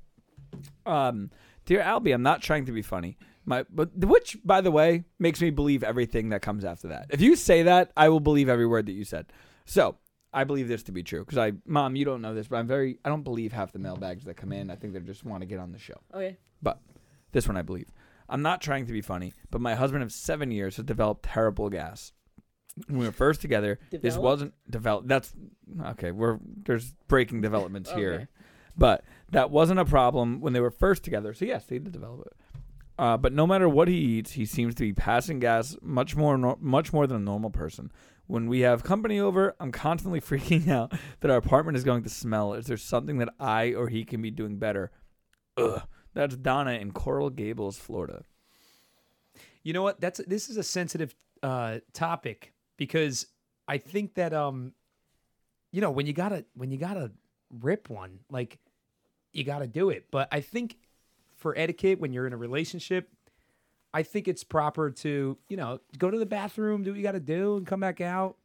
Um, 0.87 1.31
Dear 1.65 1.81
Albie, 1.83 2.11
I'm 2.11 2.23
not 2.23 2.41
trying 2.41 2.65
to 2.65 2.71
be 2.71 2.81
funny. 2.81 3.15
My, 3.45 3.65
but 3.69 3.95
which, 3.95 4.37
by 4.43 4.61
the 4.61 4.71
way, 4.71 5.03
makes 5.19 5.39
me 5.41 5.51
believe 5.51 5.83
everything 5.83 6.29
that 6.29 6.41
comes 6.41 6.65
after 6.65 6.87
that. 6.87 7.05
If 7.11 7.21
you 7.21 7.35
say 7.35 7.61
that, 7.61 7.91
I 7.95 8.09
will 8.09 8.19
believe 8.19 8.49
every 8.49 8.65
word 8.65 8.87
that 8.87 8.93
you 8.93 9.03
said. 9.03 9.27
So 9.65 9.95
I 10.33 10.43
believe 10.45 10.67
this 10.67 10.83
to 10.83 10.91
be 10.91 11.03
true 11.03 11.19
because 11.23 11.37
I, 11.37 11.53
mom, 11.65 11.95
you 11.95 12.05
don't 12.05 12.21
know 12.21 12.33
this, 12.33 12.47
but 12.47 12.57
I'm 12.57 12.67
very, 12.67 12.97
I 13.05 13.09
don't 13.09 13.23
believe 13.23 13.53
half 13.53 13.71
the 13.71 13.79
mailbags 13.79 14.23
that 14.25 14.35
come 14.35 14.51
in. 14.51 14.69
I 14.69 14.75
think 14.75 14.93
they 14.93 14.99
just 14.99 15.23
want 15.23 15.41
to 15.41 15.45
get 15.45 15.59
on 15.59 15.71
the 15.71 15.77
show. 15.77 15.99
Okay. 16.13 16.37
But 16.61 16.79
this 17.31 17.47
one 17.47 17.57
I 17.57 17.61
believe. 17.61 17.89
I'm 18.29 18.41
not 18.41 18.61
trying 18.61 18.85
to 18.87 18.93
be 18.93 19.01
funny, 19.01 19.33
but 19.51 19.61
my 19.61 19.75
husband 19.75 20.01
of 20.03 20.11
seven 20.11 20.49
years 20.49 20.77
has 20.77 20.85
developed 20.85 21.23
terrible 21.23 21.69
gas. 21.69 22.13
When 22.87 22.97
we 22.97 23.05
were 23.05 23.11
first 23.11 23.41
together, 23.41 23.77
this 23.91 24.01
Developed? 24.01 24.23
wasn't 24.23 24.53
developed. 24.67 25.07
That's 25.07 25.33
okay. 25.89 26.09
We're 26.09 26.39
there's 26.65 26.95
breaking 27.07 27.41
developments 27.41 27.91
here, 27.91 28.29
but 28.75 29.03
that 29.29 29.51
wasn't 29.51 29.79
a 29.79 29.85
problem 29.85 30.41
when 30.41 30.53
they 30.53 30.59
were 30.59 30.71
first 30.71 31.03
together. 31.03 31.35
So 31.35 31.45
yes, 31.45 31.65
they 31.65 31.77
did 31.77 31.91
develop 31.91 32.21
it. 32.25 32.33
Uh, 32.97 33.17
but 33.17 33.33
no 33.33 33.45
matter 33.45 33.67
what 33.69 33.87
he 33.87 33.95
eats, 33.95 34.31
he 34.31 34.45
seems 34.45 34.73
to 34.75 34.83
be 34.83 34.93
passing 34.93 35.39
gas 35.39 35.75
much 35.81 36.15
more, 36.15 36.37
nor- 36.37 36.57
much 36.59 36.93
more 36.93 37.05
than 37.05 37.17
a 37.17 37.19
normal 37.19 37.49
person. 37.51 37.91
When 38.27 38.47
we 38.47 38.61
have 38.61 38.83
company 38.83 39.19
over, 39.19 39.55
I'm 39.59 39.71
constantly 39.71 40.21
freaking 40.21 40.67
out 40.69 40.93
that 41.19 41.31
our 41.31 41.37
apartment 41.37 41.77
is 41.77 41.83
going 41.83 42.03
to 42.03 42.09
smell. 42.09 42.53
Is 42.53 42.65
there 42.65 42.77
something 42.77 43.17
that 43.17 43.29
I 43.39 43.73
or 43.73 43.89
he 43.89 44.05
can 44.05 44.21
be 44.21 44.31
doing 44.31 44.57
better? 44.57 44.91
Ugh. 45.57 45.81
That's 46.13 46.35
Donna 46.35 46.73
in 46.73 46.91
Coral 46.91 47.29
Gables, 47.29 47.77
Florida. 47.77 48.23
You 49.63 49.73
know 49.73 49.81
what? 49.81 49.99
That's 49.99 50.21
this 50.27 50.49
is 50.49 50.57
a 50.57 50.63
sensitive 50.63 51.15
uh, 51.41 51.79
topic 51.93 52.53
because 52.77 53.27
I 53.67 53.77
think 53.77 54.15
that 54.15 54.33
um, 54.33 54.73
you 55.71 55.81
know, 55.81 55.91
when 55.91 56.05
you 56.05 56.13
gotta 56.13 56.45
when 56.53 56.69
you 56.69 56.77
gotta 56.77 57.11
rip 57.61 57.89
one, 57.89 58.19
like 58.29 58.59
you 59.31 59.43
gotta 59.43 59.67
do 59.67 59.89
it. 59.89 60.05
But 60.11 60.27
I 60.31 60.41
think 60.41 60.77
for 61.35 61.57
etiquette, 61.57 61.99
when 61.99 62.13
you're 62.13 62.27
in 62.27 62.33
a 62.33 62.37
relationship, 62.37 63.09
I 63.93 64.03
think 64.03 64.27
it's 64.27 64.43
proper 64.43 64.89
to 64.91 65.37
you 65.49 65.57
know 65.57 65.79
go 65.97 66.09
to 66.09 66.17
the 66.17 66.25
bathroom, 66.25 66.83
do 66.83 66.91
what 66.91 66.97
you 66.97 67.03
gotta 67.03 67.19
do, 67.19 67.57
and 67.57 67.67
come 67.67 67.79
back 67.79 68.01
out. 68.01 68.37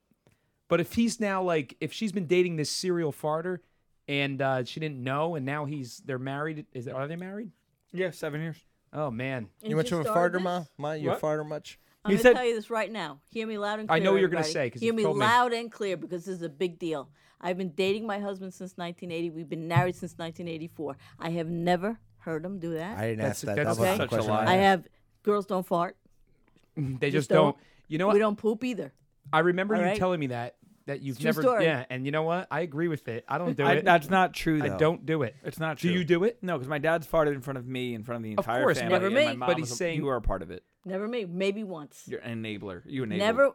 But 0.69 0.81
if 0.81 0.93
he's 0.95 1.19
now 1.21 1.43
like, 1.43 1.77
if 1.81 1.93
she's 1.93 2.13
been 2.13 2.27
dating 2.27 2.57
this 2.57 2.71
serial 2.71 3.13
farter 3.13 3.61
and 4.07 4.43
uh, 4.43 4.65
she 4.65 4.81
didn't 4.81 5.03
know, 5.03 5.35
and 5.35 5.47
now 5.47 5.65
he's 5.65 6.03
they're 6.05 6.19
married, 6.19 6.67
is 6.73 6.87
are 6.89 7.09
they 7.09 7.17
married? 7.17 7.51
Yeah, 7.93 8.11
seven 8.11 8.41
years. 8.43 8.57
Oh 8.93 9.11
man, 9.11 9.49
You 9.63 9.77
went 9.77 9.89
to 9.89 10.01
a 10.01 10.03
just 10.03 10.11
started 10.13 10.41
farter, 10.41 10.43
ma? 10.43 10.59
this? 10.61 10.69
Ma, 10.79 10.93
you 10.93 11.09
a 11.09 11.13
What? 11.13 11.21
farter 11.23 11.47
much? 11.47 11.79
I'm 12.05 12.11
He 12.13 12.17
going 12.17 12.19
to 12.19 12.23
said- 12.23 12.37
tell 12.37 12.45
you 12.47 12.55
this 12.55 12.71
right 12.71 12.91
now. 12.91 13.21
Hear 13.31 13.47
me 13.47 13.59
loud 13.59 13.81
and 13.81 13.89
clear. 13.89 13.97
I 13.97 14.03
know 14.03 14.13
what 14.13 14.21
you're 14.21 14.29
gonna 14.31 14.41
everybody. 14.41 14.53
say 14.53 14.71
'cause 14.71 14.81
Hear 14.81 14.87
you've 14.89 14.97
me 14.97 15.03
told 15.03 15.19
me. 15.19 15.25
loud 15.27 15.53
and 15.53 15.71
clear 15.73 15.97
because 15.97 16.25
this 16.27 16.37
is 16.37 16.43
a 16.43 16.49
big 16.49 16.79
deal. 16.79 17.11
I've 17.41 17.57
been 17.59 17.73
dating 17.75 18.07
my 18.07 18.19
husband 18.19 18.53
since 18.55 18.77
1980. 18.79 19.31
We've 19.31 19.49
been 19.49 19.69
married 19.69 19.95
since 19.97 20.13
1984. 20.19 20.97
I 21.19 21.31
have 21.31 21.49
never 21.49 21.99
heard 22.19 22.45
him 22.45 22.59
do 22.59 22.75
that. 22.75 22.99
I 22.99 23.03
didn't 23.09 23.19
That's- 23.19 23.31
ask 23.39 23.47
that. 23.47 23.57
that's 23.57 23.77
that 23.77 23.81
wasn't 23.81 23.97
such 23.99 24.07
a 24.07 24.09
question 24.09 24.31
lie. 24.33 24.45
I 24.45 24.53
I 24.53 24.57
have 24.57 24.87
girls 25.29 25.47
don't 25.47 25.67
fart. 25.67 25.97
they 26.77 27.11
just, 27.11 27.13
Just 27.13 27.29
don't. 27.31 27.45
don't. 27.53 27.57
You 27.89 27.99
know 27.99 28.07
what? 28.07 28.15
We 28.15 28.19
don't 28.21 28.37
poop 28.37 28.65
either. 28.65 28.93
I 29.33 29.41
remember 29.41 29.75
All 29.75 29.81
you 29.81 29.87
right? 29.89 29.99
telling 29.99 30.21
me 30.21 30.29
that 30.29 30.57
that 30.87 31.03
you've 31.03 31.17
It's 31.17 31.21
true 31.23 31.29
never. 31.29 31.43
story. 31.43 31.65
Yeah, 31.65 31.85
and 31.91 32.07
you 32.07 32.13
know 32.13 32.23
what? 32.23 32.49
I 32.51 32.61
agree 32.61 32.89
with 32.89 33.09
it. 33.09 33.23
I 33.29 33.37
don't 33.37 33.55
do 33.55 33.63
I, 33.65 33.73
it. 33.75 33.85
that's 33.85 34.09
not 34.09 34.33
true. 34.33 34.59
Though. 34.59 34.75
I 34.75 34.79
don't 34.79 35.05
do 35.05 35.23
it. 35.23 35.37
It's 35.45 35.59
not 35.59 35.77
true. 35.77 35.91
Do 35.93 35.99
you 35.99 36.03
do 36.05 36.25
it? 36.25 36.39
No, 36.41 36.55
because 36.57 36.69
my 36.69 36.79
dad's 36.79 37.07
farted 37.07 37.35
in 37.35 37.43
front 37.43 37.59
of 37.59 37.67
me, 37.67 37.93
in 37.95 38.05
front 38.05 38.17
of 38.19 38.23
the 38.23 38.33
Of 38.33 38.39
entire 38.39 38.63
course, 38.63 38.79
family. 38.79 38.93
never 38.95 39.07
and 39.07 39.15
me. 39.15 39.25
My 39.27 39.35
mom 39.35 39.47
But 39.49 39.57
he's 39.59 39.65
was 39.65 39.73
a- 39.73 39.77
saying- 39.77 39.99
you 39.99 40.09
are 40.09 40.17
a 40.17 40.23
part 40.23 40.41
of 40.41 40.51
it. 40.51 40.65
Never 40.87 41.07
me. 41.07 41.27
Maybe 41.27 41.63
once. 41.63 42.05
You're 42.07 42.21
an 42.21 42.43
enabler. 42.43 42.81
You 42.87 43.03
enable. 43.03 43.19
Never. 43.23 43.51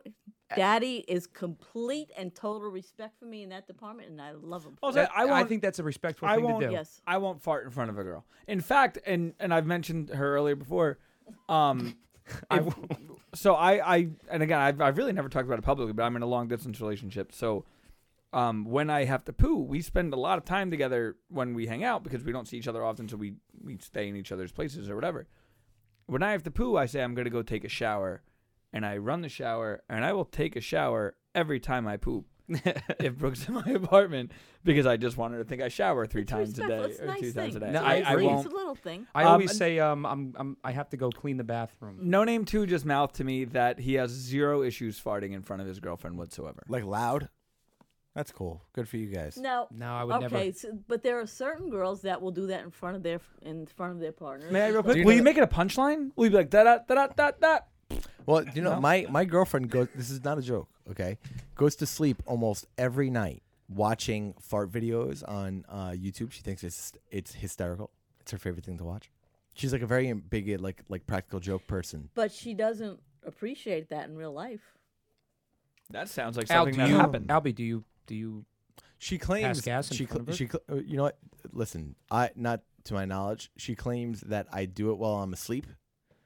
Daddy 0.56 1.04
is 1.08 1.26
complete 1.26 2.12
and 2.16 2.36
total 2.36 2.70
respect 2.70 3.18
for 3.18 3.26
me 3.26 3.42
in 3.42 3.50
that 3.50 3.66
department, 3.66 4.10
and 4.10 4.22
I 4.22 4.34
love 4.34 4.64
him. 4.64 4.78
Also, 4.84 5.00
That- 5.00 5.10
I, 5.16 5.26
won't, 5.26 5.50
think 5.50 5.64
that's 5.64 5.80
a 5.80 5.84
respectful 5.84 6.28
I 6.28 6.36
thing 6.36 6.44
won't. 6.44 6.62
to 6.62 6.68
do. 6.68 6.74
Yes. 6.74 7.02
I 7.08 7.18
won't 7.18 7.42
fart 7.42 7.66
in 7.66 7.72
front 7.72 7.90
of 7.90 7.98
a 7.98 8.04
girl. 8.04 8.26
In 8.48 8.62
fact, 8.62 9.00
and 9.08 9.34
and 9.40 9.52
I've 9.52 9.66
mentioned 9.66 10.10
her 10.10 10.36
earlier 10.36 10.56
before. 10.56 11.00
Um, 11.50 11.96
if- 12.52 12.76
so 13.36 13.56
I 13.56 13.96
I 13.96 14.08
and 14.30 14.44
again 14.44 14.60
I've 14.60 14.80
I've 14.82 14.98
really 14.98 15.14
never 15.14 15.30
talked 15.30 15.46
about 15.48 15.60
it 15.60 15.64
publicly, 15.64 15.94
but 15.94 16.04
I'm 16.04 16.16
in 16.16 16.22
a 16.22 16.28
long 16.28 16.48
distance 16.48 16.80
relationship. 16.80 17.32
So 17.34 17.66
um, 18.32 18.66
when 18.66 18.90
I 18.90 19.06
have 19.06 19.24
to 19.26 19.34
poo, 19.34 19.58
we 19.58 19.82
spend 19.82 20.14
a 20.14 20.18
lot 20.20 20.38
of 20.38 20.46
time 20.46 20.72
together 20.72 21.16
when 21.30 21.54
we 21.54 21.68
hang 21.68 21.84
out 21.84 22.04
because 22.04 22.24
we 22.24 22.32
don't 22.32 22.48
see 22.48 22.58
each 22.58 22.68
other 22.68 22.84
often, 22.84 23.08
so 23.08 23.18
we 23.18 23.36
we 23.64 23.78
stay 23.78 24.08
in 24.08 24.16
each 24.16 24.32
other's 24.32 24.52
places 24.52 24.90
or 24.90 24.96
whatever. 24.96 25.28
When 26.08 26.22
I 26.24 26.32
have 26.32 26.44
to 26.44 26.52
poo, 26.52 26.76
I 26.78 26.86
say 26.86 27.02
I'm 27.02 27.16
gonna 27.16 27.30
go 27.30 27.44
take 27.44 27.64
a 27.64 27.70
shower, 27.70 28.22
and 28.72 28.86
I 28.86 28.98
run 28.98 29.22
the 29.22 29.30
shower, 29.30 29.82
and 29.90 30.04
I 30.06 30.14
will 30.14 30.26
take 30.26 30.56
a 30.56 30.62
shower 30.62 31.16
every 31.36 31.60
time 31.60 31.88
I 31.88 31.98
poop. 31.98 32.26
if 33.00 33.16
Brooke's 33.18 33.48
in 33.48 33.54
my 33.54 33.64
apartment 33.74 34.32
because 34.64 34.86
I 34.86 34.98
just 34.98 35.16
wanted 35.18 35.38
to 35.38 35.44
think 35.46 35.62
I 35.62 35.70
shower 35.70 36.06
three 36.06 36.24
It's 36.24 36.32
times 36.32 36.60
a 36.60 36.68
day. 36.68 36.78
It's 36.80 37.00
a 37.00 37.04
or 37.04 37.08
nice 37.08 37.20
two 37.22 37.34
times 37.34 37.56
a 37.56 37.60
thing. 37.60 37.72
day. 37.72 37.74
No, 37.74 37.82
a 37.82 37.84
I, 37.88 38.00
nice 38.00 38.06
I 38.08 38.16
thing. 38.16 38.26
won't. 38.26 38.46
It's 38.46 38.54
a 38.54 38.58
little 38.58 38.76
thing. 38.76 39.08
I 39.16 39.24
Um, 39.24 39.28
always 39.34 39.50
and- 39.52 39.58
say 39.60 39.80
um 39.80 40.06
I'm, 40.06 40.34
I'm 40.38 40.58
I 40.64 40.72
have 40.72 40.90
to 40.90 40.98
go 40.98 41.10
clean 41.10 41.38
the 41.38 41.44
bathroom. 41.44 42.00
No 42.02 42.24
name 42.24 42.44
two 42.46 42.66
just 42.68 42.86
mouthed 42.86 43.16
to 43.16 43.24
me 43.24 43.46
that 43.46 43.80
he 43.80 43.94
has 43.96 44.12
zero 44.12 44.62
issues 44.64 45.00
farting 45.02 45.32
in 45.34 45.42
front 45.42 45.62
of 45.62 45.68
his 45.68 45.80
girlfriend 45.80 46.18
whatsoever. 46.18 46.64
Like 46.68 46.84
loud. 46.84 47.30
That's 48.16 48.32
cool. 48.32 48.62
Good 48.74 48.88
for 48.88 48.98
you 48.98 49.08
guys. 49.08 49.38
No. 49.38 49.68
No, 49.72 49.92
I 49.92 50.04
would 50.04 50.16
okay, 50.26 50.28
never. 50.46 50.52
so, 50.52 50.78
but 50.88 51.02
there 51.02 51.20
are 51.20 51.26
certain 51.26 51.72
girls 51.72 52.04
that 52.04 52.22
will 52.22 52.30
do 52.32 52.46
that 52.48 52.64
in 52.64 52.70
front 52.70 52.96
of 52.96 53.02
their 53.02 53.20
in 53.42 53.66
front 53.66 53.94
of 53.94 54.00
their 54.00 54.12
partners. 54.12 54.52
May 54.52 54.62
I 54.62 54.68
real 54.68 54.84
quick? 54.84 54.98
like- 54.98 55.06
Will 55.06 55.14
you 55.14 55.24
make 55.24 55.38
it 55.38 55.44
a 55.44 55.48
punchline? 55.48 56.12
Will 56.16 56.26
you 56.26 56.32
be 56.32 56.38
like 56.38 56.50
da 56.52 56.64
da 56.64 56.78
da 56.88 56.94
da 56.94 57.08
da 57.08 57.32
da? 57.42 57.60
Well, 58.26 58.46
you 58.56 58.62
know, 58.62 58.76
No? 58.76 58.82
my 58.82 59.06
my 59.10 59.26
girlfriend 59.26 59.70
goes. 59.70 59.88
This 59.96 60.10
is 60.10 60.24
not 60.24 60.38
a 60.38 60.42
joke. 60.42 60.68
Okay, 60.90 61.18
goes 61.56 61.76
to 61.78 61.86
sleep 61.86 62.22
almost 62.26 62.66
every 62.78 63.10
night 63.10 63.42
watching 63.70 64.34
fart 64.40 64.72
videos 64.72 65.28
on 65.28 65.66
uh, 65.70 65.90
YouTube. 65.90 66.32
She 66.32 66.42
thinks 66.42 66.64
it's 66.64 66.94
it's 67.12 67.34
hysterical. 67.34 67.92
It's 68.22 68.32
her 68.32 68.38
favorite 68.38 68.66
thing 68.66 68.78
to 68.78 68.84
watch. 68.84 69.10
She's 69.54 69.72
like 69.74 69.82
a 69.82 69.88
very 69.88 70.12
big 70.14 70.60
like 70.62 70.84
like 70.90 71.06
practical 71.06 71.40
joke 71.40 71.68
person. 71.68 72.10
But 72.16 72.32
she 72.32 72.54
doesn't 72.54 73.00
appreciate 73.26 73.90
that 73.90 74.08
in 74.10 74.16
real 74.18 74.34
life. 74.34 74.62
That 75.90 76.10
sounds 76.10 76.38
like 76.38 76.50
Al, 76.50 76.66
something 76.66 76.74
do 76.76 76.82
that 76.82 76.90
you, 76.90 76.96
happened. 76.98 77.28
Albie, 77.28 77.54
do 77.54 77.64
you 77.64 77.84
do 78.08 78.16
you 78.16 78.46
She 78.98 79.18
claims 79.18 79.62
gas 79.62 79.92
in 79.92 79.98
she 79.98 80.06
front 80.06 80.22
of 80.22 80.28
her? 80.28 80.34
she 80.34 80.48
cl- 80.48 80.64
uh, 80.72 80.76
you 80.76 80.98
know 80.98 81.04
what? 81.04 81.18
Listen, 81.52 81.96
I 82.10 82.32
not 82.36 82.62
to 82.86 82.94
my 82.94 83.06
knowledge. 83.06 83.52
She 83.58 83.76
claims 83.76 84.22
that 84.22 84.48
I 84.52 84.66
do 84.66 84.92
it 84.92 84.98
while 84.98 85.16
I'm 85.16 85.34
asleep. 85.34 85.68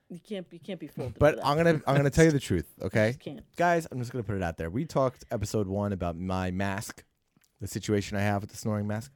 You 0.10 0.20
can't 0.20 0.48
you 0.52 0.60
can't 0.60 0.80
be 0.80 0.88
fooled. 0.88 1.20
But 1.20 1.38
that. 1.38 1.46
I'm 1.46 1.58
gonna 1.58 1.82
I'm 1.86 1.96
gonna 1.96 2.10
tell 2.10 2.26
you 2.26 2.32
the 2.32 2.39
truth, 2.39 2.65
okay? 2.82 3.10
Just 3.10 3.20
can't. 3.20 3.56
Guys, 3.56 3.88
I'm 3.91 4.00
just 4.00 4.12
gonna 4.12 4.24
put 4.24 4.36
it 4.36 4.43
out 4.43 4.58
there. 4.58 4.70
We 4.70 4.86
talked 4.86 5.26
episode 5.32 5.67
one 5.67 5.91
about 5.91 6.17
my 6.17 6.52
mask, 6.52 7.04
the 7.60 7.67
situation 7.67 8.17
I 8.17 8.22
have 8.22 8.41
with 8.41 8.52
the 8.52 8.58
snoring 8.58 8.88
mask. 8.88 9.12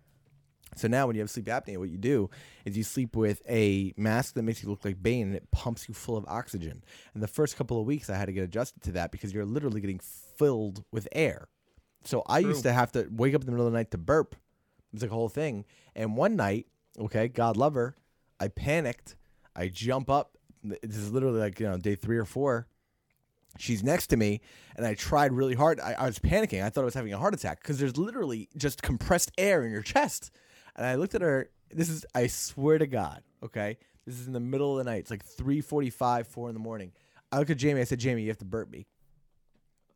So 0.76 0.88
now 0.88 1.06
when 1.06 1.16
you 1.16 1.22
have 1.22 1.30
sleep 1.30 1.46
apnea, 1.46 1.78
what 1.78 1.90
you 1.90 1.98
do 1.98 2.30
is 2.64 2.78
you 2.78 2.84
sleep 2.84 3.16
with 3.16 3.42
a 3.50 3.94
mask 3.98 4.36
that 4.36 4.44
makes 4.44 4.64
you 4.64 4.70
look 4.70 4.86
like 4.86 5.02
Bane 5.02 5.28
and 5.28 5.36
it 5.36 5.52
pumps 5.52 5.88
you 5.88 5.94
full 5.94 6.16
of 6.16 6.26
oxygen. 6.28 6.84
And 7.14 7.22
the 7.22 7.28
first 7.28 7.58
couple 7.58 7.80
of 7.80 7.86
weeks 7.86 8.10
I 8.10 8.16
had 8.16 8.26
to 8.26 8.32
get 8.32 8.44
adjusted 8.44 8.82
to 8.84 8.92
that 8.94 9.12
because 9.12 9.34
you're 9.34 9.46
literally 9.46 9.82
getting 9.82 10.00
filled 10.00 10.86
with 10.92 11.10
air. 11.12 11.50
So 12.04 12.24
I 12.26 12.40
used 12.40 12.64
to 12.64 12.74
have 12.74 12.92
to 12.94 13.08
wake 13.12 13.36
up 13.36 13.42
in 13.42 13.46
the 13.46 13.52
middle 13.52 13.68
of 13.68 13.74
the 13.74 13.78
night 13.78 13.92
to 13.92 13.98
burp. 13.98 14.34
It 14.34 14.94
was 14.94 15.02
like 15.04 15.12
a 15.12 15.14
whole 15.14 15.30
thing. 15.30 15.66
And 15.94 16.16
one 16.16 16.36
night, 16.36 16.68
okay, 16.98 17.28
God 17.28 17.58
love 17.58 17.76
her, 17.76 17.96
I 18.40 18.48
panicked. 18.48 19.16
I 19.56 19.68
jump 19.68 20.10
up. 20.10 20.38
This 20.64 20.98
is 20.98 21.12
literally 21.12 21.40
like, 21.40 21.60
you 21.60 21.68
know, 21.68 21.78
day 21.78 21.96
three 21.96 22.18
or 22.18 22.26
four. 22.26 22.68
She's 23.58 23.84
next 23.84 24.08
to 24.08 24.18
me, 24.18 24.40
and 24.78 24.86
I 24.86 24.94
tried 24.94 25.34
really 25.34 25.56
hard. 25.56 25.80
I, 25.82 25.94
I 25.94 26.06
was 26.06 26.20
panicking. 26.20 26.64
I 26.64 26.70
thought 26.70 26.82
I 26.82 26.86
was 26.86 26.94
having 26.94 27.12
a 27.12 27.18
heart 27.18 27.34
attack 27.34 27.62
because 27.62 27.80
there's 27.80 27.98
literally 27.98 28.48
just 28.56 28.82
compressed 28.82 29.32
air 29.38 29.64
in 29.64 29.72
your 29.72 29.82
chest. 29.82 30.32
And 30.76 30.86
I 30.86 30.96
looked 30.96 31.16
at 31.16 31.22
her. 31.22 31.50
This 31.70 31.90
is, 31.90 32.06
I 32.16 32.28
swear 32.28 32.78
to 32.78 32.88
God, 32.88 33.24
okay? 33.44 33.78
This 34.06 34.20
is 34.20 34.28
in 34.28 34.34
the 34.34 34.40
middle 34.40 34.78
of 34.78 34.84
the 34.84 34.90
night. 34.90 35.00
It's 35.00 35.12
like 35.12 35.26
3.45, 35.26 36.26
4 36.28 36.50
in 36.50 36.54
the 36.54 36.60
morning. 36.60 36.92
I 37.32 37.40
looked 37.40 37.52
at 37.52 37.58
Jamie. 37.58 37.82
I 37.82 37.86
said, 37.86 38.00
Jamie, 38.00 38.24
you 38.24 38.30
have 38.30 38.38
to 38.40 38.46
burp 38.46 38.70
me. 38.70 38.88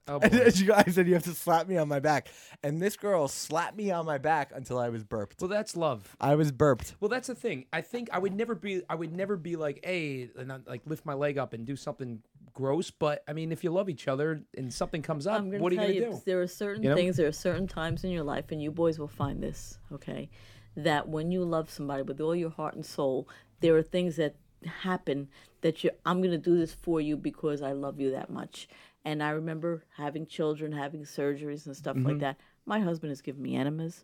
Oh, 0.07 0.19
And 0.21 0.31
boy. 0.31 0.49
she, 0.51 0.69
I 0.71 0.83
said, 0.83 1.07
you 1.07 1.13
have 1.15 1.23
to 1.23 1.33
slap 1.33 1.67
me 1.67 1.77
on 1.77 1.87
my 1.87 1.99
back. 1.99 2.27
And 2.63 2.79
this 2.81 2.95
girl 2.95 3.27
slapped 3.27 3.75
me 3.75 3.89
on 3.91 4.05
my 4.05 4.17
back 4.19 4.51
until 4.53 4.77
I 4.77 4.89
was 4.89 5.03
burped. 5.03 5.41
well, 5.41 5.47
that's 5.49 5.75
love. 5.75 6.15
I 6.21 6.35
was 6.35 6.51
burped. 6.51 6.95
Well, 6.99 7.09
that's 7.09 7.27
the 7.27 7.35
thing. 7.35 7.65
I 7.73 7.81
think 7.81 8.09
I 8.13 8.19
would 8.19 8.33
never 8.33 8.53
be. 8.55 8.81
I 8.89 8.95
would 8.95 9.11
never 9.15 9.35
be 9.35 9.55
like, 9.55 9.79
hey, 9.83 10.29
and 10.37 10.51
I, 10.51 10.57
like 10.67 10.81
lift 10.85 11.05
my 11.05 11.13
leg 11.15 11.37
up 11.37 11.53
and 11.53 11.65
do 11.65 11.75
something 11.75 12.21
gross. 12.53 12.91
But 12.91 13.23
I 13.27 13.33
mean, 13.33 13.51
if 13.51 13.63
you 13.63 13.71
love 13.71 13.89
each 13.89 14.07
other 14.07 14.43
and 14.55 14.71
something 14.73 15.01
comes 15.01 15.25
up, 15.25 15.39
I'm 15.39 15.49
gonna 15.49 15.63
what 15.63 15.71
are 15.71 15.75
you 15.75 15.81
tell 15.81 16.09
gonna 16.11 16.11
do? 16.17 16.21
There 16.25 16.41
are 16.41 16.47
certain 16.47 16.83
You 16.83 16.89
know? 16.89 16.95
things, 16.95 17.17
there 17.17 17.27
are 17.27 17.31
certain 17.31 17.67
times 17.67 18.03
in 18.03 18.11
your 18.11 18.23
life, 18.23 18.51
and 18.51 18.61
you 18.61 18.71
boys 18.71 18.99
will 18.99 19.07
find 19.07 19.41
this, 19.41 19.79
okay? 19.91 20.29
That 20.77 21.07
when 21.09 21.31
you 21.31 21.43
love 21.43 21.69
somebody 21.71 22.03
with 22.03 22.21
all 22.21 22.35
your 22.35 22.51
heart 22.51 22.75
and 22.75 22.85
soul, 22.85 23.27
there 23.61 23.75
are 23.75 23.81
things 23.83 24.17
that 24.17 24.35
happen 24.65 25.29
that 25.61 25.83
you 25.83 25.89
I'm 26.05 26.21
gonna 26.21 26.37
do 26.37 26.57
this 26.57 26.73
for 26.73 27.01
you 27.01 27.17
because 27.17 27.61
I 27.61 27.71
love 27.71 27.99
you 27.99 28.11
that 28.11 28.29
much. 28.29 28.67
And 29.05 29.21
I 29.21 29.29
remember 29.29 29.85
having 29.95 30.25
children, 30.25 30.71
having 30.71 31.03
surgeries 31.03 31.65
and 31.67 31.77
stuff 31.77 31.95
Mm-hmm. 31.95 32.07
like 32.07 32.19
that. 32.19 32.37
My 32.65 32.79
husband 32.79 33.11
has 33.11 33.21
given 33.21 33.41
me 33.43 33.55
enemas. 33.55 34.03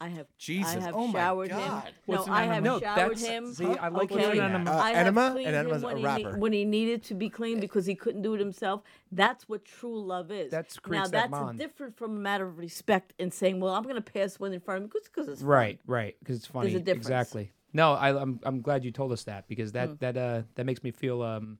I 0.00 0.08
have 0.08 0.26
Jesus. 0.38 0.76
I 0.76 0.80
have 0.80 0.94
Oh 0.96 1.10
showered 1.12 1.50
him. 1.50 1.82
What's 2.06 2.26
no, 2.28 2.32
an 2.32 2.38
I 2.38 2.44
have? 2.54 2.62
No, 2.62 2.78
showered 2.78 3.18
him. 3.18 3.52
see, 3.52 3.64
I 3.66 3.88
like 3.88 4.12
okay? 4.12 4.22
hearing 4.32 4.38
that. 4.64 4.68
Uh, 4.68 4.78
I 4.78 4.90
have 4.90 4.96
enema? 5.08 5.32
cleaned 5.32 5.48
An 5.48 5.54
him 5.54 5.60
enema's 5.66 5.82
a 5.82 5.86
when 5.86 5.96
he, 5.98 6.04
wrapper. 6.04 6.38
when 6.38 6.52
he 6.52 6.64
needed 6.64 7.02
to 7.04 7.14
be 7.14 7.28
clean 7.28 7.58
because 7.58 7.84
he 7.84 7.96
couldn't 7.96 8.22
do 8.22 8.32
it 8.34 8.38
himself. 8.40 8.82
That's 9.10 9.48
what 9.48 9.64
true 9.64 10.00
love 10.00 10.30
is. 10.30 10.52
That's 10.52 10.78
now 10.88 11.02
that 11.02 11.10
that's 11.10 11.30
bond. 11.32 11.58
different 11.58 11.96
from 11.98 12.16
a 12.16 12.20
matter 12.20 12.46
of 12.46 12.58
respect 12.58 13.12
and 13.18 13.34
saying, 13.34 13.58
"Well, 13.60 13.74
I'm 13.74 13.82
going 13.82 13.96
to 13.96 14.00
pass 14.00 14.38
one 14.38 14.52
in 14.52 14.60
front 14.60 14.78
of 14.78 14.84
him 14.84 14.90
because 15.04 15.26
it's 15.28 15.40
fun." 15.40 15.50
Right, 15.50 15.80
right. 15.86 16.16
Because 16.20 16.36
it's 16.36 16.46
funny. 16.46 16.70
There's 16.70 16.80
a 16.80 16.84
difference. 16.84 17.06
Exactly. 17.06 17.50
No, 17.72 17.94
I, 17.94 18.16
I'm 18.18 18.38
I'm 18.44 18.60
glad 18.62 18.84
you 18.84 18.92
told 18.92 19.10
us 19.10 19.24
that 19.24 19.48
because 19.48 19.72
that 19.72 19.88
Mm. 19.90 19.98
that 19.98 20.16
uh 20.16 20.42
that 20.54 20.64
makes 20.64 20.82
me 20.84 20.92
feel 20.92 21.22
um 21.22 21.58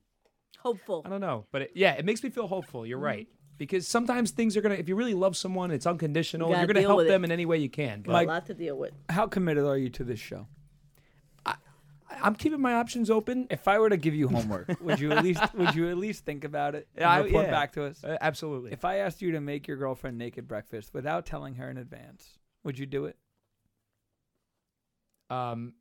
hopeful. 0.57 1.03
I 1.05 1.09
don't 1.09 1.21
know, 1.21 1.45
but 1.51 1.63
it, 1.63 1.71
yeah, 1.75 1.93
it 1.93 2.05
makes 2.05 2.23
me 2.23 2.29
feel 2.29 2.47
hopeful. 2.47 2.81
Mm-hmm. 2.81 2.89
You're 2.89 2.99
right. 2.99 3.27
Because 3.57 3.87
sometimes 3.87 4.31
things 4.31 4.55
are 4.55 4.61
gonna. 4.61 4.75
If 4.75 4.87
you 4.87 4.95
really 4.95 5.13
love 5.13 5.35
someone, 5.35 5.69
it's 5.71 5.85
unconditional. 5.85 6.47
You 6.49 6.55
You're 6.55 6.61
gotta 6.63 6.73
gonna 6.73 6.79
deal 6.81 6.89
help 6.91 6.97
with 6.97 7.07
it. 7.07 7.09
them 7.09 7.23
in 7.25 7.31
any 7.31 7.45
way 7.45 7.57
you 7.57 7.69
can. 7.69 8.01
But 8.03 8.23
a 8.23 8.27
lot 8.27 8.45
to 8.45 8.53
deal 8.53 8.77
with. 8.77 8.93
How 9.09 9.27
committed 9.27 9.65
are 9.65 9.77
you 9.77 9.89
to 9.89 10.03
this 10.05 10.19
show? 10.19 10.47
I'm 12.21 12.33
keeping 12.35 12.59
my 12.59 12.73
options 12.73 13.09
open. 13.11 13.45
If 13.51 13.67
I 13.67 13.77
were 13.79 13.89
to 13.89 13.95
give 13.97 14.15
you 14.15 14.27
homework, 14.29 14.77
would 14.81 14.99
you 14.99 15.11
at 15.11 15.23
least 15.23 15.41
would 15.53 15.75
you 15.75 15.89
at 15.89 15.97
least 15.97 16.25
think 16.25 16.43
about 16.43 16.73
it 16.73 16.87
and 16.95 17.01
Yeah, 17.01 17.09
I- 17.11 17.19
report 17.19 17.45
yeah. 17.45 17.51
back 17.51 17.73
to 17.73 17.83
us? 17.85 18.03
Uh, 18.03 18.17
absolutely. 18.19 18.71
If 18.71 18.83
I 18.83 18.97
asked 18.97 19.21
you 19.21 19.31
to 19.33 19.41
make 19.41 19.67
your 19.67 19.77
girlfriend 19.77 20.17
naked 20.17 20.47
breakfast 20.47 20.93
without 20.93 21.25
telling 21.25 21.55
her 21.55 21.69
in 21.69 21.77
advance, 21.77 22.39
would 22.63 22.79
you 22.79 22.85
do 22.87 23.05
it? 23.05 23.15
um, 25.29 25.65
No, 25.67 25.78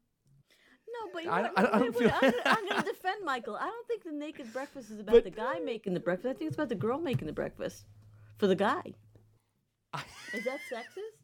but 1.19 1.25
you 1.25 1.31
I- 1.31 1.43
know 1.43 1.49
what? 1.55 1.59
I- 1.59 1.69
I 1.77 1.81
Wait, 1.81 1.85
don't 1.85 1.95
wait, 1.95 1.99
feel- 1.99 2.19
I'm, 2.23 2.31
gonna, 2.31 2.43
I'm 2.47 2.69
gonna 2.69 2.83
defend 2.85 3.25
Michael. 3.25 3.57
I 3.57 3.67
don't 3.67 3.87
think 3.87 4.05
the 4.05 4.13
naked 4.13 4.53
breakfast 4.53 4.91
is 4.91 5.01
about 5.01 5.15
But- 5.15 5.25
the 5.25 5.31
guy 5.31 5.59
making 5.61 5.95
the 5.95 6.01
breakfast. 6.01 6.29
I 6.35 6.39
think 6.39 6.49
it's 6.49 6.57
about 6.57 6.69
the 6.69 6.75
girl 6.75 6.99
making 6.99 7.27
the 7.27 7.33
breakfast 7.33 7.85
for 8.39 8.47
the 8.47 8.55
guy. 8.57 8.95
is 10.33 10.45
that 10.45 10.59
sexist? 10.73 11.15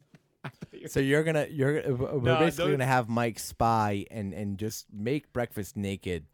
So 0.87 0.99
you're 0.99 1.23
gonna 1.23 1.47
you're 1.49 1.79
uh, 1.79 1.91
we're 1.95 2.19
No, 2.21 2.37
basically 2.37 2.69
gonna 2.71 2.85
have 2.85 3.09
Mike 3.09 3.39
spy 3.39 4.05
and 4.11 4.31
and 4.33 4.59
just 4.59 4.85
make 4.93 5.33
breakfast 5.33 5.75
naked, 5.75 6.25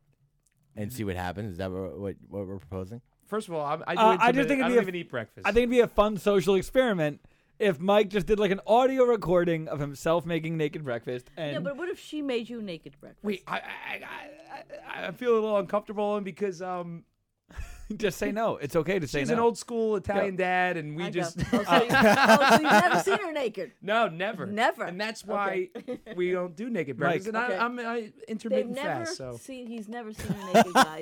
and 0.76 0.92
see 0.92 1.06
what 1.06 1.16
happens. 1.16 1.52
Is 1.54 1.58
that 1.60 1.72
what 1.72 1.98
what, 1.98 2.16
what 2.28 2.46
we're 2.48 2.58
proposing? 2.58 3.02
first 3.28 3.48
of 3.48 3.54
all, 3.54 3.66
I'm, 3.66 3.82
I, 3.88 3.96
do 3.96 4.02
Uh, 4.02 4.18
I 4.20 4.32
just 4.34 4.50
think 4.50 4.60
it'd 4.60 4.66
I 4.66 4.68
be 4.68 4.74
don't 4.76 4.80
a- 4.80 4.82
even 4.82 4.96
eat 4.96 5.10
breakfast. 5.10 5.48
I 5.48 5.52
think 5.52 5.60
it'd 5.60 5.70
be 5.70 5.80
a 5.80 5.88
fun 5.88 6.18
social 6.18 6.56
experiment 6.56 7.22
if 7.62 7.80
Mike 7.80 8.10
just 8.10 8.26
did 8.28 8.40
like 8.40 8.52
an 8.52 8.60
audio 8.68 9.04
recording 9.06 9.68
of 9.68 9.80
himself 9.80 10.26
making 10.26 10.58
naked 10.58 10.84
breakfast 10.84 11.30
and 11.38 11.54
Yeah, 11.54 11.60
but 11.60 11.78
what 11.78 11.88
if 11.90 12.00
she 12.00 12.22
made 12.22 12.50
you 12.50 12.62
naked 12.62 12.96
breakfast? 13.00 13.24
Wait, 13.24 13.44
I 13.48 13.58
I, 13.58 13.62
I, 13.94 15.04
I 15.04 15.08
I 15.08 15.12
feel 15.12 15.34
a 15.34 15.36
little 15.36 15.58
uncomfortable 15.58 16.16
and 16.16 16.26
because 16.26 16.62
um 16.62 17.04
just 17.98 18.18
say 18.18 18.32
no. 18.32 18.56
It's 18.58 18.76
okay 18.78 19.00
to 19.00 19.08
say 19.08 19.20
she's 19.20 19.28
no. 19.30 19.34
an 19.36 19.40
old 19.42 19.58
school 19.58 19.96
Italian 19.98 20.38
dad 20.38 20.78
and 20.78 20.96
we 20.96 21.04
I 21.04 21.10
just 21.10 21.38
go, 21.52 21.60
oh, 21.60 21.64
so 21.64 21.76
you, 21.84 21.90
oh, 21.92 22.46
so 22.50 22.54
you've 22.62 22.62
never 22.64 23.00
seen 23.00 23.20
her 23.20 23.32
naked. 23.34 23.74
no 23.82 24.08
never 24.08 24.46
Never. 24.48 24.84
and 24.86 25.00
that's 25.00 25.26
why 25.26 25.70
we 26.16 26.32
don't 26.32 26.56
do 26.56 26.70
naked 26.70 26.98
breakfast 26.98 27.32
Mike. 27.32 27.44
and 27.44 27.52
Okay. 27.54 27.62
I, 27.62 27.66
I'm 27.66 27.80
I, 27.80 28.00
They've 28.02 28.14
intermittent 28.28 28.76
never 28.76 29.06
fast 29.06 29.18
so 29.18 29.38
seen. 29.38 29.68
He's 29.68 29.88
never 29.88 30.14
seen 30.14 30.32
her 30.34 30.54
naked, 30.54 30.74
guys. 30.74 31.02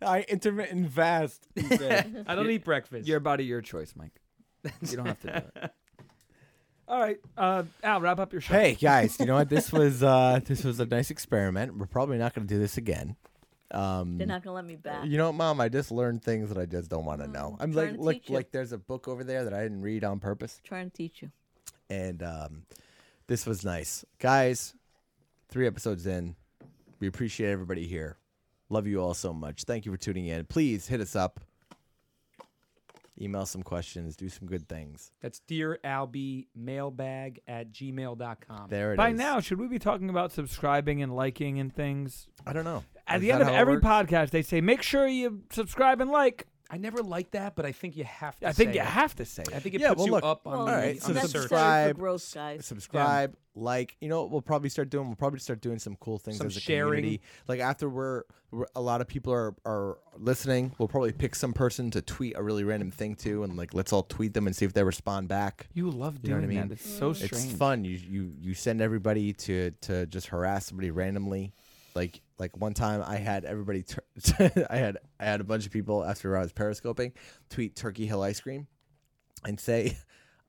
I 0.00 0.24
intermittent 0.28 0.92
fast. 0.92 1.46
I 1.56 2.34
don't 2.34 2.50
eat 2.50 2.64
breakfast. 2.64 3.06
Your 3.08 3.20
body, 3.20 3.44
your 3.44 3.60
choice, 3.60 3.94
Mike. 3.96 4.20
You 4.82 4.96
don't 4.96 5.06
have 5.06 5.20
to 5.20 5.26
do 5.26 5.60
it. 5.62 5.70
All 6.88 6.98
right, 7.00 7.20
uh, 7.36 7.64
Al, 7.82 8.00
wrap 8.00 8.18
up 8.18 8.32
your 8.32 8.40
show. 8.40 8.54
hey 8.54 8.74
guys, 8.74 9.20
you 9.20 9.26
know 9.26 9.34
what? 9.34 9.50
This 9.50 9.70
was 9.72 10.02
uh 10.02 10.40
this 10.44 10.64
was 10.64 10.80
a 10.80 10.86
nice 10.86 11.10
experiment. 11.10 11.76
We're 11.76 11.86
probably 11.86 12.16
not 12.16 12.34
gonna 12.34 12.46
do 12.46 12.58
this 12.58 12.78
again. 12.78 13.16
Um, 13.70 14.16
They're 14.16 14.26
not 14.26 14.42
gonna 14.42 14.54
let 14.54 14.64
me 14.64 14.76
back. 14.76 15.04
You 15.04 15.18
know 15.18 15.26
what, 15.26 15.34
Mom? 15.34 15.60
I 15.60 15.68
just 15.68 15.90
learned 15.92 16.22
things 16.22 16.48
that 16.48 16.56
I 16.56 16.64
just 16.64 16.88
don't 16.88 17.04
want 17.04 17.20
to 17.20 17.28
know. 17.28 17.56
I'm 17.60 17.72
trying 17.74 17.88
like, 17.88 17.96
to 17.96 18.02
like, 18.02 18.16
teach 18.16 18.30
you. 18.30 18.34
like. 18.36 18.50
There's 18.50 18.72
a 18.72 18.78
book 18.78 19.06
over 19.06 19.22
there 19.22 19.44
that 19.44 19.52
I 19.52 19.62
didn't 19.62 19.82
read 19.82 20.04
on 20.04 20.18
purpose, 20.20 20.60
trying 20.64 20.90
to 20.90 20.96
teach 20.96 21.20
you. 21.20 21.30
and 21.90 22.22
um, 22.22 22.62
this 23.26 23.44
was 23.44 23.66
nice, 23.66 24.06
guys. 24.18 24.74
Three 25.50 25.66
episodes 25.66 26.06
in, 26.06 26.36
we 27.00 27.06
appreciate 27.06 27.50
everybody 27.50 27.86
here. 27.86 28.16
Love 28.70 28.86
you 28.86 29.00
all 29.02 29.14
so 29.14 29.34
much. 29.34 29.64
Thank 29.64 29.84
you 29.84 29.92
for 29.92 29.98
tuning 29.98 30.26
in. 30.26 30.44
Please 30.46 30.86
hit 30.88 31.00
us 31.02 31.14
up. 31.14 31.40
Email 33.20 33.46
some 33.46 33.62
questions. 33.62 34.14
Do 34.16 34.28
some 34.28 34.46
good 34.46 34.68
things. 34.68 35.12
That's 35.20 35.40
dear 35.40 35.78
Albie 35.84 36.46
mailbag 36.54 37.40
at 37.48 37.72
gmail.com. 37.72 38.68
There 38.68 38.90
it 38.90 38.94
is. 38.94 38.96
By 38.98 39.12
now, 39.12 39.40
should 39.40 39.58
we 39.58 39.66
be 39.66 39.78
talking 39.78 40.08
about 40.10 40.32
subscribing 40.32 41.02
and 41.02 41.14
liking 41.14 41.58
and 41.58 41.74
things? 41.74 42.28
I 42.46 42.52
don't 42.52 42.64
know. 42.64 42.84
At 43.06 43.16
Is 43.16 43.22
the 43.22 43.32
end 43.32 43.40
that 43.40 43.46
of 43.46 43.48
how 43.48 43.54
it 43.54 43.60
every 43.60 43.74
works? 43.74 43.86
podcast, 43.86 44.30
they 44.30 44.42
say 44.42 44.60
make 44.60 44.82
sure 44.82 45.06
you 45.06 45.42
subscribe 45.50 46.00
and 46.00 46.10
like. 46.10 46.46
I 46.70 46.76
never 46.76 47.02
liked 47.02 47.32
that, 47.32 47.56
but 47.56 47.64
I 47.64 47.72
think 47.72 47.96
you 47.96 48.04
have 48.04 48.38
to. 48.40 48.46
I 48.48 48.52
think 48.52 48.70
say 48.72 48.74
you 48.76 48.80
it. 48.82 48.86
have 48.86 49.14
to 49.16 49.24
say 49.24 49.42
it. 49.42 49.54
I 49.54 49.58
think 49.58 49.74
it 49.74 49.80
Yeah, 49.80 49.88
puts 49.88 49.98
well, 50.00 50.06
you 50.06 50.12
look, 50.12 50.24
up 50.24 50.46
on 50.46 50.52
Well, 50.52 50.66
the, 50.66 50.72
all 50.72 50.76
right, 50.78 50.96
it's 50.96 51.02
so 51.02 51.08
the 51.08 51.14
necessary 51.14 51.42
search. 51.44 51.48
subscribe- 51.50 51.94
for 51.96 52.00
growth, 52.00 52.34
guys. 52.34 52.66
subscribe, 52.66 53.36
like. 53.54 53.96
You 54.00 54.08
know 54.10 54.20
what 54.20 54.30
we'll 54.30 54.42
probably 54.42 54.68
start 54.68 54.90
doing? 54.90 55.06
We'll 55.06 55.16
probably 55.16 55.38
start 55.38 55.62
doing 55.62 55.78
some 55.78 55.96
cool 55.96 56.18
things 56.18 56.36
Some 56.36 56.46
as 56.48 56.56
a 56.58 56.60
sharing. 56.60 56.90
community. 57.00 57.22
Like 57.48 57.60
after 57.60 57.88
we're, 57.88 58.24
we're 58.50 58.66
a 58.76 58.82
lot 58.82 59.00
of 59.00 59.08
people 59.08 59.32
are 59.32 59.54
are 59.64 59.96
listening, 60.18 60.72
we'll 60.78 60.88
probably 60.88 61.12
pick 61.12 61.34
some 61.34 61.54
person 61.54 61.90
to 61.92 62.02
tweet 62.02 62.34
a 62.36 62.42
really 62.42 62.64
random 62.64 62.90
thing 62.90 63.14
to, 63.16 63.44
and 63.44 63.56
like 63.56 63.72
let's 63.72 63.92
all 63.92 64.02
tweet 64.02 64.34
them 64.34 64.46
and 64.46 64.54
see 64.54 64.66
if 64.66 64.74
they 64.74 64.84
respond 64.84 65.28
back. 65.28 65.68
You 65.72 65.90
love 65.90 66.18
You 66.22 66.28
know 66.30 66.36
doing 66.40 66.48
what 66.48 66.56
I 66.56 66.60
mean? 66.60 66.68
that. 66.68 66.74
It's 66.74 66.88
so 66.98 67.14
strange. 67.14 67.32
It's 67.32 67.52
fun. 67.52 67.84
You 67.86 67.92
you 67.96 68.32
you 68.38 68.52
send 68.52 68.82
everybody 68.82 69.32
to 69.32 69.70
to 69.82 70.04
just 70.06 70.26
harass 70.26 70.66
somebody 70.66 70.90
randomly. 70.90 71.54
Like 71.98 72.20
like 72.38 72.56
one 72.56 72.74
time 72.74 73.02
I 73.04 73.16
had 73.16 73.44
everybody 73.44 73.82
tur- 73.82 74.04
I 74.70 74.76
had 74.76 74.98
I 75.18 75.24
had 75.24 75.40
a 75.40 75.44
bunch 75.44 75.66
of 75.66 75.72
people 75.72 76.04
after 76.04 76.36
I 76.36 76.42
was 76.42 76.52
periscoping 76.52 77.12
tweet 77.50 77.74
Turkey 77.74 78.06
Hill 78.06 78.22
ice 78.22 78.38
cream 78.40 78.68
and 79.44 79.58
say 79.58 79.96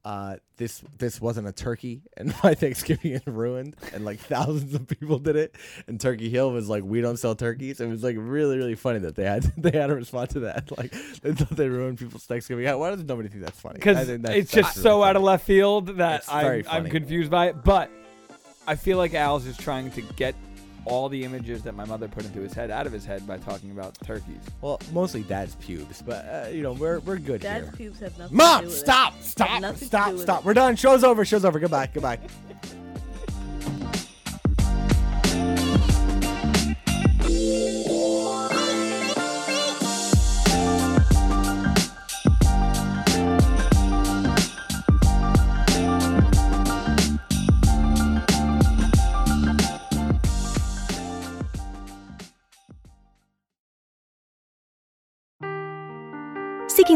uh, 0.06 0.36
this 0.58 0.84
this 1.00 1.20
wasn't 1.20 1.48
a 1.48 1.52
turkey 1.52 2.04
and 2.16 2.36
my 2.44 2.54
Thanksgiving 2.54 3.14
is 3.14 3.26
ruined 3.26 3.76
and 3.94 4.06
like 4.06 4.20
thousands 4.20 4.76
of 4.76 4.88
people 4.88 5.18
did 5.18 5.36
it. 5.36 5.56
And 5.88 6.00
Turkey 6.00 6.30
Hill 6.30 6.52
was 6.52 6.70
like 6.70 6.84
we 6.84 7.02
don't 7.02 7.18
sell 7.18 7.34
turkeys. 7.34 7.80
It 7.80 7.88
was 7.88 8.04
like 8.04 8.16
really 8.20 8.58
really 8.58 8.76
funny 8.76 9.00
that 9.00 9.16
they 9.16 9.26
had 9.26 9.44
they 9.58 9.72
had 9.78 9.88
to 9.88 9.96
respond 9.96 10.30
to 10.32 10.42
that. 10.42 10.70
Like 10.78 10.92
they 11.22 11.34
thought 11.34 11.58
they 11.58 11.68
ruined 11.68 11.98
people's 11.98 12.26
Thanksgiving. 12.26 12.66
Why 12.78 12.92
does 12.92 13.04
nobody 13.04 13.28
think 13.28 13.44
that's 13.44 13.60
funny? 13.60 13.80
Because 13.80 14.08
it's 14.08 14.22
that's 14.22 14.52
just 14.52 14.76
really 14.78 14.84
so 14.84 15.00
funny. 15.00 15.10
out 15.10 15.16
of 15.16 15.24
left 15.24 15.48
field 15.48 15.88
that 15.98 16.24
I'm, 16.30 16.64
I'm 16.70 16.90
confused 16.90 17.32
by 17.32 17.48
it. 17.48 17.64
But 17.64 17.90
I 18.68 18.76
feel 18.76 19.00
like 19.00 19.16
Al's 19.16 19.46
just 19.46 19.60
trying 19.60 19.90
to 19.92 20.02
get 20.02 20.36
all 20.86 21.10
the 21.10 21.24
images 21.24 21.62
that 21.64 21.76
my 21.76 21.86
mother 21.86 22.08
put 22.08 22.26
into 22.26 22.40
his 22.40 22.54
head 22.54 22.72
out 22.72 22.88
of 22.88 22.94
his 22.94 23.06
head 23.06 23.26
by 23.28 23.38
talking 23.38 23.72
about 23.72 23.98
turkeys. 24.04 24.42
Well, 24.62 24.80
mostly 24.94 25.24
dad's 25.24 25.56
pubes, 25.56 26.02
but 26.02 26.26
uh, 26.26 26.50
you 26.50 26.62
know 26.62 26.74
we're 26.74 27.00
we're 27.00 27.18
good 27.18 27.42
Dad's 27.42 27.66
here. 27.68 27.76
pubes 27.76 28.00
have 28.00 28.18
nothing 28.18 28.30
to 28.38 28.44
Mom, 28.44 28.62
do 28.62 28.68
with 28.68 28.76
stop, 28.78 29.16
it. 29.20 29.24
stop, 29.24 29.48
Have 29.50 29.62
nothing 29.62 29.80
to 29.80 29.86
stop, 29.86 30.18
stop. 30.18 30.46
We're 30.46 30.54
done. 30.54 30.76
Show's 30.76 31.04
over. 31.04 31.26
Show's 31.26 31.46
over. 31.46 31.60
Goodbye. 31.60 31.90
Goodbye. 31.94 32.20